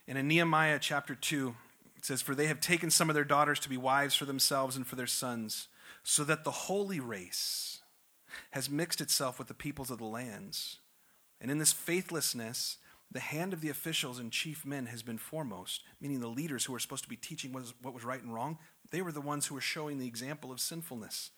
And 0.09 0.16
in 0.16 0.27
Nehemiah 0.27 0.79
chapter 0.81 1.14
2, 1.14 1.55
it 1.97 2.07
says, 2.07 2.23
For 2.23 2.35
they 2.35 2.47
have 2.47 2.61
taken 2.61 2.90
some 2.90 3.11
of 3.11 3.14
their 3.14 3.25
daughters 3.25 3.61
to 3.61 3.68
be 3.68 3.77
wives 3.77 4.14
for 4.14 4.25
themselves 4.25 4.75
and 4.75 4.87
for 4.87 4.97
their 4.97 5.07
sons, 5.07 5.68
so 6.03 6.25
that 6.25 6.44
the 6.44 6.51
holy 6.51 6.99
race 6.99 7.83
has 8.53 8.71
mixed 8.71 9.03
itself 9.03 9.38
with 9.38 9.49
the 9.49 9.55
peoples 9.55 9.90
of 9.90 9.99
the 9.99 10.07
lands. 10.07 10.79
And 11.42 11.51
in 11.51 11.59
this 11.59 11.73
faithlessness, 11.73 12.79
the 13.11 13.21
hand 13.21 13.53
of 13.53 13.61
the 13.61 13.68
officials 13.68 14.18
and 14.18 14.33
chief 14.33 14.64
men 14.64 14.87
has 14.87 15.03
been 15.03 15.18
foremost, 15.18 15.83
meaning 16.01 16.21
the 16.21 16.29
leaders 16.29 16.64
who 16.64 16.73
were 16.73 16.79
supposed 16.79 17.05
to 17.05 17.11
be 17.11 17.16
teaching 17.16 17.53
what 17.53 17.62
was, 17.62 17.75
what 17.83 17.92
was 17.92 18.05
right 18.05 18.23
and 18.23 18.33
wrong. 18.33 18.59
They 18.90 19.03
were 19.03 19.12
the 19.12 19.21
ones 19.21 19.47
who 19.47 19.55
were 19.55 19.61
showing 19.61 19.99
the 19.99 20.07
example 20.07 20.51
of 20.51 20.61
sinfulness. 20.61 21.31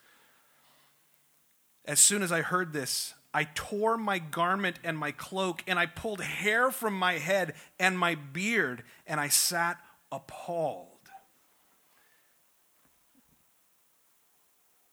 As 1.84 1.98
soon 1.98 2.22
as 2.22 2.30
I 2.30 2.42
heard 2.42 2.72
this, 2.72 3.14
I 3.32 3.44
tore 3.54 3.96
my 3.96 4.18
garment 4.18 4.80
and 4.82 4.98
my 4.98 5.12
cloak, 5.12 5.62
and 5.66 5.78
I 5.78 5.86
pulled 5.86 6.20
hair 6.20 6.70
from 6.70 6.94
my 6.94 7.14
head 7.14 7.54
and 7.78 7.98
my 7.98 8.16
beard, 8.16 8.82
and 9.06 9.20
I 9.20 9.28
sat 9.28 9.78
appalled. 10.10 10.88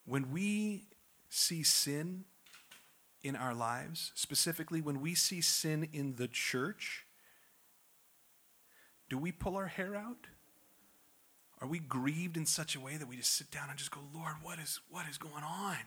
When 0.05 0.31
we 0.31 0.85
see 1.29 1.63
sin 1.63 2.25
in 3.23 3.35
our 3.35 3.53
lives, 3.53 4.11
specifically 4.15 4.81
when 4.81 5.01
we 5.01 5.15
see 5.15 5.41
sin 5.41 5.89
in 5.91 6.15
the 6.15 6.27
church, 6.27 7.05
do 9.09 9.17
we 9.17 9.31
pull 9.31 9.55
our 9.55 9.67
hair 9.67 9.95
out? 9.95 10.27
Are 11.59 11.67
we 11.67 11.79
grieved 11.79 12.37
in 12.37 12.45
such 12.45 12.75
a 12.75 12.79
way 12.79 12.97
that 12.97 13.07
we 13.07 13.17
just 13.17 13.33
sit 13.33 13.49
down 13.49 13.69
and 13.69 13.77
just 13.77 13.89
go, 13.89 14.01
Lord, 14.13 14.35
what 14.43 14.59
is, 14.59 14.79
what 14.89 15.07
is 15.09 15.17
going 15.17 15.43
on? 15.43 15.77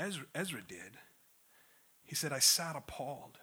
Ezra, 0.00 0.24
Ezra 0.34 0.62
did. 0.66 0.98
He 2.04 2.14
said, 2.14 2.32
I 2.32 2.38
sat 2.38 2.74
appalled. 2.74 3.38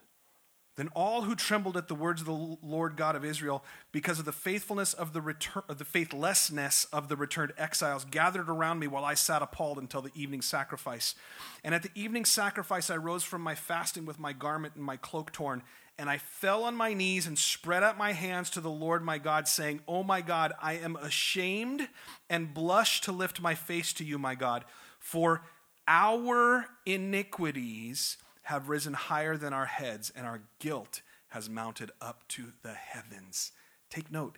Then 0.75 0.89
all 0.89 1.23
who 1.23 1.35
trembled 1.35 1.75
at 1.75 1.87
the 1.87 1.95
words 1.95 2.21
of 2.21 2.27
the 2.27 2.57
Lord 2.61 2.97
God 2.97 3.15
of 3.15 3.25
Israel, 3.25 3.63
because 3.91 4.19
of 4.19 4.25
the 4.25 4.31
faithfulness 4.31 4.93
of 4.93 5.11
the 5.11 5.35
of 5.67 5.79
the 5.79 5.85
faithlessness 5.85 6.85
of 6.93 7.07
the 7.07 7.15
returned 7.15 7.53
exiles, 7.57 8.05
gathered 8.05 8.47
around 8.47 8.77
me 8.77 8.85
while 8.85 9.03
I 9.03 9.15
sat 9.15 9.41
appalled 9.41 9.79
until 9.79 10.01
the 10.03 10.11
evening 10.13 10.43
sacrifice. 10.43 11.15
And 11.63 11.73
at 11.73 11.81
the 11.81 11.89
evening 11.95 12.25
sacrifice, 12.25 12.91
I 12.91 12.97
rose 12.97 13.23
from 13.23 13.41
my 13.41 13.55
fasting 13.55 14.05
with 14.05 14.19
my 14.19 14.33
garment 14.33 14.75
and 14.75 14.83
my 14.83 14.97
cloak 14.97 15.31
torn, 15.31 15.63
and 15.97 16.11
I 16.11 16.19
fell 16.19 16.63
on 16.63 16.75
my 16.75 16.93
knees 16.93 17.25
and 17.25 17.39
spread 17.39 17.81
out 17.81 17.97
my 17.97 18.13
hands 18.13 18.51
to 18.51 18.61
the 18.61 18.69
Lord 18.69 19.03
my 19.03 19.17
God, 19.17 19.47
saying, 19.47 19.81
"Oh 19.87 20.03
my 20.03 20.21
God, 20.21 20.53
I 20.61 20.73
am 20.73 20.95
ashamed 20.95 21.89
and 22.29 22.53
blush 22.53 23.01
to 23.01 23.11
lift 23.11 23.41
my 23.41 23.55
face 23.55 23.93
to 23.93 24.03
you, 24.03 24.19
my 24.19 24.35
God, 24.35 24.63
for 24.99 25.41
our 25.87 26.65
iniquities." 26.85 28.17
have 28.47 28.69
risen 28.69 28.93
higher 28.93 29.35
than 29.35 29.51
our 29.51 29.65
heads, 29.65 30.09
and 30.15 30.25
our 30.25 30.39
guilt 30.59 31.01
has 31.27 31.49
mounted 31.49 31.91
up 31.99 32.25
to 32.29 32.53
the 32.63 32.71
heavens. 32.71 33.51
Take 33.89 34.09
note, 34.09 34.37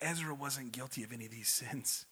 Ezra 0.00 0.34
wasn't 0.34 0.72
guilty 0.72 1.04
of 1.04 1.12
any 1.12 1.26
of 1.26 1.30
these 1.30 1.48
sins. 1.52 2.06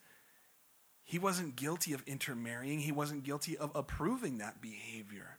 He 1.02 1.18
wasn't 1.18 1.56
guilty 1.56 1.92
of 1.92 2.04
intermarrying, 2.06 2.78
he 2.78 2.92
wasn't 2.92 3.24
guilty 3.24 3.58
of 3.58 3.72
approving 3.74 4.38
that 4.38 4.62
behavior. 4.62 5.38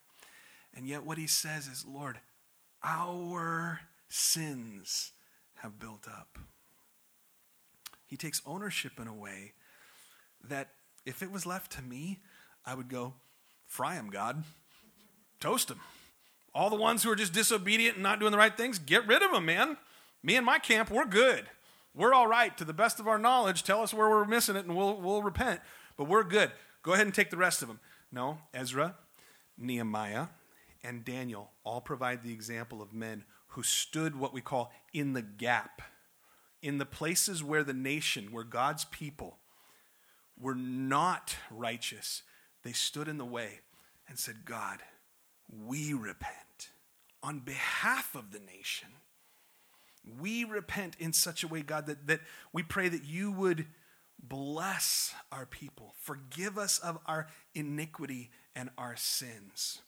And 0.73 0.85
yet, 0.85 1.05
what 1.05 1.17
he 1.17 1.27
says 1.27 1.67
is, 1.67 1.85
Lord, 1.87 2.19
our 2.83 3.79
sins 4.09 5.13
have 5.59 5.79
built 5.79 6.09
up. 6.09 6.37
He 8.05 8.17
takes 8.17 8.41
ownership 8.45 8.99
in 8.99 9.07
a 9.07 9.13
way 9.13 9.53
that 10.43 10.71
if 11.05 11.23
it 11.23 11.31
was 11.31 11.45
left 11.45 11.71
to 11.71 11.81
me, 11.81 12.19
I 12.65 12.75
would 12.75 12.89
go, 12.89 13.13
fry 13.67 13.95
them, 13.95 14.09
God. 14.09 14.43
Toast 15.39 15.67
them. 15.67 15.79
All 16.53 16.69
the 16.69 16.75
ones 16.75 17.03
who 17.03 17.11
are 17.11 17.15
just 17.15 17.33
disobedient 17.33 17.95
and 17.95 18.03
not 18.03 18.19
doing 18.19 18.31
the 18.31 18.37
right 18.37 18.55
things, 18.55 18.79
get 18.79 19.07
rid 19.07 19.21
of 19.21 19.31
them, 19.31 19.45
man. 19.45 19.77
Me 20.23 20.35
and 20.35 20.45
my 20.45 20.57
camp, 20.57 20.89
we're 20.89 21.05
good. 21.05 21.45
We're 21.93 22.13
all 22.13 22.27
right 22.27 22.55
to 22.57 22.65
the 22.65 22.73
best 22.73 22.99
of 22.99 23.07
our 23.07 23.17
knowledge. 23.17 23.63
Tell 23.63 23.81
us 23.81 23.93
where 23.93 24.09
we're 24.09 24.25
missing 24.25 24.55
it 24.55 24.65
and 24.65 24.75
we'll, 24.75 24.99
we'll 24.99 25.23
repent. 25.23 25.61
But 25.97 26.05
we're 26.05 26.23
good. 26.23 26.51
Go 26.83 26.93
ahead 26.93 27.05
and 27.05 27.13
take 27.13 27.29
the 27.29 27.37
rest 27.37 27.61
of 27.61 27.67
them. 27.67 27.79
No, 28.11 28.39
Ezra, 28.53 28.95
Nehemiah, 29.57 30.27
and 30.83 31.05
Daniel 31.05 31.51
all 31.63 31.81
provide 31.81 32.23
the 32.23 32.33
example 32.33 32.81
of 32.81 32.93
men 32.93 33.23
who 33.49 33.63
stood 33.63 34.17
what 34.17 34.33
we 34.33 34.41
call 34.41 34.71
in 34.93 35.13
the 35.13 35.21
gap, 35.21 35.81
in 36.61 36.77
the 36.77 36.85
places 36.85 37.43
where 37.43 37.63
the 37.63 37.73
nation, 37.73 38.31
where 38.31 38.43
God's 38.43 38.85
people 38.85 39.39
were 40.39 40.55
not 40.55 41.37
righteous. 41.49 42.23
They 42.65 42.73
stood 42.73 43.07
in 43.07 43.19
the 43.19 43.25
way 43.25 43.59
and 44.09 44.17
said, 44.17 44.43
God, 44.43 44.79
we 45.47 45.93
repent 45.93 46.71
on 47.21 47.39
behalf 47.39 48.15
of 48.15 48.31
the 48.31 48.39
nation. 48.39 48.89
We 50.19 50.43
repent 50.43 50.95
in 50.99 51.13
such 51.13 51.43
a 51.43 51.47
way, 51.47 51.61
God, 51.61 51.85
that, 51.85 52.07
that 52.07 52.21
we 52.51 52.63
pray 52.63 52.89
that 52.89 53.05
you 53.05 53.31
would 53.31 53.67
bless 54.17 55.13
our 55.31 55.45
people, 55.45 55.93
forgive 55.99 56.57
us 56.57 56.79
of 56.79 56.97
our 57.05 57.27
iniquity 57.53 58.31
and 58.55 58.71
our 58.79 58.95
sins. 58.95 59.81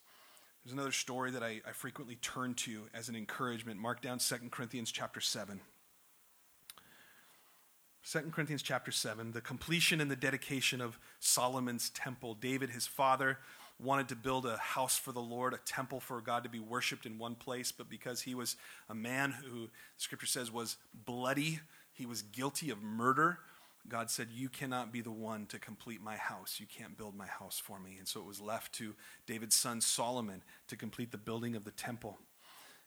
There's 0.63 0.73
another 0.73 0.91
story 0.91 1.31
that 1.31 1.41
I, 1.41 1.61
I 1.67 1.71
frequently 1.71 2.17
turn 2.17 2.53
to 2.55 2.83
as 2.93 3.09
an 3.09 3.15
encouragement. 3.15 3.79
Mark 3.79 4.01
down 4.01 4.19
2 4.19 4.35
Corinthians 4.51 4.91
chapter 4.91 5.19
7. 5.19 5.61
2 8.09 8.19
Corinthians 8.31 8.61
chapter 8.61 8.91
7, 8.91 9.33
the 9.33 9.41
completion 9.41 9.99
and 9.99 10.09
the 10.09 10.15
dedication 10.15 10.79
of 10.79 10.97
Solomon's 11.19 11.89
temple. 11.89 12.35
David, 12.35 12.69
his 12.69 12.87
father, 12.87 13.39
wanted 13.79 14.07
to 14.07 14.15
build 14.15 14.45
a 14.45 14.55
house 14.55 14.97
for 14.97 15.11
the 15.11 15.19
Lord, 15.19 15.53
a 15.53 15.59
temple 15.65 15.99
for 15.99 16.21
God 16.21 16.43
to 16.43 16.49
be 16.49 16.59
worshiped 16.59 17.05
in 17.05 17.17
one 17.17 17.35
place, 17.35 17.71
but 17.71 17.89
because 17.89 18.21
he 18.21 18.33
was 18.33 18.55
a 18.89 18.95
man 18.95 19.31
who, 19.31 19.67
scripture 19.97 20.25
says, 20.25 20.49
was 20.49 20.77
bloody, 21.05 21.59
he 21.91 22.05
was 22.05 22.21
guilty 22.21 22.69
of 22.69 22.81
murder, 22.81 23.39
God 23.89 24.09
said, 24.09 24.27
You 24.33 24.49
cannot 24.49 24.91
be 24.91 25.01
the 25.01 25.11
one 25.11 25.45
to 25.47 25.59
complete 25.59 26.01
my 26.01 26.17
house. 26.17 26.57
You 26.59 26.65
can't 26.65 26.97
build 26.97 27.15
my 27.15 27.27
house 27.27 27.57
for 27.57 27.79
me. 27.79 27.95
And 27.97 28.05
so 28.05 28.19
it 28.19 28.25
was 28.25 28.41
left 28.41 28.73
to 28.75 28.95
David's 29.25 29.55
son 29.55 29.79
Solomon 29.79 30.43
to 30.67 30.75
complete 30.75 31.11
the 31.11 31.17
building 31.17 31.55
of 31.55 31.63
the 31.63 31.71
temple. 31.71 32.17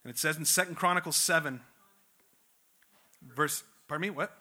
And 0.05 0.11
it 0.11 0.19
says 0.19 0.37
in 0.37 0.45
Second 0.45 0.75
Chronicles 0.75 1.17
7, 1.17 1.61
verse, 3.35 3.63
pardon 3.89 4.03
me, 4.03 4.11
what? 4.11 4.37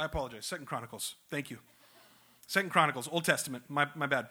I 0.00 0.04
apologize. 0.04 0.46
Second 0.46 0.66
Chronicles. 0.66 1.16
Thank 1.28 1.50
you. 1.50 1.58
Second 2.46 2.70
Chronicles, 2.70 3.08
Old 3.10 3.24
Testament. 3.24 3.64
My, 3.68 3.88
my 3.94 4.06
bad. 4.06 4.28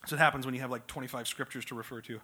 That's 0.00 0.12
what 0.12 0.20
happens 0.20 0.44
when 0.44 0.54
you 0.54 0.60
have 0.60 0.70
like 0.70 0.86
25 0.86 1.26
scriptures 1.26 1.64
to 1.66 1.74
refer 1.74 2.00
to. 2.02 2.20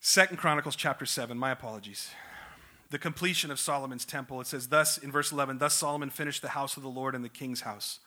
Second 0.00 0.36
Chronicles 0.38 0.76
chapter 0.76 1.04
7. 1.04 1.36
My 1.36 1.50
apologies. 1.50 2.10
The 2.90 2.98
completion 2.98 3.50
of 3.50 3.58
Solomon's 3.58 4.04
temple. 4.04 4.40
It 4.40 4.46
says, 4.46 4.68
Thus, 4.68 4.96
in 4.96 5.10
verse 5.10 5.32
11, 5.32 5.58
thus 5.58 5.74
Solomon 5.74 6.10
finished 6.10 6.42
the 6.42 6.50
house 6.50 6.76
of 6.76 6.82
the 6.82 6.88
Lord 6.88 7.14
and 7.14 7.24
the 7.24 7.28
king's 7.28 7.62
house. 7.62 7.98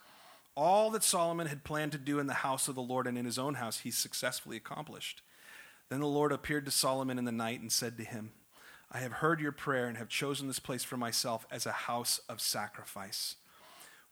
All 0.56 0.90
that 0.90 1.04
Solomon 1.04 1.46
had 1.46 1.62
planned 1.62 1.92
to 1.92 1.98
do 1.98 2.18
in 2.18 2.26
the 2.26 2.34
house 2.34 2.66
of 2.68 2.74
the 2.74 2.82
Lord 2.82 3.06
and 3.06 3.16
in 3.16 3.26
his 3.26 3.38
own 3.38 3.54
house, 3.54 3.80
he 3.80 3.90
successfully 3.90 4.56
accomplished. 4.56 5.22
Then 5.90 6.00
the 6.00 6.06
Lord 6.06 6.32
appeared 6.32 6.64
to 6.64 6.70
Solomon 6.70 7.18
in 7.18 7.24
the 7.24 7.32
night 7.32 7.60
and 7.60 7.70
said 7.70 7.96
to 7.98 8.04
him, 8.04 8.32
I 8.92 8.98
have 8.98 9.12
heard 9.12 9.40
your 9.40 9.52
prayer 9.52 9.86
and 9.86 9.96
have 9.98 10.08
chosen 10.08 10.48
this 10.48 10.58
place 10.58 10.82
for 10.82 10.96
myself 10.96 11.46
as 11.50 11.64
a 11.64 11.72
house 11.72 12.20
of 12.28 12.40
sacrifice. 12.40 13.36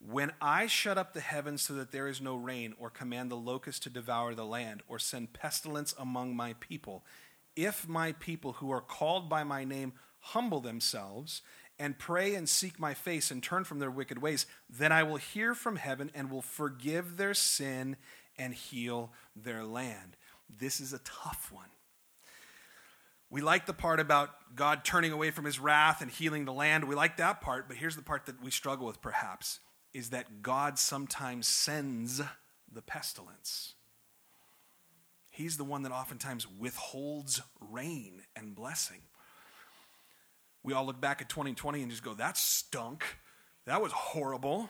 When 0.00 0.30
I 0.40 0.68
shut 0.68 0.96
up 0.96 1.12
the 1.12 1.20
heavens 1.20 1.62
so 1.62 1.74
that 1.74 1.90
there 1.90 2.06
is 2.06 2.20
no 2.20 2.36
rain, 2.36 2.74
or 2.78 2.88
command 2.88 3.30
the 3.30 3.36
locust 3.36 3.82
to 3.82 3.90
devour 3.90 4.34
the 4.34 4.46
land, 4.46 4.82
or 4.86 5.00
send 5.00 5.32
pestilence 5.32 5.94
among 5.98 6.36
my 6.36 6.54
people, 6.60 7.04
if 7.56 7.88
my 7.88 8.12
people 8.12 8.54
who 8.54 8.70
are 8.70 8.80
called 8.80 9.28
by 9.28 9.42
my 9.42 9.64
name 9.64 9.94
humble 10.20 10.60
themselves 10.60 11.42
and 11.80 11.98
pray 11.98 12.36
and 12.36 12.48
seek 12.48 12.78
my 12.78 12.94
face 12.94 13.32
and 13.32 13.42
turn 13.42 13.64
from 13.64 13.80
their 13.80 13.90
wicked 13.90 14.22
ways, 14.22 14.46
then 14.70 14.92
I 14.92 15.02
will 15.02 15.16
hear 15.16 15.54
from 15.56 15.74
heaven 15.74 16.12
and 16.14 16.30
will 16.30 16.42
forgive 16.42 17.16
their 17.16 17.34
sin 17.34 17.96
and 18.38 18.54
heal 18.54 19.12
their 19.34 19.64
land. 19.64 20.16
This 20.48 20.80
is 20.80 20.92
a 20.92 21.00
tough 21.00 21.50
one. 21.52 21.70
We 23.30 23.42
like 23.42 23.66
the 23.66 23.74
part 23.74 24.00
about 24.00 24.30
God 24.54 24.84
turning 24.84 25.12
away 25.12 25.30
from 25.30 25.44
his 25.44 25.58
wrath 25.58 26.00
and 26.00 26.10
healing 26.10 26.44
the 26.44 26.52
land. 26.52 26.84
We 26.84 26.94
like 26.94 27.18
that 27.18 27.40
part, 27.40 27.68
but 27.68 27.76
here's 27.76 27.96
the 27.96 28.02
part 28.02 28.26
that 28.26 28.42
we 28.42 28.50
struggle 28.50 28.86
with 28.86 29.02
perhaps 29.02 29.60
is 29.92 30.10
that 30.10 30.42
God 30.42 30.78
sometimes 30.78 31.46
sends 31.46 32.22
the 32.72 32.82
pestilence. 32.82 33.74
He's 35.30 35.56
the 35.56 35.64
one 35.64 35.82
that 35.82 35.92
oftentimes 35.92 36.46
withholds 36.48 37.42
rain 37.60 38.22
and 38.34 38.54
blessing. 38.54 39.02
We 40.62 40.72
all 40.72 40.84
look 40.84 41.00
back 41.00 41.22
at 41.22 41.28
2020 41.28 41.82
and 41.82 41.90
just 41.90 42.02
go, 42.02 42.14
that 42.14 42.36
stunk. 42.36 43.04
That 43.66 43.80
was 43.80 43.92
horrible. 43.92 44.68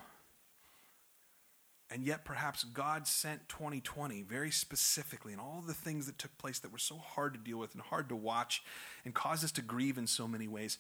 And 1.91 2.05
yet, 2.05 2.25
perhaps 2.25 2.65
God 2.65 3.07
sent 3.07 3.49
2020 3.49 4.23
very 4.23 4.51
specifically, 4.51 5.33
and 5.33 5.41
all 5.41 5.65
the 5.67 5.73
things 5.73 6.07
that 6.07 6.19
took 6.19 6.37
place 6.37 6.59
that 6.59 6.71
were 6.71 6.79
so 6.79 6.97
hard 6.97 7.33
to 7.33 7.41
deal 7.41 7.59
with 7.59 7.73
and 7.73 7.83
hard 7.83 8.11
to 8.11 8.17
watch 8.17 8.63
and 9.07 9.15
caused 9.15 9.43
us 9.43 9.53
to 9.53 9.63
grieve 9.63 9.97
in 9.97 10.07
so 10.07 10.29
many 10.29 10.47
ways. 10.47 10.77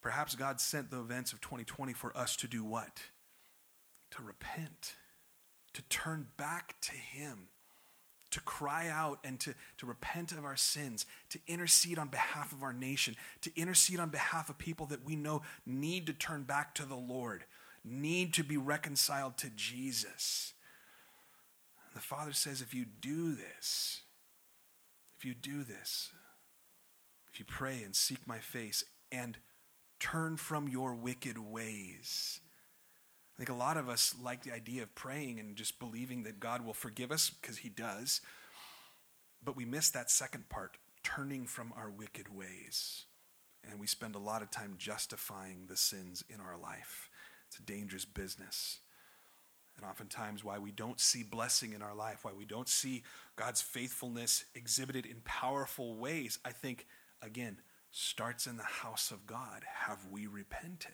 Perhaps 0.00 0.34
God 0.34 0.58
sent 0.58 0.90
the 0.90 0.98
events 0.98 1.34
of 1.34 1.42
2020 1.42 1.92
for 1.92 2.16
us 2.16 2.36
to 2.36 2.48
do 2.48 2.64
what? 2.64 3.02
To 4.12 4.22
repent, 4.22 4.94
to 5.74 5.82
turn 5.82 6.28
back 6.38 6.80
to 6.82 6.92
Him, 6.92 7.48
to 8.30 8.40
cry 8.40 8.88
out 8.88 9.18
and 9.22 9.38
to, 9.40 9.54
to 9.76 9.84
repent 9.84 10.32
of 10.32 10.44
our 10.44 10.56
sins, 10.56 11.04
to 11.28 11.38
intercede 11.46 11.98
on 11.98 12.08
behalf 12.08 12.52
of 12.52 12.62
our 12.62 12.72
nation, 12.72 13.14
to 13.42 13.50
intercede 13.56 14.00
on 14.00 14.08
behalf 14.08 14.48
of 14.48 14.56
people 14.56 14.86
that 14.86 15.04
we 15.04 15.16
know 15.16 15.42
need 15.66 16.06
to 16.06 16.14
turn 16.14 16.44
back 16.44 16.74
to 16.76 16.86
the 16.86 16.96
Lord 16.96 17.44
need 17.84 18.34
to 18.34 18.44
be 18.44 18.56
reconciled 18.56 19.36
to 19.38 19.50
Jesus. 19.50 20.54
And 21.86 21.96
the 21.96 22.04
Father 22.04 22.32
says, 22.32 22.60
if 22.60 22.74
you 22.74 22.84
do 22.84 23.34
this, 23.34 24.02
if 25.18 25.24
you 25.24 25.34
do 25.34 25.64
this, 25.64 26.10
if 27.32 27.38
you 27.38 27.44
pray 27.46 27.82
and 27.84 27.94
seek 27.94 28.26
my 28.26 28.38
face 28.38 28.84
and 29.12 29.38
turn 29.98 30.36
from 30.36 30.68
your 30.68 30.94
wicked 30.94 31.38
ways. 31.38 32.40
I 33.34 33.38
think 33.38 33.50
a 33.50 33.54
lot 33.54 33.76
of 33.76 33.88
us 33.88 34.14
like 34.20 34.42
the 34.42 34.52
idea 34.52 34.82
of 34.82 34.94
praying 34.94 35.38
and 35.38 35.56
just 35.56 35.78
believing 35.78 36.24
that 36.24 36.40
God 36.40 36.64
will 36.64 36.74
forgive 36.74 37.12
us 37.12 37.30
because 37.30 37.58
He 37.58 37.68
does. 37.68 38.20
But 39.44 39.56
we 39.56 39.64
miss 39.64 39.90
that 39.90 40.10
second 40.10 40.48
part 40.48 40.76
turning 41.02 41.46
from 41.46 41.72
our 41.76 41.90
wicked 41.90 42.34
ways. 42.34 43.04
And 43.68 43.78
we 43.78 43.86
spend 43.86 44.14
a 44.14 44.18
lot 44.18 44.42
of 44.42 44.50
time 44.50 44.74
justifying 44.78 45.66
the 45.68 45.76
sins 45.76 46.24
in 46.28 46.40
our 46.40 46.56
life. 46.58 47.09
It's 47.50 47.58
a 47.58 47.62
dangerous 47.62 48.04
business. 48.04 48.78
And 49.76 49.84
oftentimes, 49.84 50.44
why 50.44 50.58
we 50.58 50.70
don't 50.70 51.00
see 51.00 51.24
blessing 51.24 51.72
in 51.72 51.82
our 51.82 51.96
life, 51.96 52.20
why 52.22 52.30
we 52.32 52.44
don't 52.44 52.68
see 52.68 53.02
God's 53.34 53.60
faithfulness 53.60 54.44
exhibited 54.54 55.04
in 55.04 55.20
powerful 55.24 55.96
ways, 55.96 56.38
I 56.44 56.50
think, 56.50 56.86
again, 57.20 57.58
starts 57.90 58.46
in 58.46 58.56
the 58.56 58.62
house 58.62 59.10
of 59.10 59.26
God. 59.26 59.64
Have 59.86 60.06
we 60.08 60.28
repented? 60.28 60.92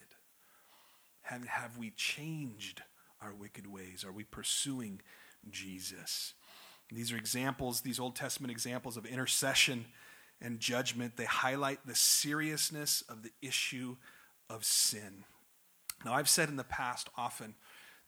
Have, 1.23 1.45
have 1.45 1.77
we 1.77 1.91
changed 1.91 2.83
our 3.21 3.35
wicked 3.35 3.67
ways? 3.67 4.03
Are 4.03 4.13
we 4.13 4.25
pursuing 4.25 5.03
Jesus? 5.51 6.33
These 6.91 7.13
are 7.13 7.19
examples, 7.19 7.83
these 7.83 8.01
Old 8.01 8.17
Testament 8.17 8.51
examples 8.51 8.97
of 8.97 9.05
intercession 9.05 9.85
and 10.41 10.59
judgment. 10.59 11.19
They 11.19 11.25
highlight 11.25 11.87
the 11.87 11.95
seriousness 11.95 13.03
of 13.11 13.23
the 13.23 13.33
issue 13.43 13.97
of 14.49 14.65
sin. 14.65 15.25
Now, 16.05 16.15
I've 16.15 16.29
said 16.29 16.49
in 16.49 16.57
the 16.57 16.65
past 16.65 17.09
often 17.17 17.55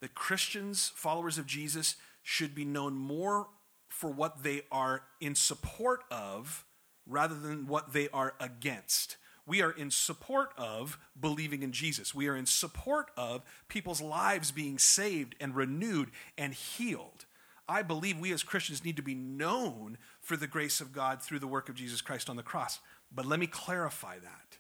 that 0.01 0.15
Christians, 0.15 0.93
followers 0.95 1.39
of 1.39 1.47
Jesus, 1.47 1.97
should 2.23 2.55
be 2.55 2.65
known 2.65 2.95
more 2.95 3.49
for 3.89 4.11
what 4.11 4.43
they 4.43 4.63
are 4.71 5.03
in 5.21 5.35
support 5.35 6.05
of 6.11 6.65
rather 7.07 7.35
than 7.35 7.67
what 7.67 7.93
they 7.93 8.09
are 8.11 8.35
against. 8.39 9.17
We 9.47 9.63
are 9.63 9.71
in 9.71 9.91
support 9.91 10.53
of 10.59 10.99
believing 11.19 11.63
in 11.63 11.73
Jesus. 11.73 12.15
We 12.15 12.29
are 12.29 12.37
in 12.37 12.45
support 12.45 13.11
of 13.17 13.43
people's 13.67 14.03
lives 14.03 14.53
being 14.53 14.79
saved 14.79 15.35
and 15.41 15.57
renewed 15.57 16.11
and 16.37 16.53
healed. 16.53 17.25
I 17.67 17.83
believe 17.83 18.19
we 18.19 18.33
as 18.33 18.43
Christians 18.43 18.85
need 18.85 18.97
to 18.97 19.03
be 19.03 19.15
known 19.15 19.97
for 20.21 20.37
the 20.37 20.47
grace 20.47 20.81
of 20.83 20.93
God 20.93 21.23
through 21.23 21.39
the 21.39 21.47
work 21.47 21.69
of 21.69 21.75
Jesus 21.75 22.03
Christ 22.03 22.29
on 22.29 22.37
the 22.37 22.43
cross. 22.43 22.81
But 23.11 23.27
let 23.27 23.41
me 23.41 23.47
clarify 23.47 24.19
that. 24.19 24.59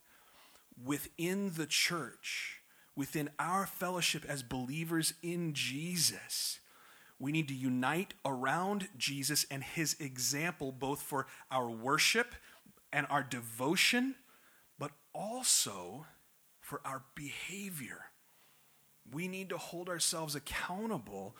Within 0.82 1.52
the 1.54 1.66
church, 1.66 2.57
within 2.98 3.30
our 3.38 3.64
fellowship 3.64 4.24
as 4.28 4.42
believers 4.42 5.14
in 5.22 5.54
Jesus, 5.54 6.58
we 7.20 7.30
need 7.30 7.46
to 7.46 7.54
unite 7.54 8.12
around 8.24 8.88
Jesus 8.98 9.46
and 9.52 9.62
his 9.62 9.94
example, 10.00 10.72
both 10.72 11.00
for 11.00 11.28
our 11.48 11.70
worship 11.70 12.34
and 12.92 13.06
our 13.08 13.22
devotion, 13.22 14.16
but 14.80 14.90
also 15.14 16.06
for 16.60 16.80
our 16.84 17.04
behavior. 17.14 18.06
We 19.12 19.28
need 19.28 19.50
to 19.50 19.58
hold 19.58 19.88
ourselves 19.88 20.34
accountable 20.34 21.36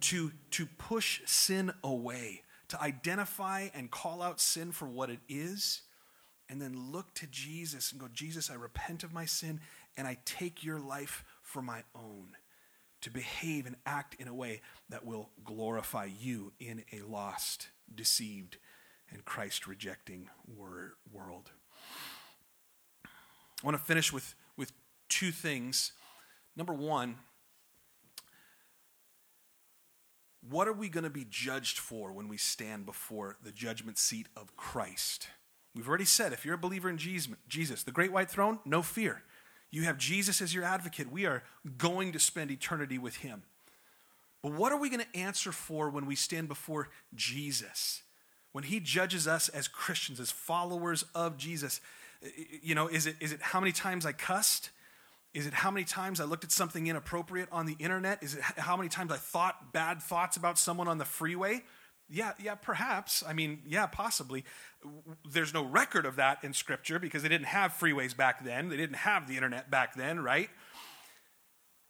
to, 0.00 0.32
to 0.52 0.64
push 0.78 1.20
sin 1.26 1.74
away, 1.84 2.40
to 2.68 2.80
identify 2.80 3.68
and 3.74 3.90
call 3.90 4.22
out 4.22 4.40
sin 4.40 4.72
for 4.72 4.88
what 4.88 5.10
it 5.10 5.20
is, 5.28 5.82
and 6.48 6.60
then 6.60 6.90
look 6.90 7.14
to 7.14 7.26
Jesus 7.26 7.92
and 7.92 8.00
go, 8.00 8.08
Jesus, 8.12 8.50
I 8.50 8.54
repent 8.54 9.04
of 9.04 9.12
my 9.12 9.26
sin 9.26 9.60
and 9.96 10.06
I 10.06 10.18
take 10.24 10.64
your 10.64 10.80
life 10.80 11.24
for 11.42 11.62
my 11.62 11.82
own. 11.94 12.36
To 13.02 13.10
behave 13.10 13.66
and 13.66 13.74
act 13.84 14.14
in 14.20 14.28
a 14.28 14.34
way 14.34 14.60
that 14.88 15.04
will 15.04 15.30
glorify 15.44 16.04
you 16.04 16.52
in 16.60 16.84
a 16.92 17.00
lost, 17.00 17.70
deceived, 17.92 18.58
and 19.10 19.24
Christ 19.24 19.66
rejecting 19.66 20.28
world. 20.46 21.50
I 23.04 23.66
want 23.66 23.76
to 23.76 23.82
finish 23.82 24.12
with, 24.12 24.36
with 24.56 24.72
two 25.08 25.32
things. 25.32 25.92
Number 26.56 26.72
one, 26.72 27.16
what 30.48 30.68
are 30.68 30.72
we 30.72 30.88
going 30.88 31.04
to 31.04 31.10
be 31.10 31.26
judged 31.28 31.78
for 31.78 32.12
when 32.12 32.28
we 32.28 32.36
stand 32.36 32.86
before 32.86 33.36
the 33.42 33.52
judgment 33.52 33.98
seat 33.98 34.28
of 34.36 34.56
Christ? 34.56 35.28
We've 35.74 35.88
already 35.88 36.04
said 36.04 36.32
if 36.32 36.44
you're 36.44 36.54
a 36.54 36.58
believer 36.58 36.90
in 36.90 36.98
Jesus, 36.98 37.82
the 37.82 37.92
great 37.92 38.12
white 38.12 38.30
throne, 38.30 38.58
no 38.64 38.82
fear. 38.82 39.22
You 39.72 39.82
have 39.82 39.98
Jesus 39.98 40.40
as 40.40 40.54
your 40.54 40.62
advocate. 40.62 41.10
We 41.10 41.26
are 41.26 41.42
going 41.78 42.12
to 42.12 42.20
spend 42.20 42.50
eternity 42.50 42.98
with 42.98 43.16
him. 43.16 43.42
But 44.42 44.52
what 44.52 44.70
are 44.70 44.78
we 44.78 44.90
going 44.90 45.00
to 45.00 45.18
answer 45.18 45.50
for 45.50 45.88
when 45.88 46.04
we 46.06 46.14
stand 46.14 46.46
before 46.46 46.90
Jesus? 47.14 48.02
When 48.52 48.64
he 48.64 48.80
judges 48.80 49.26
us 49.26 49.48
as 49.48 49.66
Christians, 49.68 50.20
as 50.20 50.30
followers 50.30 51.04
of 51.14 51.38
Jesus, 51.38 51.80
you 52.62 52.74
know, 52.74 52.86
is 52.86 53.06
it, 53.06 53.16
is 53.18 53.32
it 53.32 53.40
how 53.40 53.60
many 53.60 53.72
times 53.72 54.04
I 54.04 54.12
cussed? 54.12 54.70
Is 55.32 55.46
it 55.46 55.54
how 55.54 55.70
many 55.70 55.84
times 55.84 56.20
I 56.20 56.24
looked 56.24 56.44
at 56.44 56.52
something 56.52 56.86
inappropriate 56.86 57.48
on 57.50 57.64
the 57.64 57.76
internet? 57.78 58.22
Is 58.22 58.34
it 58.34 58.42
how 58.42 58.76
many 58.76 58.90
times 58.90 59.10
I 59.10 59.16
thought 59.16 59.72
bad 59.72 60.02
thoughts 60.02 60.36
about 60.36 60.58
someone 60.58 60.86
on 60.86 60.98
the 60.98 61.06
freeway? 61.06 61.62
Yeah, 62.14 62.32
yeah, 62.38 62.56
perhaps. 62.56 63.24
I 63.26 63.32
mean, 63.32 63.62
yeah, 63.66 63.86
possibly. 63.86 64.44
There's 65.28 65.54
no 65.54 65.64
record 65.64 66.04
of 66.04 66.16
that 66.16 66.44
in 66.44 66.52
Scripture 66.52 66.98
because 66.98 67.22
they 67.22 67.28
didn't 67.30 67.46
have 67.46 67.72
freeways 67.72 68.14
back 68.14 68.44
then. 68.44 68.68
They 68.68 68.76
didn't 68.76 68.96
have 68.96 69.26
the 69.26 69.34
internet 69.34 69.70
back 69.70 69.94
then, 69.94 70.20
right? 70.20 70.50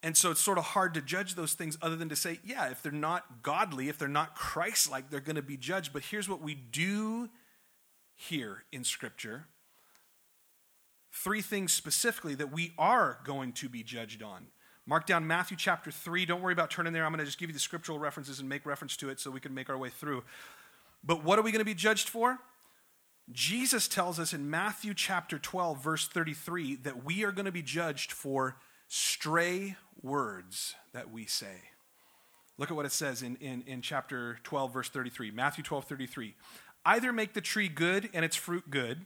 And 0.00 0.16
so 0.16 0.30
it's 0.30 0.40
sort 0.40 0.58
of 0.58 0.64
hard 0.64 0.94
to 0.94 1.02
judge 1.02 1.34
those 1.34 1.54
things 1.54 1.76
other 1.82 1.96
than 1.96 2.08
to 2.08 2.14
say, 2.14 2.38
yeah, 2.44 2.70
if 2.70 2.82
they're 2.82 2.92
not 2.92 3.42
godly, 3.42 3.88
if 3.88 3.98
they're 3.98 4.06
not 4.06 4.36
Christ 4.36 4.88
like, 4.88 5.10
they're 5.10 5.20
going 5.20 5.36
to 5.36 5.42
be 5.42 5.56
judged. 5.56 5.92
But 5.92 6.04
here's 6.04 6.28
what 6.28 6.40
we 6.40 6.54
do 6.54 7.28
here 8.14 8.64
in 8.70 8.84
Scripture 8.84 9.46
three 11.14 11.42
things 11.42 11.72
specifically 11.72 12.34
that 12.34 12.50
we 12.50 12.72
are 12.78 13.18
going 13.24 13.52
to 13.52 13.68
be 13.68 13.82
judged 13.82 14.22
on. 14.22 14.46
Mark 14.86 15.06
down 15.06 15.26
Matthew 15.26 15.56
chapter 15.56 15.90
3. 15.90 16.26
Don't 16.26 16.42
worry 16.42 16.52
about 16.52 16.70
turning 16.70 16.92
there. 16.92 17.04
I'm 17.04 17.12
going 17.12 17.20
to 17.20 17.24
just 17.24 17.38
give 17.38 17.48
you 17.48 17.54
the 17.54 17.60
scriptural 17.60 17.98
references 17.98 18.40
and 18.40 18.48
make 18.48 18.66
reference 18.66 18.96
to 18.98 19.10
it 19.10 19.20
so 19.20 19.30
we 19.30 19.40
can 19.40 19.54
make 19.54 19.70
our 19.70 19.78
way 19.78 19.90
through. 19.90 20.24
But 21.04 21.22
what 21.22 21.38
are 21.38 21.42
we 21.42 21.52
going 21.52 21.60
to 21.60 21.64
be 21.64 21.74
judged 21.74 22.08
for? 22.08 22.38
Jesus 23.30 23.86
tells 23.86 24.18
us 24.18 24.32
in 24.32 24.50
Matthew 24.50 24.94
chapter 24.94 25.38
12, 25.38 25.82
verse 25.82 26.08
33, 26.08 26.76
that 26.76 27.04
we 27.04 27.24
are 27.24 27.30
going 27.30 27.46
to 27.46 27.52
be 27.52 27.62
judged 27.62 28.10
for 28.10 28.56
stray 28.88 29.76
words 30.02 30.74
that 30.92 31.12
we 31.12 31.26
say. 31.26 31.62
Look 32.58 32.70
at 32.70 32.76
what 32.76 32.84
it 32.84 32.92
says 32.92 33.22
in, 33.22 33.36
in, 33.36 33.62
in 33.66 33.82
chapter 33.82 34.38
12, 34.42 34.72
verse 34.72 34.88
33. 34.88 35.30
Matthew 35.30 35.62
12, 35.62 35.84
33. 35.84 36.34
Either 36.84 37.12
make 37.12 37.34
the 37.34 37.40
tree 37.40 37.68
good 37.68 38.10
and 38.12 38.24
its 38.24 38.36
fruit 38.36 38.68
good, 38.68 39.04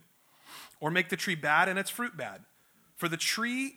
or 0.80 0.90
make 0.90 1.10
the 1.10 1.16
tree 1.16 1.34
bad 1.34 1.68
and 1.68 1.78
its 1.78 1.90
fruit 1.90 2.16
bad. 2.16 2.42
For 2.96 3.08
the 3.08 3.16
tree 3.18 3.76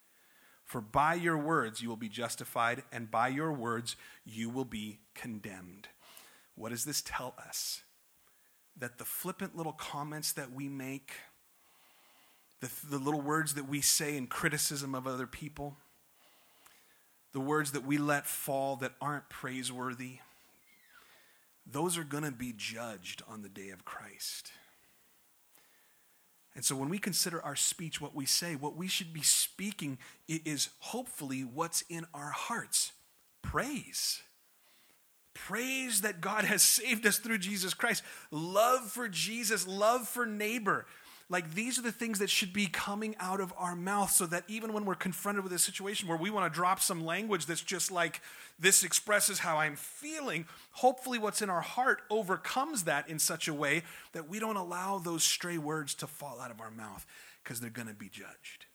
For 0.71 0.79
by 0.79 1.15
your 1.15 1.37
words 1.37 1.81
you 1.81 1.89
will 1.89 1.97
be 1.97 2.07
justified, 2.07 2.83
and 2.93 3.11
by 3.11 3.27
your 3.27 3.51
words 3.51 3.97
you 4.23 4.49
will 4.49 4.63
be 4.63 4.99
condemned. 5.13 5.89
What 6.55 6.69
does 6.69 6.85
this 6.85 7.01
tell 7.01 7.35
us? 7.37 7.81
That 8.77 8.97
the 8.97 9.03
flippant 9.03 9.57
little 9.57 9.73
comments 9.73 10.31
that 10.31 10.53
we 10.53 10.69
make, 10.69 11.11
the, 12.61 12.69
the 12.89 12.99
little 12.99 13.19
words 13.19 13.55
that 13.55 13.67
we 13.67 13.81
say 13.81 14.15
in 14.15 14.27
criticism 14.27 14.95
of 14.95 15.07
other 15.07 15.27
people, 15.27 15.75
the 17.33 17.41
words 17.41 17.73
that 17.73 17.85
we 17.85 17.97
let 17.97 18.25
fall 18.25 18.77
that 18.77 18.93
aren't 19.01 19.27
praiseworthy, 19.27 20.19
those 21.69 21.97
are 21.97 22.05
going 22.05 22.23
to 22.23 22.31
be 22.31 22.53
judged 22.55 23.21
on 23.27 23.41
the 23.41 23.49
day 23.49 23.71
of 23.71 23.83
Christ. 23.83 24.53
And 26.61 26.65
so 26.67 26.75
when 26.75 26.89
we 26.89 26.99
consider 26.99 27.41
our 27.41 27.55
speech, 27.55 27.99
what 27.99 28.13
we 28.13 28.27
say, 28.27 28.55
what 28.55 28.75
we 28.75 28.87
should 28.87 29.11
be 29.11 29.23
speaking 29.23 29.97
is 30.27 30.69
hopefully 30.77 31.41
what's 31.41 31.81
in 31.89 32.05
our 32.13 32.29
hearts 32.29 32.91
praise. 33.41 34.21
Praise 35.33 36.01
that 36.01 36.21
God 36.21 36.43
has 36.43 36.61
saved 36.61 37.07
us 37.07 37.17
through 37.17 37.39
Jesus 37.39 37.73
Christ. 37.73 38.03
Love 38.29 38.91
for 38.91 39.07
Jesus, 39.09 39.67
love 39.67 40.07
for 40.07 40.27
neighbor. 40.27 40.85
Like 41.31 41.55
these 41.55 41.79
are 41.79 41.81
the 41.81 41.93
things 41.93 42.19
that 42.19 42.29
should 42.29 42.51
be 42.51 42.67
coming 42.67 43.15
out 43.17 43.39
of 43.39 43.53
our 43.57 43.73
mouth 43.73 44.11
so 44.11 44.25
that 44.25 44.43
even 44.49 44.73
when 44.73 44.83
we're 44.83 44.95
confronted 44.95 45.45
with 45.45 45.53
a 45.53 45.59
situation 45.59 46.09
where 46.09 46.17
we 46.17 46.29
want 46.29 46.51
to 46.51 46.53
drop 46.53 46.81
some 46.81 47.05
language 47.05 47.45
that's 47.45 47.61
just 47.61 47.89
like, 47.89 48.19
this 48.59 48.83
expresses 48.83 49.39
how 49.39 49.57
I'm 49.57 49.77
feeling, 49.77 50.45
hopefully 50.71 51.17
what's 51.17 51.41
in 51.41 51.49
our 51.49 51.61
heart 51.61 52.01
overcomes 52.09 52.83
that 52.83 53.07
in 53.07 53.17
such 53.17 53.47
a 53.47 53.53
way 53.53 53.83
that 54.11 54.27
we 54.27 54.39
don't 54.39 54.57
allow 54.57 54.97
those 54.97 55.23
stray 55.23 55.57
words 55.57 55.95
to 55.95 56.07
fall 56.07 56.41
out 56.41 56.51
of 56.51 56.59
our 56.59 56.69
mouth 56.69 57.07
because 57.41 57.61
they're 57.61 57.69
going 57.69 57.87
to 57.87 57.93
be 57.93 58.09
judged. 58.09 58.65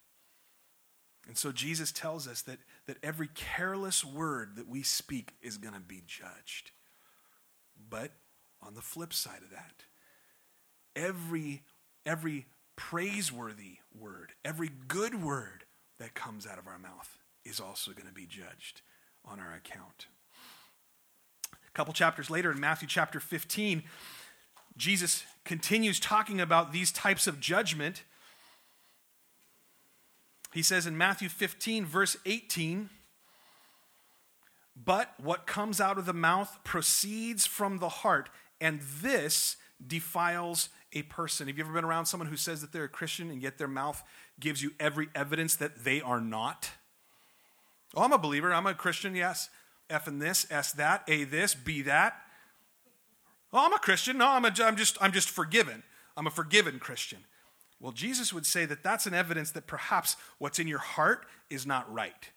And 1.28 1.36
so 1.36 1.52
Jesus 1.52 1.92
tells 1.92 2.26
us 2.26 2.40
that, 2.42 2.60
that 2.86 2.96
every 3.02 3.28
careless 3.34 4.02
word 4.02 4.56
that 4.56 4.66
we 4.66 4.82
speak 4.82 5.34
is 5.42 5.58
going 5.58 5.74
to 5.74 5.80
be 5.80 6.02
judged. 6.06 6.70
But 7.90 8.12
on 8.62 8.72
the 8.72 8.80
flip 8.80 9.12
side 9.12 9.42
of 9.42 9.50
that, 9.50 9.84
every 10.94 11.62
every 12.06 12.46
praiseworthy 12.76 13.78
word, 13.98 14.32
every 14.44 14.70
good 14.88 15.22
word 15.22 15.64
that 15.98 16.14
comes 16.14 16.46
out 16.46 16.58
of 16.58 16.66
our 16.66 16.78
mouth 16.78 17.18
is 17.44 17.60
also 17.60 17.90
going 17.90 18.06
to 18.06 18.14
be 18.14 18.26
judged 18.26 18.82
on 19.24 19.40
our 19.40 19.54
account. 19.54 20.06
A 21.52 21.72
couple 21.74 21.92
chapters 21.92 22.30
later, 22.30 22.50
in 22.50 22.60
Matthew 22.60 22.88
chapter 22.88 23.20
15, 23.20 23.82
Jesus 24.76 25.24
continues 25.44 25.98
talking 25.98 26.40
about 26.40 26.72
these 26.72 26.92
types 26.92 27.26
of 27.26 27.40
judgment. 27.40 28.02
He 30.52 30.62
says 30.62 30.86
in 30.86 30.96
Matthew 30.96 31.28
15, 31.28 31.86
verse 31.86 32.16
18, 32.26 32.90
But 34.76 35.14
what 35.18 35.46
comes 35.46 35.80
out 35.80 35.98
of 35.98 36.06
the 36.06 36.12
mouth 36.12 36.58
proceeds 36.62 37.46
from 37.46 37.78
the 37.78 37.88
heart, 37.88 38.28
and 38.60 38.80
this 38.80 39.56
defiles 39.84 40.68
a 40.92 41.02
person. 41.02 41.46
Have 41.46 41.58
you 41.58 41.64
ever 41.64 41.72
been 41.72 41.84
around 41.84 42.06
someone 42.06 42.28
who 42.28 42.36
says 42.36 42.60
that 42.60 42.72
they're 42.72 42.84
a 42.84 42.88
Christian 42.88 43.30
and 43.30 43.42
yet 43.42 43.58
their 43.58 43.68
mouth 43.68 44.02
gives 44.38 44.62
you 44.62 44.72
every 44.78 45.08
evidence 45.14 45.56
that 45.56 45.84
they 45.84 46.00
are 46.00 46.20
not? 46.20 46.70
Oh, 47.94 48.02
I'm 48.02 48.12
a 48.12 48.18
believer. 48.18 48.52
I'm 48.52 48.66
a 48.66 48.74
Christian, 48.74 49.14
yes. 49.14 49.48
F 49.88 50.06
and 50.06 50.20
this, 50.20 50.46
S 50.50 50.72
that, 50.72 51.02
A 51.08 51.24
this, 51.24 51.54
B 51.54 51.82
that. 51.82 52.16
Oh, 53.52 53.64
I'm 53.64 53.72
a 53.72 53.78
Christian. 53.78 54.18
No, 54.18 54.28
I'm, 54.28 54.44
a, 54.44 54.52
I'm, 54.60 54.76
just, 54.76 54.98
I'm 55.00 55.12
just 55.12 55.30
forgiven. 55.30 55.82
I'm 56.16 56.26
a 56.26 56.30
forgiven 56.30 56.78
Christian. 56.78 57.20
Well, 57.78 57.92
Jesus 57.92 58.32
would 58.32 58.46
say 58.46 58.64
that 58.64 58.82
that's 58.82 59.06
an 59.06 59.14
evidence 59.14 59.50
that 59.52 59.66
perhaps 59.66 60.16
what's 60.38 60.58
in 60.58 60.66
your 60.66 60.78
heart 60.78 61.26
is 61.50 61.66
not 61.66 61.92
right. 61.92 62.30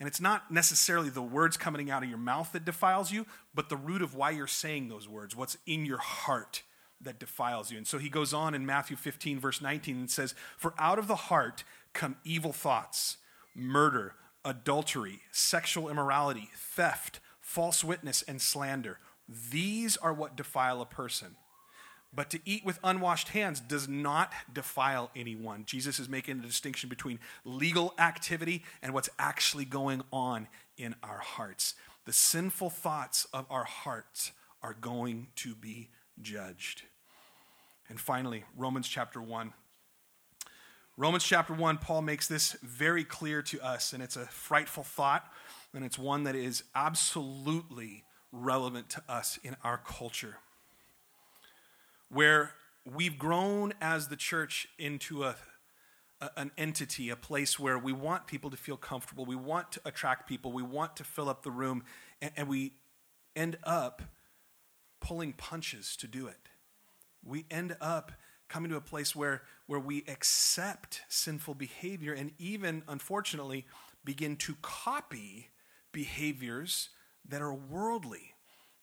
And 0.00 0.08
it's 0.08 0.20
not 0.20 0.50
necessarily 0.50 1.08
the 1.08 1.22
words 1.22 1.56
coming 1.56 1.90
out 1.90 2.02
of 2.02 2.08
your 2.08 2.18
mouth 2.18 2.52
that 2.52 2.64
defiles 2.64 3.12
you, 3.12 3.26
but 3.54 3.68
the 3.68 3.76
root 3.76 4.02
of 4.02 4.14
why 4.14 4.30
you're 4.30 4.46
saying 4.46 4.88
those 4.88 5.08
words, 5.08 5.36
what's 5.36 5.56
in 5.66 5.86
your 5.86 5.98
heart 5.98 6.62
that 7.04 7.18
defiles 7.18 7.70
you. 7.70 7.78
And 7.78 7.86
so 7.86 7.98
he 7.98 8.08
goes 8.08 8.34
on 8.34 8.54
in 8.54 8.66
Matthew 8.66 8.96
15, 8.96 9.38
verse 9.38 9.60
19, 9.60 9.96
and 9.96 10.10
says, 10.10 10.34
For 10.56 10.74
out 10.78 10.98
of 10.98 11.06
the 11.06 11.14
heart 11.14 11.64
come 11.92 12.16
evil 12.24 12.52
thoughts, 12.52 13.18
murder, 13.54 14.14
adultery, 14.44 15.20
sexual 15.30 15.88
immorality, 15.88 16.50
theft, 16.54 17.20
false 17.40 17.84
witness, 17.84 18.22
and 18.22 18.40
slander. 18.40 18.98
These 19.28 19.96
are 19.96 20.12
what 20.12 20.36
defile 20.36 20.80
a 20.80 20.86
person. 20.86 21.36
But 22.14 22.30
to 22.30 22.40
eat 22.44 22.64
with 22.64 22.78
unwashed 22.84 23.28
hands 23.28 23.58
does 23.58 23.88
not 23.88 24.32
defile 24.52 25.10
anyone. 25.16 25.64
Jesus 25.66 25.98
is 25.98 26.08
making 26.08 26.38
a 26.38 26.42
distinction 26.42 26.88
between 26.88 27.18
legal 27.44 27.92
activity 27.98 28.62
and 28.82 28.94
what's 28.94 29.08
actually 29.18 29.64
going 29.64 30.02
on 30.12 30.46
in 30.76 30.94
our 31.02 31.18
hearts. 31.18 31.74
The 32.04 32.12
sinful 32.12 32.70
thoughts 32.70 33.26
of 33.32 33.46
our 33.50 33.64
hearts 33.64 34.32
are 34.62 34.76
going 34.80 35.28
to 35.36 35.54
be 35.54 35.90
judged. 36.20 36.82
And 37.88 38.00
finally, 38.00 38.44
Romans 38.56 38.88
chapter 38.88 39.20
1. 39.20 39.52
Romans 40.96 41.24
chapter 41.24 41.52
1, 41.52 41.78
Paul 41.78 42.02
makes 42.02 42.28
this 42.28 42.52
very 42.62 43.02
clear 43.02 43.42
to 43.42 43.60
us, 43.60 43.92
and 43.92 44.02
it's 44.02 44.16
a 44.16 44.26
frightful 44.26 44.84
thought, 44.84 45.28
and 45.74 45.84
it's 45.84 45.98
one 45.98 46.22
that 46.22 46.36
is 46.36 46.62
absolutely 46.74 48.04
relevant 48.30 48.88
to 48.90 49.02
us 49.08 49.38
in 49.42 49.56
our 49.64 49.76
culture. 49.76 50.36
Where 52.10 52.52
we've 52.84 53.18
grown 53.18 53.74
as 53.80 54.06
the 54.06 54.16
church 54.16 54.68
into 54.78 55.24
a, 55.24 55.34
a, 56.20 56.30
an 56.36 56.52
entity, 56.56 57.10
a 57.10 57.16
place 57.16 57.58
where 57.58 57.76
we 57.76 57.92
want 57.92 58.28
people 58.28 58.50
to 58.50 58.56
feel 58.56 58.76
comfortable, 58.76 59.24
we 59.24 59.34
want 59.34 59.72
to 59.72 59.80
attract 59.84 60.28
people, 60.28 60.52
we 60.52 60.62
want 60.62 60.96
to 60.96 61.04
fill 61.04 61.28
up 61.28 61.42
the 61.42 61.50
room, 61.50 61.82
and, 62.22 62.30
and 62.36 62.48
we 62.48 62.74
end 63.34 63.58
up 63.64 64.00
pulling 65.00 65.32
punches 65.32 65.96
to 65.96 66.06
do 66.06 66.28
it. 66.28 66.48
We 67.24 67.46
end 67.50 67.76
up 67.80 68.12
coming 68.48 68.70
to 68.70 68.76
a 68.76 68.80
place 68.80 69.16
where, 69.16 69.42
where 69.66 69.80
we 69.80 70.04
accept 70.06 71.02
sinful 71.08 71.54
behavior 71.54 72.12
and 72.12 72.32
even, 72.38 72.82
unfortunately, 72.86 73.66
begin 74.04 74.36
to 74.36 74.56
copy 74.60 75.48
behaviors 75.92 76.90
that 77.26 77.40
are 77.40 77.54
worldly, 77.54 78.34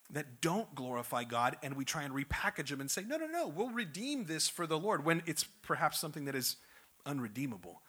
that 0.09 0.41
don't 0.41 0.73
glorify 0.73 1.23
God, 1.23 1.57
and 1.61 1.75
we 1.75 1.85
try 1.85 2.03
and 2.03 2.13
repackage 2.13 2.69
them 2.69 2.81
and 2.81 2.89
say, 2.89 3.03
no, 3.07 3.17
no, 3.17 3.27
no, 3.27 3.47
we'll 3.47 3.69
redeem 3.69 4.25
this 4.25 4.49
for 4.49 4.65
the 4.65 4.79
Lord, 4.79 5.05
when 5.05 5.21
it's 5.25 5.43
perhaps 5.61 5.99
something 5.99 6.25
that 6.25 6.35
is 6.35 6.57
unredeemable 7.05 7.81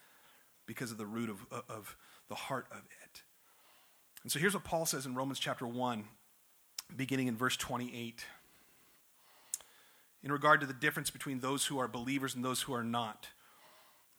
because 0.67 0.93
of 0.93 0.99
the 0.99 1.07
root 1.07 1.31
of, 1.31 1.47
uh, 1.51 1.63
of 1.69 1.97
the 2.29 2.35
heart 2.35 2.67
of 2.71 2.83
it. 3.03 3.23
And 4.23 4.31
so 4.31 4.39
here's 4.39 4.55
what 4.55 4.65
Paul 4.65 4.87
says 4.87 5.07
in 5.07 5.15
Romans 5.15 5.39
chapter 5.39 5.67
1, 5.67 6.05
beginning 6.95 7.29
in 7.29 7.37
verse 7.37 7.57
28 7.57 8.25
in 10.23 10.33
regard 10.33 10.61
to 10.61 10.67
the 10.67 10.73
difference 10.73 11.11
between 11.11 11.41
those 11.41 11.67
who 11.67 11.79
are 11.79 11.89
believers 11.89 12.35
and 12.35 12.45
those 12.45 12.63
who 12.63 12.75
are 12.75 12.85
not. 12.85 13.29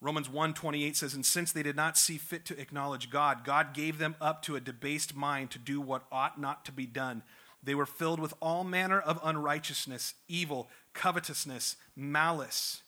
Romans 0.01 0.27
1:28 0.27 0.97
says 0.97 1.13
and 1.13 1.25
since 1.25 1.51
they 1.51 1.63
did 1.63 1.77
not 1.77 1.97
see 1.97 2.17
fit 2.17 2.45
to 2.45 2.59
acknowledge 2.59 3.09
God 3.09 3.45
God 3.45 3.73
gave 3.73 3.97
them 3.97 4.15
up 4.19 4.41
to 4.43 4.55
a 4.55 4.61
debased 4.61 5.15
mind 5.15 5.49
to 5.51 5.59
do 5.59 5.79
what 5.79 6.05
ought 6.11 6.39
not 6.39 6.65
to 6.65 6.73
be 6.73 6.85
done. 6.85 7.23
They 7.63 7.73
were 7.73 7.85
filled 7.85 8.19
with 8.19 8.33
all 8.41 8.65
manner 8.65 8.99
of 8.99 9.19
unrighteousness 9.23 10.15
evil 10.27 10.69
covetousness 10.93 11.77
malice. 11.95 12.81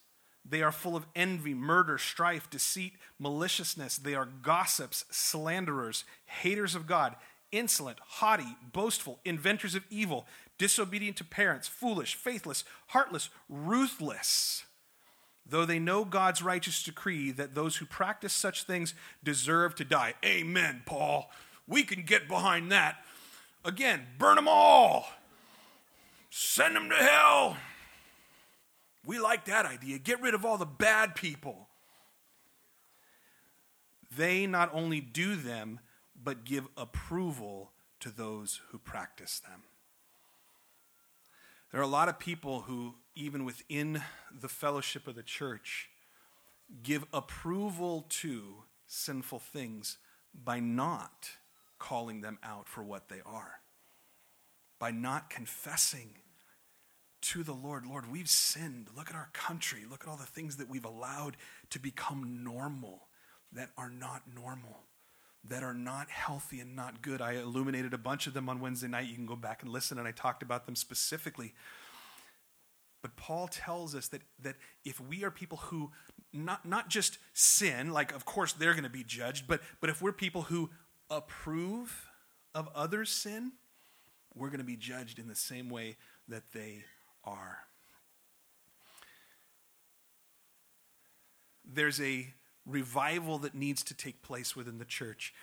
They 0.47 0.61
are 0.61 0.73
full 0.73 0.95
of 0.95 1.07
envy 1.15 1.53
murder 1.53 1.97
strife 1.97 2.49
deceit 2.49 2.93
maliciousness. 3.17 3.95
They 3.97 4.13
are 4.13 4.25
gossips 4.25 5.05
slanderers 5.09 6.03
haters 6.25 6.75
of 6.75 6.85
God 6.85 7.15
insolent 7.51 7.99
haughty 8.01 8.57
boastful 8.73 9.19
inventors 9.23 9.75
of 9.75 9.85
evil 9.89 10.27
disobedient 10.57 11.17
to 11.17 11.23
parents, 11.23 11.67
foolish, 11.67 12.15
faithless, 12.15 12.63
heartless, 12.87 13.29
ruthless. 13.49 14.65
Though 15.47 15.65
they 15.65 15.79
know 15.79 16.05
God's 16.05 16.41
righteous 16.41 16.83
decree 16.83 17.31
that 17.31 17.53
those 17.53 17.77
who 17.77 17.85
practice 17.85 18.33
such 18.33 18.63
things 18.63 18.95
deserve 19.23 19.75
to 19.75 19.85
die. 19.85 20.15
Amen, 20.23 20.81
Paul. 20.85 21.29
We 21.67 21.83
can 21.83 22.03
get 22.03 22.27
behind 22.27 22.71
that. 22.71 22.97
Again, 23.63 24.07
burn 24.17 24.35
them 24.35 24.47
all. 24.47 25.07
Send 26.29 26.75
them 26.75 26.89
to 26.89 26.95
hell. 26.95 27.57
We 29.05 29.19
like 29.19 29.45
that 29.45 29.65
idea. 29.65 29.99
Get 29.99 30.21
rid 30.21 30.33
of 30.33 30.45
all 30.45 30.57
the 30.57 30.65
bad 30.65 31.15
people. 31.15 31.67
They 34.15 34.47
not 34.47 34.71
only 34.73 34.99
do 34.99 35.35
them, 35.35 35.79
but 36.21 36.43
give 36.43 36.67
approval 36.75 37.71
to 37.99 38.09
those 38.09 38.61
who 38.69 38.79
practice 38.79 39.39
them. 39.39 39.63
There 41.71 41.79
are 41.79 41.83
a 41.83 41.87
lot 41.87 42.09
of 42.09 42.19
people 42.19 42.61
who, 42.61 42.95
even 43.15 43.45
within 43.45 44.01
the 44.31 44.47
fellowship 44.47 45.07
of 45.07 45.15
the 45.15 45.23
church, 45.23 45.89
give 46.83 47.05
approval 47.13 48.05
to 48.09 48.63
sinful 48.87 49.39
things 49.39 49.97
by 50.33 50.59
not 50.59 51.29
calling 51.79 52.21
them 52.21 52.39
out 52.43 52.67
for 52.67 52.83
what 52.83 53.09
they 53.09 53.21
are, 53.25 53.59
by 54.79 54.91
not 54.91 55.29
confessing 55.29 56.09
to 57.21 57.43
the 57.43 57.53
Lord, 57.53 57.85
Lord, 57.87 58.11
we've 58.11 58.29
sinned. 58.29 58.87
Look 58.95 59.09
at 59.09 59.15
our 59.15 59.29
country. 59.33 59.79
Look 59.89 60.03
at 60.03 60.09
all 60.09 60.17
the 60.17 60.25
things 60.25 60.57
that 60.57 60.69
we've 60.69 60.85
allowed 60.85 61.37
to 61.71 61.79
become 61.79 62.43
normal 62.43 63.07
that 63.51 63.71
are 63.77 63.89
not 63.89 64.23
normal 64.33 64.83
that 65.49 65.63
are 65.63 65.73
not 65.73 66.09
healthy 66.09 66.59
and 66.59 66.75
not 66.75 67.01
good. 67.01 67.21
I 67.21 67.33
illuminated 67.33 67.93
a 67.93 67.97
bunch 67.97 68.27
of 68.27 68.33
them 68.33 68.49
on 68.49 68.59
Wednesday 68.59 68.87
night. 68.87 69.07
You 69.07 69.15
can 69.15 69.25
go 69.25 69.35
back 69.35 69.61
and 69.61 69.71
listen, 69.71 69.99
and 69.99 70.07
I 70.07 70.11
talked 70.11 70.41
about 70.41 70.65
them 70.65 70.75
specifically. 70.75 71.53
But 73.01 73.15
Paul 73.15 73.47
tells 73.47 73.93
us 73.93 74.07
that, 74.07 74.23
that 74.41 74.55
if 74.83 74.99
we 74.99 75.23
are 75.23 75.29
people 75.29 75.59
who 75.59 75.91
not, 76.33 76.65
not 76.65 76.89
just 76.89 77.19
sin, 77.33 77.91
like 77.91 78.11
of 78.13 78.25
course 78.25 78.53
they're 78.53 78.73
going 78.73 78.83
to 78.83 78.89
be 78.89 79.03
judged, 79.03 79.47
but, 79.47 79.61
but 79.79 79.91
if 79.91 80.01
we're 80.01 80.11
people 80.11 80.43
who 80.43 80.71
approve 81.09 82.09
of 82.55 82.67
others' 82.73 83.11
sin, 83.11 83.51
we're 84.33 84.49
going 84.49 84.59
to 84.59 84.65
be 84.65 84.75
judged 84.75 85.19
in 85.19 85.27
the 85.27 85.35
same 85.35 85.69
way 85.69 85.97
that 86.27 86.51
they 86.53 86.83
are. 87.23 87.59
There's 91.63 92.01
a 92.01 92.33
revival 92.65 93.37
that 93.39 93.55
needs 93.55 93.83
to 93.83 93.93
take 93.93 94.21
place 94.21 94.55
within 94.55 94.77
the 94.77 94.85
church. 94.85 95.33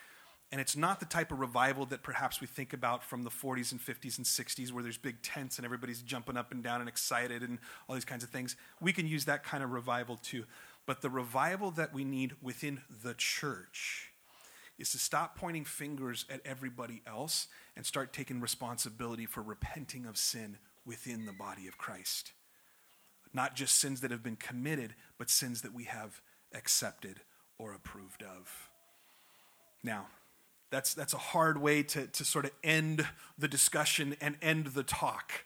And 0.51 0.61
it's 0.61 0.75
not 0.75 0.99
the 0.99 1.07
type 1.07 1.31
of 1.31 1.39
revival 1.39 1.85
that 1.87 2.03
perhaps 2.03 2.39
we 2.39 2.45
think 2.45 2.73
about 2.73 3.03
from 3.03 3.23
the 3.23 3.31
40s 3.31 3.71
and 3.71 3.81
50s 3.81 4.17
and 4.17 4.25
60s 4.25 4.71
where 4.71 4.83
there's 4.83 4.99
big 4.99 5.21
tents 5.23 5.57
and 5.57 5.65
everybody's 5.65 6.01
jumping 6.01 6.37
up 6.37 6.51
and 6.51 6.61
down 6.63 6.79
and 6.79 6.87
excited 6.87 7.41
and 7.41 7.57
all 7.87 7.95
these 7.95 8.05
kinds 8.05 8.23
of 8.23 8.29
things. 8.29 8.55
We 8.79 8.93
can 8.93 9.07
use 9.07 9.25
that 9.25 9.43
kind 9.43 9.63
of 9.63 9.71
revival 9.71 10.17
too. 10.17 10.43
But 10.85 11.01
the 11.01 11.09
revival 11.09 11.71
that 11.71 11.93
we 11.93 12.03
need 12.03 12.33
within 12.41 12.81
the 13.03 13.15
church 13.15 14.11
is 14.77 14.91
to 14.91 14.97
stop 14.97 15.37
pointing 15.37 15.65
fingers 15.65 16.25
at 16.29 16.41
everybody 16.45 17.01
else 17.07 17.47
and 17.75 17.85
start 17.85 18.13
taking 18.13 18.39
responsibility 18.39 19.25
for 19.25 19.41
repenting 19.41 20.05
of 20.05 20.17
sin 20.17 20.57
within 20.85 21.25
the 21.25 21.33
body 21.33 21.67
of 21.67 21.77
Christ. 21.77 22.33
Not 23.33 23.55
just 23.55 23.79
sins 23.79 24.01
that 24.01 24.11
have 24.11 24.21
been 24.21 24.35
committed, 24.35 24.93
but 25.17 25.29
sins 25.29 25.61
that 25.61 25.73
we 25.73 25.85
have 25.85 26.21
accepted 26.53 27.21
or 27.57 27.73
approved 27.73 28.23
of. 28.23 28.69
Now, 29.83 30.07
that's, 30.71 30.93
that's 30.93 31.13
a 31.13 31.19
hard 31.19 31.61
way 31.61 31.83
to, 31.83 32.07
to 32.07 32.25
sort 32.25 32.45
of 32.45 32.51
end 32.63 33.07
the 33.37 33.47
discussion 33.47 34.15
and 34.19 34.37
end 34.41 34.67
the 34.67 34.83
talk. 34.83 35.45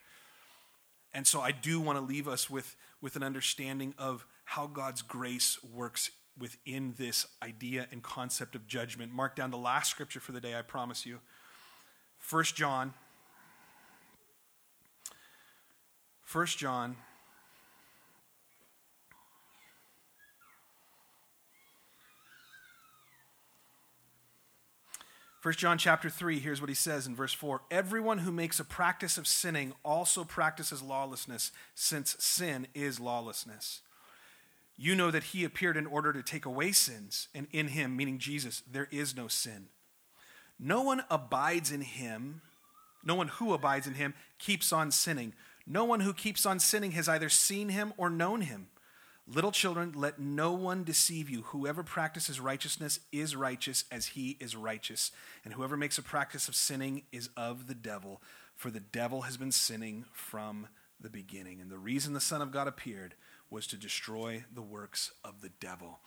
And 1.14 1.28
so 1.28 1.42
I 1.42 1.52
do 1.52 1.82
want 1.82 1.98
to 1.98 2.04
leave 2.04 2.28
us 2.28 2.50
with, 2.50 2.76
with 3.02 3.16
an 3.16 3.24
understanding 3.24 3.94
of 3.98 4.26
how 4.46 4.68
God's 4.68 5.02
grace 5.02 5.58
works 5.64 6.12
within 6.40 6.94
this 6.98 7.26
idea 7.44 7.88
and 7.92 8.04
concept 8.04 8.56
of 8.56 8.68
judgment. 8.68 9.12
Mark 9.12 9.36
down 9.36 9.52
the 9.52 9.58
last 9.58 9.90
scripture 9.90 10.20
for 10.20 10.32
the 10.32 10.40
day, 10.40 10.58
I 10.58 10.62
promise 10.62 11.06
you. 11.06 11.20
1 12.30 12.44
John. 12.56 12.94
1 16.32 16.46
John 16.46 16.96
1 25.48 25.54
John 25.54 25.78
chapter 25.78 26.10
3, 26.10 26.40
here's 26.40 26.60
what 26.60 26.68
he 26.68 26.76
says 26.76 27.08
in 27.08 27.16
verse 27.16 27.32
4 27.32 27.62
Everyone 27.72 28.18
who 28.18 28.34
makes 28.34 28.60
a 28.60 28.66
practice 28.66 29.18
of 29.18 29.26
sinning 29.26 29.72
also 29.86 30.26
practices 30.26 30.82
lawlessness, 30.82 31.54
since 31.74 32.18
sin 32.20 32.68
is 32.74 33.00
lawlessness. 33.00 33.80
You 34.76 34.94
know 34.94 35.10
that 35.10 35.24
he 35.24 35.46
appeared 35.46 35.78
in 35.78 35.86
order 35.86 36.12
to 36.12 36.22
take 36.22 36.46
away 36.46 36.74
sins, 36.74 37.30
and 37.34 37.48
in 37.54 37.70
him, 37.70 37.96
meaning 37.96 38.18
Jesus, 38.18 38.62
there 38.70 38.90
is 38.92 39.16
no 39.16 39.30
sin. 39.30 39.68
No 40.60 40.82
one 40.82 41.04
abides 41.10 41.72
in 41.72 41.80
him, 41.80 42.42
no 43.02 43.16
one 43.16 43.30
who 43.30 43.54
abides 43.54 43.88
in 43.88 43.94
him 43.94 44.16
keeps 44.40 44.74
on 44.74 44.92
sinning. 44.92 45.32
No 45.66 45.86
one 45.86 46.02
who 46.02 46.14
keeps 46.14 46.46
on 46.46 46.60
sinning 46.60 46.92
has 46.92 47.08
either 47.08 47.30
seen 47.30 47.70
him 47.70 47.94
or 47.96 48.10
known 48.10 48.42
him. 48.42 48.68
Little 49.30 49.52
children, 49.52 49.92
let 49.94 50.20
no 50.20 50.54
one 50.54 50.86
deceive 50.86 51.30
you. 51.30 51.42
Whoever 51.48 51.84
practices 51.84 52.40
righteousness 52.40 53.02
is 53.12 53.36
righteous 53.36 53.84
as 53.92 54.08
he 54.08 54.38
is 54.40 54.56
righteous. 54.56 55.12
And 55.44 55.54
whoever 55.54 55.76
makes 55.76 55.98
a 55.98 56.04
practice 56.04 56.48
of 56.48 56.56
sinning 56.56 57.04
is 57.12 57.30
of 57.36 57.68
the 57.68 57.76
devil, 57.76 58.22
for 58.56 58.72
the 58.72 58.80
devil 58.80 59.24
has 59.24 59.36
been 59.36 59.52
sinning 59.52 60.06
from 60.14 60.68
the 61.02 61.10
beginning. 61.10 61.60
And 61.60 61.70
the 61.70 61.78
reason 61.78 62.14
the 62.14 62.22
Son 62.22 62.42
of 62.42 62.52
God 62.52 62.70
appeared 62.70 63.16
was 63.50 63.68
to 63.68 63.76
destroy 63.76 64.46
the 64.54 64.62
works 64.62 65.12
of 65.26 65.42
the 65.42 65.52
devil. 65.60 66.00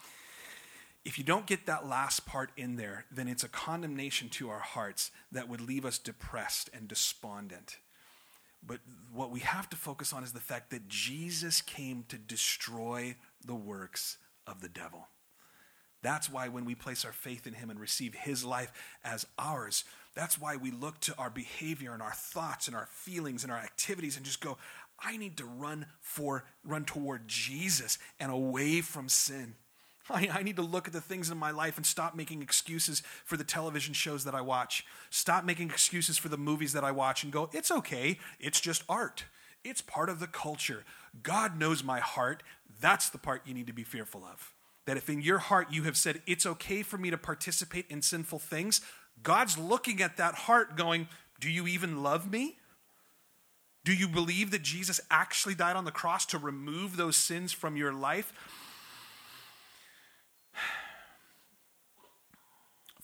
If 1.05 1.19
you 1.19 1.25
don't 1.25 1.47
get 1.47 1.67
that 1.67 1.87
last 1.87 2.27
part 2.27 2.51
in 2.57 2.77
there, 2.77 3.05
then 3.11 3.29
it's 3.29 3.45
a 3.45 3.49
condemnation 3.49 4.29
to 4.31 4.49
our 4.51 4.61
hearts 4.61 5.11
that 5.31 5.49
would 5.49 5.61
leave 5.61 5.85
us 5.85 5.99
depressed 5.99 6.71
and 6.73 6.89
despondent. 6.89 7.79
But 8.67 8.81
what 9.13 9.31
we 9.31 9.41
have 9.41 9.69
to 9.71 9.77
focus 9.77 10.13
on 10.13 10.23
is 10.23 10.33
the 10.33 10.41
fact 10.41 10.71
that 10.71 10.89
Jesus 10.89 11.61
came 11.63 12.05
to 12.09 12.19
destroy 12.19 13.17
the 13.45 13.55
works 13.55 14.19
of 14.47 14.61
the 14.61 14.69
devil. 14.69 15.09
That's 16.03 16.31
why 16.31 16.49
when 16.49 16.65
we 16.65 16.75
place 16.75 17.05
our 17.05 17.13
faith 17.13 17.47
in 17.47 17.55
Him 17.55 17.71
and 17.71 17.79
receive 17.79 18.15
His 18.15 18.45
life 18.45 18.73
as 19.05 19.27
ours, 19.39 19.85
that's 20.15 20.41
why 20.41 20.57
we 20.57 20.71
look 20.71 20.99
to 21.01 21.15
our 21.19 21.31
behavior 21.31 21.93
and 21.93 22.03
our 22.03 22.13
thoughts 22.13 22.67
and 22.67 22.77
our 22.77 22.89
feelings 22.91 23.43
and 23.43 23.53
our 23.53 23.59
activities 23.59 24.17
and 24.17 24.25
just 24.25 24.41
go, 24.41 24.57
I 24.99 25.17
need 25.17 25.37
to 25.39 25.45
run 25.45 25.87
for 26.01 26.45
run 26.65 26.85
toward 26.85 27.27
Jesus 27.27 27.99
and 28.19 28.31
away 28.31 28.81
from 28.81 29.09
sin. 29.09 29.55
I, 30.15 30.29
I, 30.33 30.43
need 30.43 30.57
to 30.57 30.63
look 30.63 30.87
at 30.87 30.93
the 30.93 31.01
things 31.01 31.31
in 31.31 31.39
my 31.39 31.51
life 31.51 31.77
and 31.77 31.87
stop 31.87 32.15
making 32.15 32.43
excuses 32.43 33.03
for 33.25 33.37
the 33.37 33.45
television 33.45 33.95
shows 33.95 34.25
that 34.25 34.35
I 34.35 34.41
watch. 34.41 34.85
Stop 35.11 35.45
making 35.45 35.71
excuses 35.71 36.19
for 36.19 36.29
the 36.29 36.37
movies 36.37 36.73
that 36.73 36.85
I 36.85 36.91
watch 36.91 37.23
and 37.23 37.33
go, 37.33 37.49
it's 37.53 37.71
okay. 37.71 38.19
It's 38.39 38.61
just 38.61 38.83
art. 38.89 39.25
It's 39.63 39.81
part 39.81 40.09
of 40.09 40.21
the 40.21 40.27
culture. 40.27 40.85
God 41.23 41.59
knows 41.59 41.85
my 41.85 42.01
heart. 42.01 42.43
That's 42.81 43.11
the 43.11 43.19
part 43.19 43.43
you 43.47 43.55
need 43.55 43.67
to 43.67 43.73
be 43.73 43.85
fearful 43.85 44.25
of. 44.25 44.53
That 44.87 44.97
if 44.97 45.11
in 45.11 45.21
your 45.21 45.39
heart 45.39 45.69
you 45.71 45.83
have 45.85 45.97
said, 45.97 46.23
it's 46.27 46.47
okay 46.47 46.83
for 46.83 46.99
me 46.99 47.11
to 47.11 47.19
participate 47.19 47.87
in 47.89 48.03
sinful 48.03 48.39
things, 48.39 48.81
God's 49.23 49.59
looking 49.59 50.01
at 50.01 50.17
that 50.17 50.35
heart 50.35 50.77
going, 50.77 51.09
do 51.39 51.51
you 51.51 51.67
even 51.67 52.03
love 52.03 52.31
me? 52.31 52.57
Do 53.85 53.95
you 53.95 54.09
believe 54.09 54.51
that 54.51 54.63
Jesus 54.63 55.01
actually 55.11 55.55
died 55.55 55.77
on 55.77 55.85
the 55.85 55.91
cross 55.91 56.27
to 56.27 56.39
remove 56.39 56.97
those 56.97 57.17
sins 57.17 57.53
from 57.53 57.77
your 57.77 57.93
life? 57.93 58.33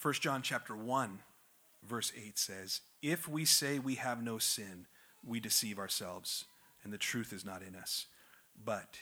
1 0.00 0.14
John 0.14 0.42
chapter 0.42 0.76
1 0.76 1.22
verse 1.82 2.12
8 2.16 2.38
says, 2.38 2.80
"If 3.00 3.28
we 3.28 3.44
say 3.44 3.78
we 3.78 3.94
have 3.96 4.22
no 4.22 4.38
sin, 4.38 4.86
we 5.22 5.40
deceive 5.40 5.78
ourselves, 5.78 6.44
and 6.82 6.92
the 6.92 6.98
truth 6.98 7.32
is 7.32 7.44
not 7.44 7.62
in 7.62 7.74
us. 7.74 8.06
But 8.56 9.00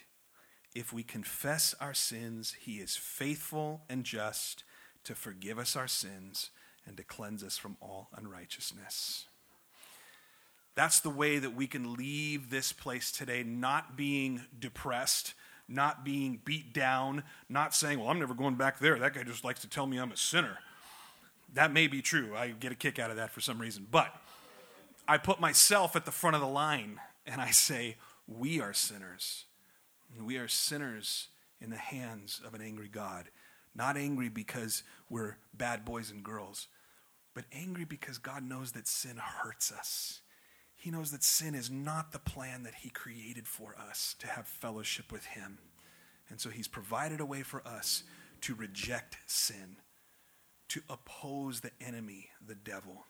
if 0.74 0.92
we 0.92 1.02
confess 1.02 1.74
our 1.74 1.94
sins, 1.94 2.52
he 2.52 2.80
is 2.80 2.96
faithful 2.96 3.84
and 3.88 4.04
just 4.04 4.64
to 5.04 5.14
forgive 5.14 5.58
us 5.58 5.76
our 5.76 5.88
sins 5.88 6.50
and 6.86 6.96
to 6.96 7.04
cleanse 7.04 7.42
us 7.42 7.56
from 7.56 7.76
all 7.80 8.08
unrighteousness." 8.12 9.28
That's 10.74 11.00
the 11.00 11.10
way 11.10 11.38
that 11.38 11.54
we 11.54 11.66
can 11.66 11.94
leave 11.94 12.50
this 12.50 12.72
place 12.72 13.12
today 13.12 13.44
not 13.44 13.96
being 13.96 14.44
depressed, 14.58 15.34
not 15.68 16.04
being 16.04 16.40
beat 16.44 16.72
down, 16.72 17.22
not 17.48 17.74
saying, 17.74 18.00
Well, 18.00 18.10
I'm 18.10 18.18
never 18.18 18.34
going 18.34 18.56
back 18.56 18.80
there. 18.80 18.98
That 18.98 19.14
guy 19.14 19.22
just 19.22 19.44
likes 19.44 19.60
to 19.60 19.68
tell 19.68 19.86
me 19.86 19.98
I'm 19.98 20.12
a 20.12 20.16
sinner. 20.16 20.58
That 21.54 21.72
may 21.72 21.86
be 21.86 22.02
true. 22.02 22.34
I 22.36 22.48
get 22.48 22.72
a 22.72 22.76
kick 22.76 22.98
out 22.98 23.10
of 23.10 23.16
that 23.16 23.30
for 23.30 23.40
some 23.40 23.60
reason. 23.60 23.86
But 23.90 24.14
I 25.06 25.18
put 25.18 25.40
myself 25.40 25.96
at 25.96 26.04
the 26.04 26.10
front 26.10 26.36
of 26.36 26.42
the 26.42 26.48
line 26.48 27.00
and 27.26 27.40
I 27.40 27.50
say, 27.50 27.96
We 28.26 28.60
are 28.60 28.72
sinners. 28.72 29.44
We 30.22 30.36
are 30.36 30.48
sinners 30.48 31.28
in 31.60 31.70
the 31.70 31.76
hands 31.76 32.40
of 32.44 32.54
an 32.54 32.60
angry 32.60 32.88
God. 32.88 33.30
Not 33.74 33.96
angry 33.96 34.28
because 34.28 34.82
we're 35.08 35.36
bad 35.52 35.84
boys 35.84 36.10
and 36.10 36.22
girls, 36.22 36.68
but 37.34 37.44
angry 37.52 37.84
because 37.84 38.18
God 38.18 38.44
knows 38.44 38.72
that 38.72 38.86
sin 38.86 39.16
hurts 39.16 39.72
us. 39.72 40.20
He 40.76 40.90
knows 40.90 41.10
that 41.10 41.24
sin 41.24 41.54
is 41.54 41.70
not 41.70 42.12
the 42.12 42.18
plan 42.18 42.62
that 42.64 42.74
He 42.82 42.90
created 42.90 43.48
for 43.48 43.74
us 43.76 44.14
to 44.20 44.26
have 44.26 44.46
fellowship 44.46 45.10
with 45.10 45.24
Him. 45.24 45.58
And 46.28 46.40
so 46.40 46.50
He's 46.50 46.68
provided 46.68 47.20
a 47.20 47.26
way 47.26 47.42
for 47.42 47.66
us 47.66 48.04
to 48.42 48.54
reject 48.54 49.16
sin, 49.26 49.76
to 50.74 50.82
oppose 50.90 51.60
the 51.60 51.70
enemy, 51.80 52.30
the 52.44 52.56
devil, 52.56 53.06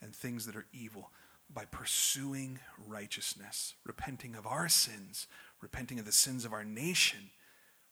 and 0.00 0.14
things 0.14 0.46
that 0.46 0.54
are 0.54 0.66
evil 0.72 1.10
by 1.52 1.64
pursuing 1.64 2.60
righteousness, 2.86 3.74
repenting 3.84 4.36
of 4.36 4.46
our 4.46 4.68
sins, 4.68 5.26
repenting 5.60 5.98
of 5.98 6.04
the 6.04 6.12
sins 6.12 6.44
of 6.44 6.52
our 6.52 6.62
nation, 6.62 7.30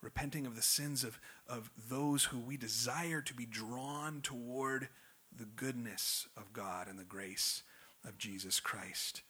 repenting 0.00 0.46
of 0.46 0.54
the 0.54 0.62
sins 0.62 1.02
of, 1.02 1.18
of 1.48 1.72
those 1.90 2.26
who 2.26 2.38
we 2.38 2.56
desire 2.56 3.20
to 3.20 3.34
be 3.34 3.46
drawn 3.46 4.20
toward 4.20 4.90
the 5.36 5.46
goodness 5.56 6.28
of 6.36 6.52
God 6.52 6.86
and 6.86 6.96
the 6.96 7.02
grace 7.02 7.64
of 8.06 8.18
Jesus 8.18 8.60
Christ. 8.60 9.22